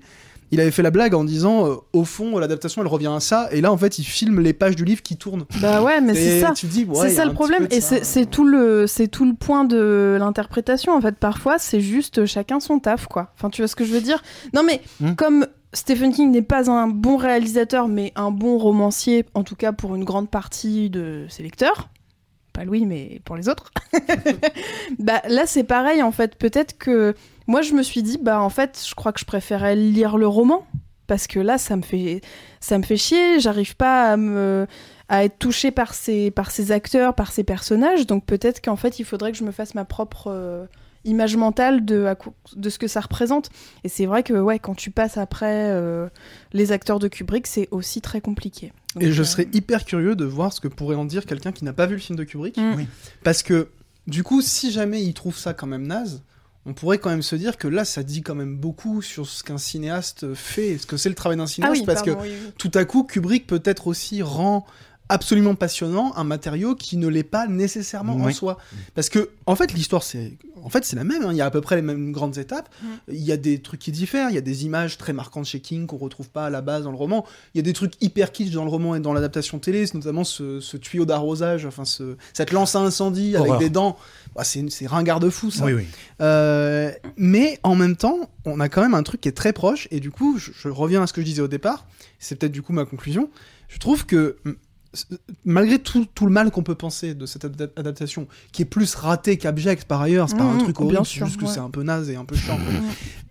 Il 0.51 0.59
avait 0.59 0.71
fait 0.71 0.81
la 0.81 0.91
blague 0.91 1.13
en 1.13 1.23
disant, 1.23 1.67
euh, 1.67 1.75
au 1.93 2.03
fond, 2.05 2.37
l'adaptation 2.39 2.81
elle 2.81 2.87
revient 2.87 3.11
à 3.15 3.19
ça, 3.19 3.49
et 3.51 3.61
là 3.61 3.71
en 3.71 3.77
fait 3.77 3.99
il 3.99 4.03
filme 4.03 4.39
les 4.39 4.53
pages 4.53 4.75
du 4.75 4.83
livre 4.85 5.01
qui 5.03 5.15
tournent. 5.17 5.45
Bah 5.61 5.81
ouais, 5.83 6.01
mais 6.01 6.13
c'est 6.15 6.41
ça. 6.41 6.53
Tu 6.55 6.67
te 6.67 6.71
dis, 6.71 6.85
ouais, 6.85 6.95
c'est 6.95 7.15
ça 7.15 7.25
le 7.25 7.33
problème 7.33 7.67
et 7.71 7.81
c'est 7.81 8.03
c'est 8.03 8.25
tout 8.25 8.43
le 8.45 8.87
c'est 8.87 9.07
tout 9.07 9.25
le 9.25 9.33
point 9.35 9.63
de 9.65 10.17
l'interprétation 10.19 10.93
en 10.93 11.01
fait 11.01 11.15
parfois 11.15 11.57
c'est 11.59 11.81
juste 11.81 12.25
chacun 12.25 12.59
son 12.59 12.79
taf 12.79 13.05
quoi 13.07 13.31
enfin 13.35 13.49
tu 13.49 13.61
vois 13.61 13.67
ce 13.67 13.75
que 13.75 13.85
je 13.85 13.91
veux 13.91 14.01
dire? 14.01 14.21
Non 14.53 14.63
mais 14.63 14.81
Hmm. 14.99 15.13
comme 15.15 15.45
Stephen 15.73 16.11
King 16.11 16.31
n'est 16.31 16.41
pas 16.41 16.69
un 16.71 16.87
bon 16.87 17.15
réalisateur 17.17 17.87
mais 17.87 18.11
un 18.15 18.31
bon 18.31 18.57
romancier 18.57 19.25
en 19.35 19.43
tout 19.43 19.55
cas 19.55 19.71
pour 19.71 19.95
une 19.95 20.03
grande 20.03 20.29
partie 20.29 20.89
de 20.89 21.25
ses 21.29 21.43
lecteurs 21.43 21.89
pas 22.59 22.65
Louis 22.65 22.85
mais 22.85 23.21
pour 23.23 23.35
les 23.37 23.47
autres 23.47 23.71
bah 24.99 25.21
là 25.29 25.45
c'est 25.45 25.63
pareil 25.63 26.01
en 26.03 26.11
fait 26.11 26.35
peut-être 26.35 26.77
que 26.77 27.15
moi 27.47 27.61
je 27.61 27.73
me 27.73 27.83
suis 27.83 28.03
dit 28.03 28.19
bah 28.21 28.41
en 28.41 28.49
fait 28.49 28.83
je 28.87 28.95
crois 28.95 29.13
que 29.13 29.19
je 29.19 29.25
préférais 29.25 29.75
lire 29.75 30.17
le 30.17 30.27
roman 30.27 30.65
parce 31.09 31.27
que 31.27 31.39
là, 31.39 31.57
ça 31.57 31.75
me 31.75 31.81
fait, 31.81 32.21
ça 32.61 32.77
me 32.77 32.83
fait 32.83 32.95
chier. 32.95 33.39
J'arrive 33.39 33.75
pas 33.75 34.11
à 34.11 34.15
me 34.15 34.67
à 35.11 35.23
être 35.23 35.39
touchée 35.39 35.71
par 35.71 35.95
ces, 35.95 36.29
par 36.29 36.51
ces 36.51 36.71
acteurs, 36.71 37.15
par 37.15 37.31
ces 37.31 37.43
personnages. 37.43 38.05
Donc 38.05 38.25
peut-être 38.25 38.61
qu'en 38.61 38.75
fait, 38.75 38.99
il 38.99 39.05
faudrait 39.05 39.31
que 39.31 39.39
je 39.39 39.43
me 39.43 39.51
fasse 39.51 39.73
ma 39.73 39.83
propre 39.83 40.27
euh, 40.27 40.67
image 41.09 41.35
mentale 41.35 41.83
de, 41.83 42.05
à 42.05 42.15
cou- 42.15 42.33
de 42.55 42.69
ce 42.69 42.79
que 42.79 42.87
ça 42.87 43.01
représente. 43.01 43.49
Et 43.83 43.89
c'est 43.89 44.05
vrai 44.05 44.23
que 44.23 44.33
ouais, 44.33 44.59
quand 44.59 44.75
tu 44.75 44.91
passes 44.91 45.17
après 45.17 45.69
euh, 45.71 46.07
les 46.53 46.71
acteurs 46.71 46.99
de 46.99 47.07
Kubrick, 47.07 47.47
c'est 47.47 47.67
aussi 47.71 47.99
très 48.01 48.21
compliqué. 48.21 48.71
Et 48.99 49.11
je 49.11 49.21
euh, 49.21 49.25
serais 49.25 49.47
hyper 49.53 49.85
curieux 49.85 50.15
de 50.15 50.25
voir 50.25 50.53
ce 50.53 50.61
que 50.61 50.67
pourrait 50.67 50.95
en 50.95 51.05
dire 51.05 51.25
quelqu'un 51.25 51.51
qui 51.51 51.65
n'a 51.65 51.73
pas 51.73 51.85
vu 51.85 51.93
le 51.95 51.99
film 51.99 52.17
de 52.17 52.23
Kubrick. 52.23 52.57
Mm. 52.57 52.73
Oui. 52.77 52.87
Parce 53.23 53.43
que, 53.43 53.69
du 54.07 54.23
coup, 54.23 54.41
si 54.41 54.71
jamais 54.71 55.03
il 55.03 55.13
trouve 55.13 55.37
ça 55.37 55.53
quand 55.53 55.67
même 55.67 55.85
naze, 55.87 56.23
on 56.65 56.73
pourrait 56.73 56.97
quand 56.97 57.09
même 57.09 57.21
se 57.21 57.35
dire 57.35 57.57
que 57.57 57.67
là, 57.67 57.85
ça 57.85 58.03
dit 58.03 58.21
quand 58.21 58.35
même 58.35 58.55
beaucoup 58.57 59.01
sur 59.01 59.27
ce 59.27 59.43
qu'un 59.43 59.57
cinéaste 59.57 60.33
fait, 60.33 60.77
ce 60.77 60.85
que 60.85 60.97
c'est 60.97 61.09
le 61.09 61.15
travail 61.15 61.37
d'un 61.37 61.43
Ah 61.45 61.47
cinéaste. 61.47 61.73
oui, 61.79 61.85
parce 61.85 62.03
pardon, 62.03 62.19
que 62.21 62.27
oui, 62.27 62.33
oui. 62.45 62.51
tout 62.57 62.71
à 62.73 62.85
coup, 62.85 63.03
Kubrick 63.03 63.47
peut-être 63.47 63.87
aussi 63.87 64.21
rend 64.21 64.65
absolument 65.11 65.55
passionnant 65.55 66.13
un 66.17 66.23
matériau 66.23 66.75
qui 66.75 66.97
ne 66.97 67.07
l'est 67.07 67.23
pas 67.23 67.47
nécessairement 67.47 68.15
en 68.15 68.31
soi. 68.31 68.57
Parce 68.93 69.09
que, 69.09 69.31
en 69.47 69.55
fait, 69.55 69.73
l'histoire, 69.73 70.03
c'est 70.03 70.37
en 70.63 70.69
fait, 70.69 70.85
c'est 70.85 70.95
la 70.95 71.03
même. 71.03 71.23
hein. 71.23 71.29
Il 71.31 71.37
y 71.37 71.41
a 71.41 71.45
à 71.45 71.51
peu 71.51 71.61
près 71.61 71.75
les 71.75 71.81
mêmes 71.81 72.11
grandes 72.11 72.37
étapes. 72.37 72.69
Mm. 72.81 72.87
Il 73.09 73.23
y 73.23 73.31
a 73.31 73.37
des 73.37 73.61
trucs 73.61 73.79
qui 73.79 73.91
diffèrent. 73.91 74.29
Il 74.29 74.35
y 74.35 74.37
a 74.37 74.41
des 74.41 74.65
images 74.65 74.97
très 74.97 75.13
marquantes 75.13 75.45
chez 75.45 75.59
King 75.59 75.87
qu'on 75.87 75.97
retrouve 75.97 76.29
pas 76.29 76.45
à 76.45 76.49
la 76.49 76.61
base 76.61 76.83
dans 76.83 76.91
le 76.91 76.97
roman. 76.97 77.25
Il 77.53 77.57
y 77.57 77.59
a 77.59 77.63
des 77.63 77.73
trucs 77.73 77.93
hyper 78.01 78.31
kitsch 78.31 78.51
dans 78.51 78.63
le 78.63 78.69
roman 78.69 78.95
et 78.95 78.99
dans 78.99 79.13
l'adaptation 79.13 79.59
télé, 79.59 79.85
notamment 79.93 80.23
ce, 80.23 80.59
ce 80.59 80.77
tuyau 80.77 81.05
d'arrosage, 81.05 81.65
enfin 81.65 81.85
ce- 81.85 82.17
cette 82.33 82.51
lance 82.51 82.75
à 82.75 82.79
incendie 82.79 83.35
avec 83.35 83.47
Horreur. 83.49 83.59
des 83.59 83.69
dents. 83.69 83.97
Bah, 84.35 84.43
c'est 84.43 84.69
c'est 84.69 84.87
ringard 84.87 85.19
de 85.19 85.29
fou 85.29 85.49
ça. 85.51 85.65
Oui, 85.65 85.73
oui. 85.73 85.85
Euh, 86.21 86.91
mais 87.17 87.59
en 87.63 87.75
même 87.75 87.95
temps, 87.95 88.29
on 88.45 88.59
a 88.59 88.69
quand 88.69 88.81
même 88.81 88.93
un 88.93 89.03
truc 89.03 89.21
qui 89.21 89.29
est 89.29 89.33
très 89.33 89.53
proche, 89.53 89.87
et 89.91 89.99
du 89.99 90.11
coup, 90.11 90.37
je, 90.37 90.51
je 90.53 90.67
reviens 90.69 91.01
à 91.03 91.07
ce 91.07 91.13
que 91.13 91.21
je 91.21 91.25
disais 91.25 91.41
au 91.41 91.47
départ, 91.47 91.87
c'est 92.19 92.35
peut-être 92.37 92.51
du 92.51 92.61
coup 92.61 92.73
ma 92.73 92.85
conclusion. 92.85 93.29
Je 93.67 93.77
trouve 93.79 94.05
que 94.05 94.37
m- 94.45 94.55
s- 94.55 94.68
malgré 95.45 95.79
tout, 95.79 96.05
tout 96.15 96.25
le 96.25 96.31
mal 96.31 96.51
qu'on 96.51 96.63
peut 96.63 96.75
penser 96.75 97.13
de 97.13 97.25
cette 97.25 97.45
ada- 97.45 97.67
adaptation, 97.75 98.27
qui 98.51 98.63
est 98.63 98.65
plus 98.65 98.95
ratée 98.95 99.37
qu'abjecte 99.37 99.85
par 99.87 100.01
ailleurs, 100.01 100.29
c'est 100.29 100.37
pas 100.37 100.43
un 100.43 100.53
Mhm, 100.55 100.63
truc 100.63 100.81
horrible, 100.81 101.05
c'est 101.05 101.25
juste 101.25 101.37
que 101.37 101.45
ouais. 101.45 101.51
c'est 101.53 101.59
un 101.59 101.69
peu 101.69 101.83
naze 101.83 102.09
et 102.09 102.15
un 102.15 102.25
peu 102.25 102.35
chiant. 102.35 102.57
Mhm. 102.57 102.83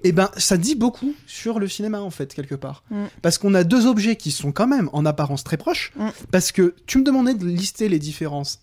Et 0.05 0.13
ben, 0.13 0.31
ça 0.37 0.57
dit 0.57 0.75
beaucoup 0.77 1.15
sur 1.27 1.59
le 1.59 1.67
cinéma 1.69 2.01
en 2.01 2.11
fait 2.11 2.33
quelque 2.35 2.55
part, 2.55 2.85
Mm. 2.91 3.05
parce 3.23 3.39
qu'on 3.39 3.55
a 3.55 3.65
deux 3.65 3.87
objets 3.87 4.17
qui 4.17 4.31
sont 4.31 4.53
quand 4.53 4.67
même 4.69 4.89
en 4.93 5.05
apparence 5.07 5.43
très 5.45 5.57
proches, 5.57 5.93
parce 6.31 6.53
que 6.53 6.75
tu 6.87 6.99
me 6.99 7.05
demandais 7.05 7.35
de 7.35 7.45
lister 7.47 7.89
les 7.89 7.99
différences 7.99 8.61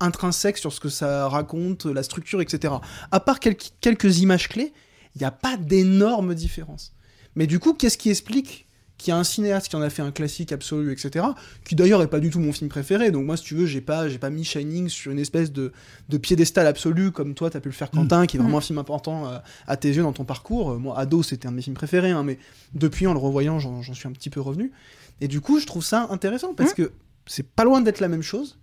intrinsèques 0.00 0.58
sur 0.58 0.72
ce 0.72 0.80
que 0.80 0.88
ça 0.88 1.28
raconte, 1.28 1.84
la 1.86 2.02
structure, 2.02 2.40
etc. 2.40 2.74
À 3.10 3.20
part 3.20 3.40
quelques, 3.40 3.72
quelques 3.80 4.20
images 4.20 4.48
clés, 4.48 4.72
il 5.14 5.18
n'y 5.18 5.24
a 5.26 5.30
pas 5.32 5.56
d'énormes 5.56 6.34
différences. 6.34 6.92
Mais 7.34 7.46
du 7.46 7.58
coup, 7.58 7.74
qu'est-ce 7.74 7.98
qui 7.98 8.08
explique 8.10 8.67
qu'il 8.98 9.12
y 9.12 9.14
a 9.14 9.16
un 9.16 9.24
cinéaste 9.24 9.68
qui 9.68 9.76
en 9.76 9.80
a 9.80 9.88
fait 9.90 10.02
un 10.02 10.10
classique 10.10 10.50
absolu, 10.52 10.92
etc., 10.92 11.24
qui 11.64 11.74
d'ailleurs 11.76 12.02
est 12.02 12.08
pas 12.08 12.18
du 12.20 12.30
tout 12.30 12.40
mon 12.40 12.52
film 12.52 12.68
préféré, 12.68 13.10
donc 13.12 13.24
moi, 13.24 13.36
si 13.36 13.44
tu 13.44 13.54
veux, 13.54 13.64
j'ai 13.64 13.80
pas, 13.80 14.08
j'ai 14.08 14.18
pas 14.18 14.28
mis 14.28 14.44
Shining 14.44 14.88
sur 14.88 15.12
une 15.12 15.20
espèce 15.20 15.52
de, 15.52 15.72
de 16.08 16.18
piédestal 16.18 16.66
absolu, 16.66 17.12
comme 17.12 17.34
toi, 17.34 17.48
t'as 17.48 17.60
pu 17.60 17.68
le 17.68 17.74
faire, 17.74 17.90
Quentin, 17.90 18.26
qui 18.26 18.36
est 18.36 18.40
vraiment 18.40 18.58
un 18.58 18.60
film 18.60 18.78
important 18.78 19.26
euh, 19.28 19.38
à 19.66 19.76
tes 19.76 19.88
yeux 19.88 20.02
dans 20.02 20.12
ton 20.12 20.24
parcours. 20.24 20.72
Euh, 20.72 20.78
Moi, 20.78 20.98
ado, 20.98 21.22
c'était 21.22 21.46
un 21.46 21.52
de 21.52 21.56
mes 21.56 21.62
films 21.62 21.76
préférés, 21.76 22.10
hein, 22.10 22.24
mais 22.24 22.38
depuis, 22.74 23.06
en 23.06 23.12
le 23.12 23.18
revoyant, 23.20 23.58
j'en 23.60 23.82
suis 23.82 24.08
un 24.08 24.12
petit 24.12 24.30
peu 24.30 24.40
revenu. 24.40 24.72
Et 25.20 25.28
du 25.28 25.40
coup, 25.40 25.60
je 25.60 25.66
trouve 25.66 25.84
ça 25.84 26.08
intéressant, 26.10 26.52
parce 26.54 26.74
que 26.74 26.90
c'est 27.26 27.46
pas 27.48 27.64
loin 27.64 27.80
d'être 27.80 28.00
la 28.00 28.08
même 28.08 28.22
chose, 28.22 28.58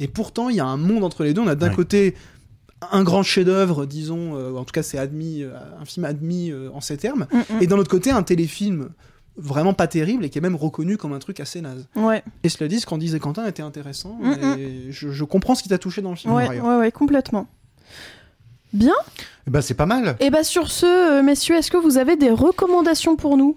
et 0.00 0.08
pourtant, 0.08 0.48
il 0.50 0.56
y 0.56 0.60
a 0.60 0.66
un 0.66 0.76
monde 0.76 1.04
entre 1.04 1.22
les 1.24 1.32
deux. 1.32 1.40
On 1.42 1.46
a 1.46 1.54
d'un 1.54 1.68
Ouais. 1.68 1.74
côté 1.74 2.14
un 2.92 3.02
grand 3.04 3.22
chef-d'œuvre, 3.22 3.86
disons, 3.86 4.36
euh, 4.36 4.52
en 4.54 4.64
tout 4.64 4.72
cas 4.72 4.82
c'est 4.82 4.98
admis, 4.98 5.42
euh, 5.42 5.54
un 5.80 5.84
film 5.86 6.04
admis 6.04 6.50
euh, 6.50 6.68
en 6.74 6.80
ces 6.82 6.98
termes, 6.98 7.26
Mm, 7.32 7.62
et 7.62 7.66
d'un 7.66 7.78
autre 7.78 7.88
côté 7.90 8.10
un 8.10 8.22
téléfilm 8.22 8.90
vraiment 9.38 9.74
pas 9.74 9.86
terrible 9.86 10.24
et 10.24 10.30
qui 10.30 10.38
est 10.38 10.40
même 10.40 10.56
reconnu 10.56 10.96
comme 10.96 11.12
un 11.12 11.18
truc 11.18 11.40
assez 11.40 11.60
naze. 11.60 11.86
mm. 11.94 12.04
Ouais, 12.04 12.22
Et 12.42 12.48
cela 12.48 12.68
dit, 12.68 12.80
ce 12.80 12.86
qu'en 12.86 12.98
disait 12.98 13.18
Quentin 13.18 13.46
était 13.46 13.62
intéressant, 13.62 14.16
Mm, 14.20 14.34
et 14.58 14.92
je, 14.92 15.10
je 15.10 15.24
comprends 15.24 15.54
ce 15.54 15.62
qui 15.62 15.68
t'a 15.68 15.78
touché 15.78 16.02
dans 16.02 16.10
le 16.10 16.16
film. 16.16 16.32
ouais, 16.34 16.48
ouais, 16.60 16.76
ouais, 16.76 16.92
complètement. 16.92 17.46
Bien. 18.72 18.94
Eh 19.46 19.50
ben, 19.50 19.60
c'est 19.60 19.74
pas 19.74 19.86
mal. 19.86 20.16
Et 20.20 20.30
bah 20.30 20.44
sur 20.44 20.70
ce, 20.70 20.86
euh, 20.86 21.22
messieurs, 21.22 21.56
est-ce 21.56 21.70
que 21.70 21.76
vous 21.76 21.98
avez 21.98 22.16
des 22.16 22.30
recommandations 22.30 23.16
pour 23.16 23.36
nous? 23.36 23.56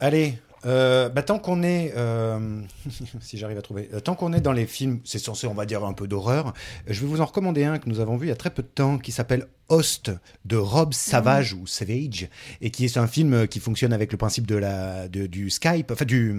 Allez, 0.00 0.38
euh, 0.64 1.08
bah, 1.08 1.22
tant 1.22 1.38
qu'on 1.38 1.62
est, 1.62 1.92
euh, 1.96 2.60
si 3.20 3.36
j'arrive 3.38 3.58
à 3.58 3.62
trouver, 3.62 3.88
euh, 3.94 4.00
tant 4.00 4.14
qu'on 4.14 4.32
est 4.32 4.40
dans 4.40 4.52
les 4.52 4.66
films, 4.66 5.00
c'est 5.04 5.18
censé, 5.18 5.46
on 5.46 5.54
va 5.54 5.66
dire, 5.66 5.84
un 5.84 5.92
peu 5.92 6.08
d'horreur, 6.08 6.54
je 6.88 7.00
vais 7.00 7.06
vous 7.06 7.20
en 7.20 7.26
recommander 7.26 7.64
un 7.64 7.78
que 7.78 7.88
nous 7.88 8.00
avons 8.00 8.16
vu 8.16 8.26
il 8.26 8.30
y 8.30 8.32
a 8.32 8.36
très 8.36 8.50
peu 8.50 8.62
de 8.62 8.68
temps, 8.68 8.98
qui 8.98 9.12
s'appelle 9.12 9.46
Host, 9.68 10.10
de 10.44 10.56
Rob 10.56 10.92
Savage 10.94 11.52
ou 11.54 11.66
Savage, 11.66 12.28
et 12.60 12.70
qui 12.70 12.84
est 12.84 12.96
un 12.96 13.06
film 13.06 13.48
qui 13.48 13.58
fonctionne 13.60 13.92
avec 13.92 14.12
le 14.12 14.18
principe 14.18 14.46
de 14.46 14.54
la, 14.56 15.08
de- 15.08 15.26
du 15.26 15.50
Skype, 15.50 15.90
enfin 15.90 16.04
du, 16.04 16.30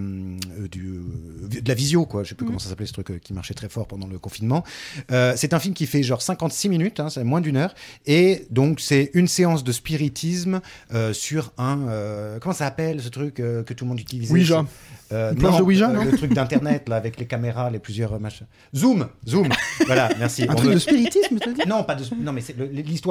euh, 0.58 0.68
du, 0.68 0.88
euh, 0.88 1.60
de 1.60 1.68
la 1.68 1.74
visio, 1.74 2.06
quoi. 2.06 2.24
Je 2.24 2.30
sais 2.30 2.34
plus 2.34 2.44
Mhm. 2.44 2.48
comment 2.48 2.58
ça 2.58 2.68
s'appelait 2.70 2.86
ce 2.86 2.92
truc 2.92 3.10
euh, 3.10 3.18
qui 3.18 3.32
marchait 3.34 3.54
très 3.54 3.68
fort 3.68 3.86
pendant 3.86 4.06
le 4.06 4.18
confinement. 4.18 4.64
Euh, 5.10 5.34
c'est 5.36 5.52
un 5.54 5.58
film 5.58 5.74
qui 5.74 5.86
fait 5.86 6.02
genre 6.02 6.22
56 6.22 6.68
minutes, 6.68 7.00
hein, 7.00 7.10
c'est 7.10 7.24
moins 7.24 7.40
d'une 7.40 7.56
heure, 7.56 7.74
et 8.06 8.46
donc 8.50 8.80
c'est 8.80 9.10
une 9.14 9.28
séance 9.28 9.62
de 9.64 9.72
spiritisme 9.72 10.60
euh, 10.94 11.12
sur 11.12 11.52
un, 11.58 11.86
euh, 11.88 12.38
comment 12.40 12.54
ça 12.54 12.64
s'appelle 12.66 13.00
ce 13.02 13.08
truc 13.08 13.34
que 13.34 13.72
tout 13.74 13.84
le 13.84 13.88
monde 13.90 14.00
utilise 14.00 14.30
Ouija. 14.30 14.64
euh, 15.12 15.32
non, 15.34 15.56
de 15.58 15.62
Ouija, 15.62 15.88
non? 15.88 16.04
Le 16.04 16.16
truc 16.16 16.32
d'internet 16.32 16.88
là 16.88 16.96
avec 16.96 17.18
les 17.18 17.26
caméras, 17.26 17.70
les 17.70 17.78
plusieurs 17.78 18.18
machins. 18.20 18.46
Zoom, 18.74 19.08
zoom. 19.28 19.48
voilà, 19.86 20.08
merci. 20.18 20.44
Un 20.44 20.52
On 20.52 20.54
truc 20.56 20.68
me- 20.70 20.74
de 20.74 20.78
spiritisme, 20.78 21.38
tu 21.40 21.48
veux 21.48 21.54
dire 21.54 21.66
Non, 21.68 21.82
pas 21.84 21.94
de. 21.94 22.04
Non, 22.16 22.32
mais 22.32 22.40
c'est 22.40 22.54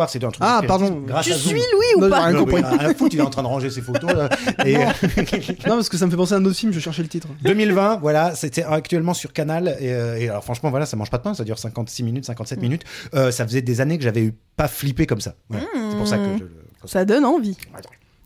le- 0.08 0.10
l'histoire, 0.10 0.10
c'est 0.10 0.24
un 0.24 0.30
truc. 0.32 0.41
Ah, 0.41 0.62
pardon. 0.67 1.04
Grâce 1.06 1.26
Tu 1.26 1.34
à 1.34 1.38
Zoom. 1.38 1.50
suis 1.50 1.60
Louis 1.74 1.86
ou 1.98 2.02
Non, 2.02 2.10
pas 2.10 2.17
j'ai 2.20 2.24
rien 2.28 2.34
Non, 2.34 2.39
compris. 2.46 2.56
oui, 2.63 2.78
à 2.80 2.84
la 2.84 2.93
foot, 2.93 3.13
il 3.13 3.20
est 3.20 3.24
en 3.24 3.30
train 3.30 3.43
de 3.43 3.48
ranger 3.48 3.70
ses 3.70 3.82
photos. 3.82 4.12
là. 4.13 4.30
Et, 4.65 4.76
Non, 5.67 5.76
parce 5.76 5.89
que 5.89 5.98
ça 5.98 6.06
me 6.06 6.12
fait 6.12 6.17
penser 6.17 6.34
à 6.34 6.38
un 6.38 6.46
autre 6.46 6.56
film, 6.58 6.72
je 6.74 6.80
cherchais 6.80 7.02
le 7.04 7.08
titre. 7.10 7.28
2020, 7.43 7.98
voilà, 7.98 8.36
c'était 8.36 8.63
actuellement 8.63 9.13
sur 9.13 9.34
Canal. 9.34 9.76
Et, 9.80 9.91
euh, 9.93 10.17
et 10.17 10.30
alors, 10.30 10.43
franchement, 10.43 10.70
voilà, 10.70 10.86
ça 10.86 10.98
mange 10.98 11.10
pas 11.10 11.17
de 11.17 11.24
pain, 11.24 11.34
ça 11.34 11.43
dure 11.43 11.60
56 11.60 12.04
minutes, 12.04 12.26
57 12.26 12.62
minutes. 12.62 12.84
Euh, 13.13 13.32
ça 13.32 13.46
faisait 13.46 13.62
des 13.62 13.82
années 13.82 13.98
que 13.98 14.04
j'avais 14.04 14.22
eu 14.24 14.34
pas 14.56 14.67
flippé 14.67 15.06
comme 15.06 15.22
ça. 15.22 15.36
Voilà. 15.50 15.65
C'est 15.74 15.98
pour 15.98 16.08
ça 16.08 16.17
que 16.17 16.24
je. 16.39 16.88
Ça 16.88 17.06
donne 17.06 17.26
envie. 17.26 17.58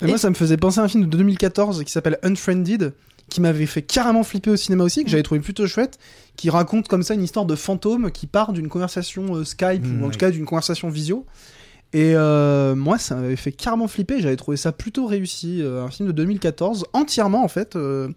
Et 0.01 0.07
moi, 0.07 0.17
ça 0.17 0.29
me 0.29 0.35
faisait 0.35 0.57
penser 0.57 0.79
à 0.79 0.83
un 0.83 0.87
film 0.87 1.03
de 1.03 1.09
2014 1.09 1.83
qui 1.83 1.91
s'appelle 1.91 2.17
Unfriended, 2.23 2.93
qui 3.29 3.39
m'avait 3.39 3.65
fait 3.65 3.81
carrément 3.81 4.23
flipper 4.23 4.49
au 4.51 4.55
cinéma 4.57 4.83
aussi, 4.83 5.03
que 5.05 5.09
j'avais 5.09 5.23
trouvé 5.23 5.39
plutôt 5.39 5.65
chouette, 5.67 5.99
qui 6.35 6.49
raconte 6.49 6.87
comme 6.87 7.01
ça 7.03 7.13
une 7.13 7.23
histoire 7.23 7.45
de 7.45 7.55
fantôme 7.55 8.11
qui 8.11 8.27
part 8.27 8.51
d'une 8.51 8.67
conversation 8.67 9.35
euh, 9.35 9.45
Skype, 9.45 9.85
Mm, 9.85 10.01
ou 10.01 10.03
en 10.03 10.07
oui. 10.07 10.11
tout 10.11 10.17
cas 10.19 10.31
d'une 10.31 10.45
conversation 10.45 10.89
visio. 10.89 11.25
Et 11.93 12.13
euh, 12.15 12.73
moi, 12.75 12.97
ça 12.97 13.15
m'avait 13.15 13.35
fait 13.35 13.51
carrément 13.51 13.87
flipper, 13.87 14.21
j'avais 14.21 14.37
trouvé 14.37 14.55
ça 14.57 14.71
plutôt 14.71 15.05
réussi. 15.07 15.61
euh, 15.61 15.83
un 15.83 15.89
film 15.89 16.07
de 16.07 16.13
2014, 16.13 16.85
entièrement 16.93 17.43
en 17.43 17.47
fait. 17.49 17.75
euh, 17.75 18.09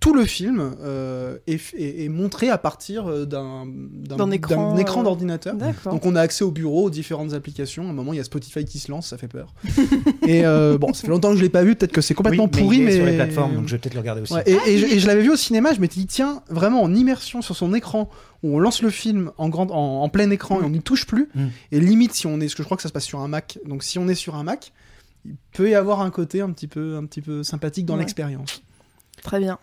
tout 0.00 0.12
le 0.12 0.26
film 0.26 0.74
euh, 0.82 1.38
est, 1.46 1.72
est- 1.74 2.04
est 2.04 2.08
montré 2.10 2.50
à 2.50 2.58
partir 2.58 3.08
euh, 3.08 3.24
d'un 3.24 3.64
D'un 3.66 4.30
écran, 4.30 4.76
écran 4.76 5.00
euh, 5.00 5.04
d'ordinateur. 5.04 5.54
Donc 5.86 6.04
on 6.04 6.14
a 6.14 6.20
accès 6.20 6.44
au 6.44 6.50
bureau, 6.50 6.84
aux 6.84 6.90
différentes 6.90 7.32
applications. 7.32 7.86
À 7.86 7.90
un 7.90 7.92
moment, 7.94 8.12
il 8.12 8.16
y 8.16 8.20
a 8.20 8.24
Spotify 8.24 8.66
qui 8.66 8.78
se 8.78 8.90
lance, 8.90 9.06
ça 9.08 9.16
fait 9.16 9.28
peur. 9.28 9.54
et 10.26 10.44
euh, 10.44 10.76
bon, 10.76 10.92
ça 10.92 11.02
fait 11.02 11.08
longtemps 11.08 11.30
que 11.30 11.36
je 11.38 11.42
l'ai 11.42 11.48
pas 11.48 11.64
vu, 11.64 11.74
peut-être 11.74 11.92
que 11.92 12.02
c'est 12.02 12.12
complètement 12.12 12.44
Oui, 12.44 12.50
mais 12.54 12.62
pourri, 12.62 12.76
il 12.76 12.82
est 12.82 12.84
mais 12.84 12.96
sur 12.96 13.06
les 13.06 13.14
plateformes, 13.14 13.54
donc 13.54 13.66
je 13.68 13.72
vais 13.76 13.78
peut-être 13.78 13.94
le 13.94 14.00
regarder 14.00 14.20
aussi. 14.20 14.34
Ouais, 14.34 14.42
et, 14.46 14.58
et 14.74 14.78
je, 14.78 14.86
et 14.86 14.98
je 14.98 15.06
l'avais 15.06 15.22
vu 15.22 15.30
au 15.30 15.36
cinéma, 15.36 15.72
je 15.72 15.80
m'étais 15.80 16.00
dit 16.00 16.06
tiens, 16.06 16.42
vraiment 16.50 16.82
en 16.82 16.94
immersion 16.94 17.40
sur 17.40 17.56
son 17.56 17.72
écran, 17.72 18.10
où 18.42 18.54
on 18.54 18.58
lance 18.58 18.82
le 18.82 18.90
film 18.90 19.30
en, 19.38 19.48
grande, 19.48 19.70
en, 19.70 20.02
en 20.02 20.08
plein 20.10 20.28
écran 20.30 20.60
et 20.60 20.64
on 20.64 20.70
n'y 20.70 20.82
touche 20.82 21.06
plus. 21.06 21.30
Mm. 21.34 21.44
Et 21.72 21.80
limite, 21.80 22.12
si 22.12 22.26
on 22.26 22.36
est, 22.40 22.44
parce 22.44 22.54
que 22.56 22.62
je 22.62 22.66
crois 22.66 22.76
que 22.76 22.82
ça 22.82 22.88
se 22.90 22.92
passe 22.92 23.04
sur 23.06 23.20
un 23.20 23.28
Mac, 23.28 23.58
donc 23.66 23.82
si 23.82 23.98
on 23.98 24.06
est 24.06 24.14
sur 24.14 24.34
un 24.34 24.42
Mac, 24.42 24.74
il 25.24 25.36
peut 25.54 25.70
y 25.70 25.74
avoir 25.74 26.02
un 26.02 26.10
côté 26.10 26.42
un 26.42 26.50
petit 26.50 26.66
peu, 26.66 26.96
un 26.96 27.06
petit 27.06 27.22
peu 27.22 27.42
sympathique 27.42 27.86
dans 27.86 27.94
Ouais. 27.94 28.00
l'expérience. 28.00 28.62
Très 29.24 29.40
bien. 29.40 29.58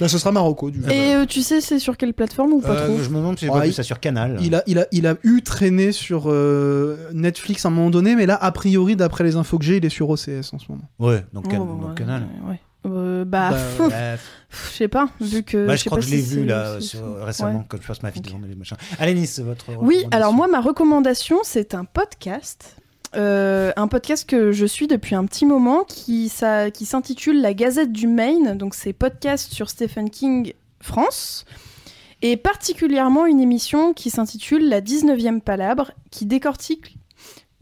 Là, 0.00 0.08
ce 0.08 0.18
sera 0.18 0.32
Marocco 0.32 0.70
du 0.70 0.80
coup. 0.82 0.90
Et 0.90 1.14
euh, 1.14 1.24
tu 1.24 1.40
sais, 1.40 1.60
c'est 1.62 1.78
sur 1.78 1.96
quelle 1.96 2.12
plateforme 2.12 2.52
ou 2.52 2.60
pas 2.60 2.70
Euh, 2.72 2.86
trop 2.88 2.98
je 3.02 3.08
me 3.08 3.14
demande 3.16 3.38
si 3.38 3.46
j'ai 3.46 3.50
pas 3.50 3.60
vu 3.60 3.68
il- 3.68 3.72
ça 3.72 3.82
sur 3.84 4.00
Canal. 4.00 4.38
Il 4.42 4.54
a, 4.56 4.62
il, 4.66 4.78
a, 4.80 4.86
il 4.92 5.06
a 5.06 5.14
eu 5.22 5.40
traîné 5.42 5.92
sur 5.92 6.24
euh, 6.26 6.96
Netflix 7.14 7.64
à 7.64 7.68
un 7.68 7.70
moment 7.70 7.88
donné, 7.90 8.16
mais 8.16 8.26
là, 8.26 8.34
a 8.34 8.50
priori, 8.52 8.96
d'après 8.96 9.22
les 9.24 9.36
infos 9.36 9.56
que 9.58 9.64
j'ai, 9.64 9.76
il 9.76 9.84
est 9.84 9.88
sur 9.88 10.10
OCS 10.10 10.52
en 10.52 10.58
ce 10.58 10.66
moment. 10.68 10.82
Ouais, 10.98 11.24
donc, 11.32 11.44
Oh, 11.46 11.50
Can- 11.50 11.58
ouais, 11.60 11.80
donc 11.86 11.94
Canal. 11.96 12.26
ouais. 12.48 12.60
Euh, 12.86 13.24
bah, 13.24 13.50
Bah, 13.78 14.16
je 14.50 14.72
sais 14.76 14.88
pas, 14.88 15.08
vu 15.20 15.42
que. 15.42 15.66
Bah, 15.66 15.76
je 15.76 15.84
crois 15.84 15.98
pas 15.98 16.02
que 16.02 16.08
je 16.10 16.14
l'ai 16.16 16.22
si 16.22 16.34
vu 16.36 16.44
là 16.44 16.80
sur- 16.80 17.22
récemment 17.24 17.58
Ouais. 17.60 17.64
quand 17.68 17.78
je 17.80 17.86
passe 17.86 18.02
ma 18.02 18.10
vie 18.10 18.18
Ok. 18.20 18.26
devant 18.26 18.40
les 18.48 18.54
machins. 18.54 18.76
Allez 18.98 19.14
Nice, 19.14 19.38
votre. 19.40 19.66
Oui, 19.68 19.74
recommandation. 19.76 20.08
alors 20.10 20.32
moi, 20.32 20.48
ma 20.48 20.60
recommandation, 20.60 21.38
c'est 21.44 21.74
un 21.74 21.84
podcast. 21.84 22.76
Euh, 23.16 23.72
un 23.76 23.88
podcast 23.88 24.28
que 24.28 24.52
je 24.52 24.66
suis 24.66 24.86
depuis 24.86 25.14
un 25.14 25.24
petit 25.24 25.46
moment 25.46 25.84
qui, 25.84 26.28
ça- 26.28 26.70
qui 26.70 26.84
s'intitule 26.84 27.40
La 27.40 27.54
Gazette 27.54 27.92
du 27.92 28.06
Maine. 28.06 28.56
Donc, 28.58 28.74
c'est 28.74 28.92
podcast 28.92 29.52
sur 29.52 29.70
Stephen 29.70 30.10
King 30.10 30.52
France. 30.80 31.44
Et 32.20 32.36
particulièrement 32.36 33.26
une 33.26 33.40
émission 33.40 33.92
qui 33.94 34.10
s'intitule 34.10 34.68
La 34.68 34.80
19e 34.80 35.40
Palabre, 35.40 35.92
qui 36.10 36.26
décortique. 36.26 36.98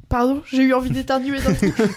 Pardon, 0.08 0.40
j'ai 0.46 0.62
eu 0.62 0.72
envie 0.72 0.90
d'éternuer. 0.90 1.38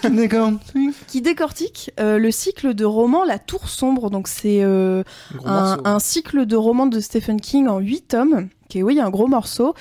D'accord. 0.09 0.51
qui 1.07 1.21
décortique 1.21 1.91
euh, 1.99 2.17
le 2.17 2.31
cycle 2.31 2.73
de 2.73 2.83
romans 2.83 3.23
La 3.23 3.38
Tour 3.39 3.69
Sombre. 3.69 4.09
Donc, 4.09 4.27
c'est 4.27 4.63
euh, 4.63 5.03
un, 5.45 5.77
un 5.85 5.99
cycle 5.99 6.45
de 6.45 6.55
romans 6.55 6.88
de 6.88 6.99
Stephen 6.99 7.39
King 7.39 7.67
en 7.67 7.79
8 7.79 8.01
tomes, 8.09 8.49
qui 8.67 8.79
est 8.79 8.83
oui 8.83 8.99
un 8.99 9.09
gros 9.09 9.27
morceau. 9.27 9.73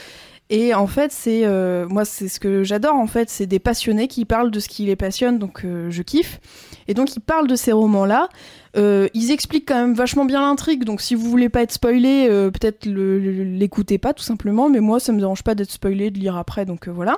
Et 0.51 0.75
en 0.75 0.87
fait, 0.87 1.13
c'est 1.13 1.45
euh, 1.45 1.87
moi, 1.89 2.05
c'est 2.05 2.29
ce 2.29 2.41
que 2.41 2.65
j'adore. 2.65 2.95
En 2.95 3.07
fait, 3.07 3.29
c'est 3.29 3.47
des 3.47 3.59
passionnés 3.59 4.09
qui 4.09 4.25
parlent 4.25 4.51
de 4.51 4.61
ce 4.61 4.69
qui 4.69 4.87
les 4.87 4.97
passionne, 4.97 5.39
donc 5.39 5.65
euh, 5.65 5.91
je 5.91 6.03
kiffe. 6.03 6.41
Et 6.89 6.95
donc, 6.95 7.15
ils 7.17 7.21
parlent 7.21 7.49
de 7.49 7.57
ces 7.57 7.73
romans-là. 7.73 8.29
Euh, 8.77 9.09
ils 9.13 9.31
expliquent 9.31 9.69
quand 9.69 9.81
même 9.81 9.95
vachement 9.95 10.25
bien 10.25 10.41
l'intrigue. 10.41 10.85
Donc, 10.85 11.03
si 11.03 11.15
vous 11.15 11.29
voulez 11.29 11.51
pas 11.51 11.63
être 11.63 11.73
spoilé, 11.73 12.29
euh, 12.31 12.51
peut-être 12.51 12.87
l'écoutez 12.87 13.99
pas 13.99 14.15
tout 14.15 14.23
simplement. 14.23 14.71
Mais 14.71 14.81
moi, 14.81 15.01
ça 15.01 15.13
me 15.13 15.19
dérange 15.19 15.43
pas 15.43 15.55
d'être 15.55 15.71
spoilé, 15.71 16.11
de 16.11 16.19
lire 16.19 16.37
après. 16.37 16.65
Donc 16.65 16.89
voilà. 16.89 17.17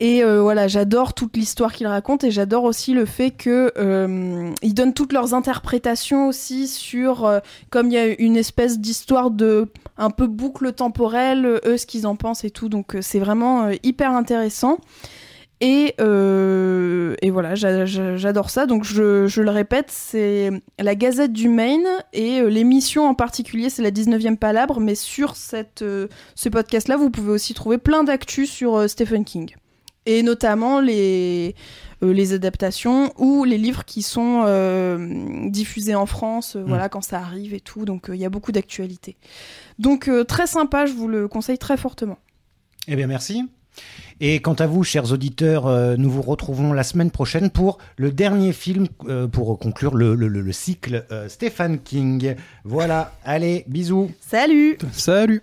Et 0.00 0.22
euh, 0.22 0.40
voilà, 0.42 0.68
j'adore 0.68 1.12
toute 1.12 1.36
l'histoire 1.36 1.72
qu'ils 1.72 1.88
racontent 1.88 2.24
et 2.24 2.30
j'adore 2.30 2.62
aussi 2.62 2.92
le 2.94 3.04
fait 3.04 3.32
que 3.32 3.72
euh, 3.78 4.52
donnent 4.62 4.94
toutes 4.94 5.12
leurs 5.12 5.34
interprétations 5.34 6.28
aussi 6.28 6.68
sur 6.68 7.24
euh, 7.24 7.40
comme 7.70 7.88
il 7.88 7.94
y 7.94 7.98
a 7.98 8.06
une 8.20 8.36
espèce 8.36 8.78
d'histoire 8.78 9.32
de 9.32 9.66
un 9.96 10.10
peu 10.10 10.28
boucle 10.28 10.72
temporelle, 10.72 11.58
eux 11.66 11.76
ce 11.76 11.84
qu'ils 11.84 12.06
en 12.06 12.14
pensent 12.14 12.44
et 12.44 12.50
tout. 12.50 12.68
Donc 12.68 12.94
euh, 12.94 13.02
c'est 13.02 13.18
vraiment 13.18 13.70
hyper 13.82 14.12
intéressant. 14.12 14.78
Et, 15.60 15.94
voilà, 15.98 17.56
j'a- 17.56 17.84
j'a- 17.84 18.16
j'adore 18.16 18.50
ça. 18.50 18.66
Donc 18.66 18.84
je, 18.84 19.40
le 19.40 19.50
répète, 19.50 19.86
c'est 19.90 20.50
la 20.78 20.94
Gazette 20.94 21.32
du 21.32 21.48
Maine 21.48 21.88
et 22.12 22.40
l'émission 22.42 23.08
en 23.08 23.14
particulier, 23.14 23.68
c'est 23.68 23.82
la 23.82 23.90
19e 23.90 24.36
Palabre. 24.36 24.78
Mais 24.78 24.94
sur 24.94 25.34
ce 25.34 26.48
podcast-là, 26.48 26.96
vous 26.96 27.10
pouvez 27.10 27.32
aussi 27.32 27.54
trouver 27.54 27.78
plein 27.78 28.04
d'actus 28.04 28.48
sur 28.48 28.88
Stephen 28.88 29.24
King. 29.24 29.56
Et 30.10 30.22
notamment 30.22 30.80
les, 30.80 31.54
euh, 32.02 32.12
les 32.14 32.32
adaptations 32.32 33.12
ou 33.18 33.44
les 33.44 33.58
livres 33.58 33.84
qui 33.84 34.00
sont 34.00 34.44
euh, 34.46 34.96
diffusés 35.50 35.94
en 35.94 36.06
France, 36.06 36.56
euh, 36.56 36.64
voilà, 36.66 36.88
quand 36.88 37.02
ça 37.02 37.18
arrive 37.18 37.52
et 37.52 37.60
tout. 37.60 37.84
Donc 37.84 38.08
euh, 38.08 38.16
il 38.16 38.20
y 38.20 38.24
a 38.24 38.30
beaucoup 38.30 38.50
d'actualités. 38.52 39.16
Donc 39.78 40.08
euh, 40.08 40.24
très 40.24 40.46
sympa, 40.46 40.86
je 40.86 40.92
vous 40.94 41.08
le 41.08 41.28
conseille 41.28 41.58
très 41.58 41.76
fortement. 41.76 42.16
Eh 42.86 42.96
bien, 42.96 43.06
merci. 43.06 43.44
Et 44.20 44.40
quant 44.40 44.54
à 44.54 44.66
vous, 44.66 44.82
chers 44.82 45.12
auditeurs, 45.12 45.66
euh, 45.66 45.96
nous 45.96 46.10
vous 46.10 46.22
retrouvons 46.22 46.72
la 46.72 46.82
semaine 46.82 47.10
prochaine 47.10 47.50
pour 47.50 47.76
le 47.96 48.10
dernier 48.10 48.52
film 48.52 48.88
euh, 49.08 49.28
pour 49.28 49.56
conclure 49.58 49.94
le, 49.94 50.14
le- 50.14 50.26
le- 50.28 50.40
le 50.40 50.52
cycle 50.52 51.04
euh, 51.12 51.28
Stephen 51.28 51.78
King. 51.78 52.34
Voilà, 52.64 53.12
allez, 53.24 53.64
bisous. 53.68 54.10
Salut 54.20 54.78
Salut 54.92 55.42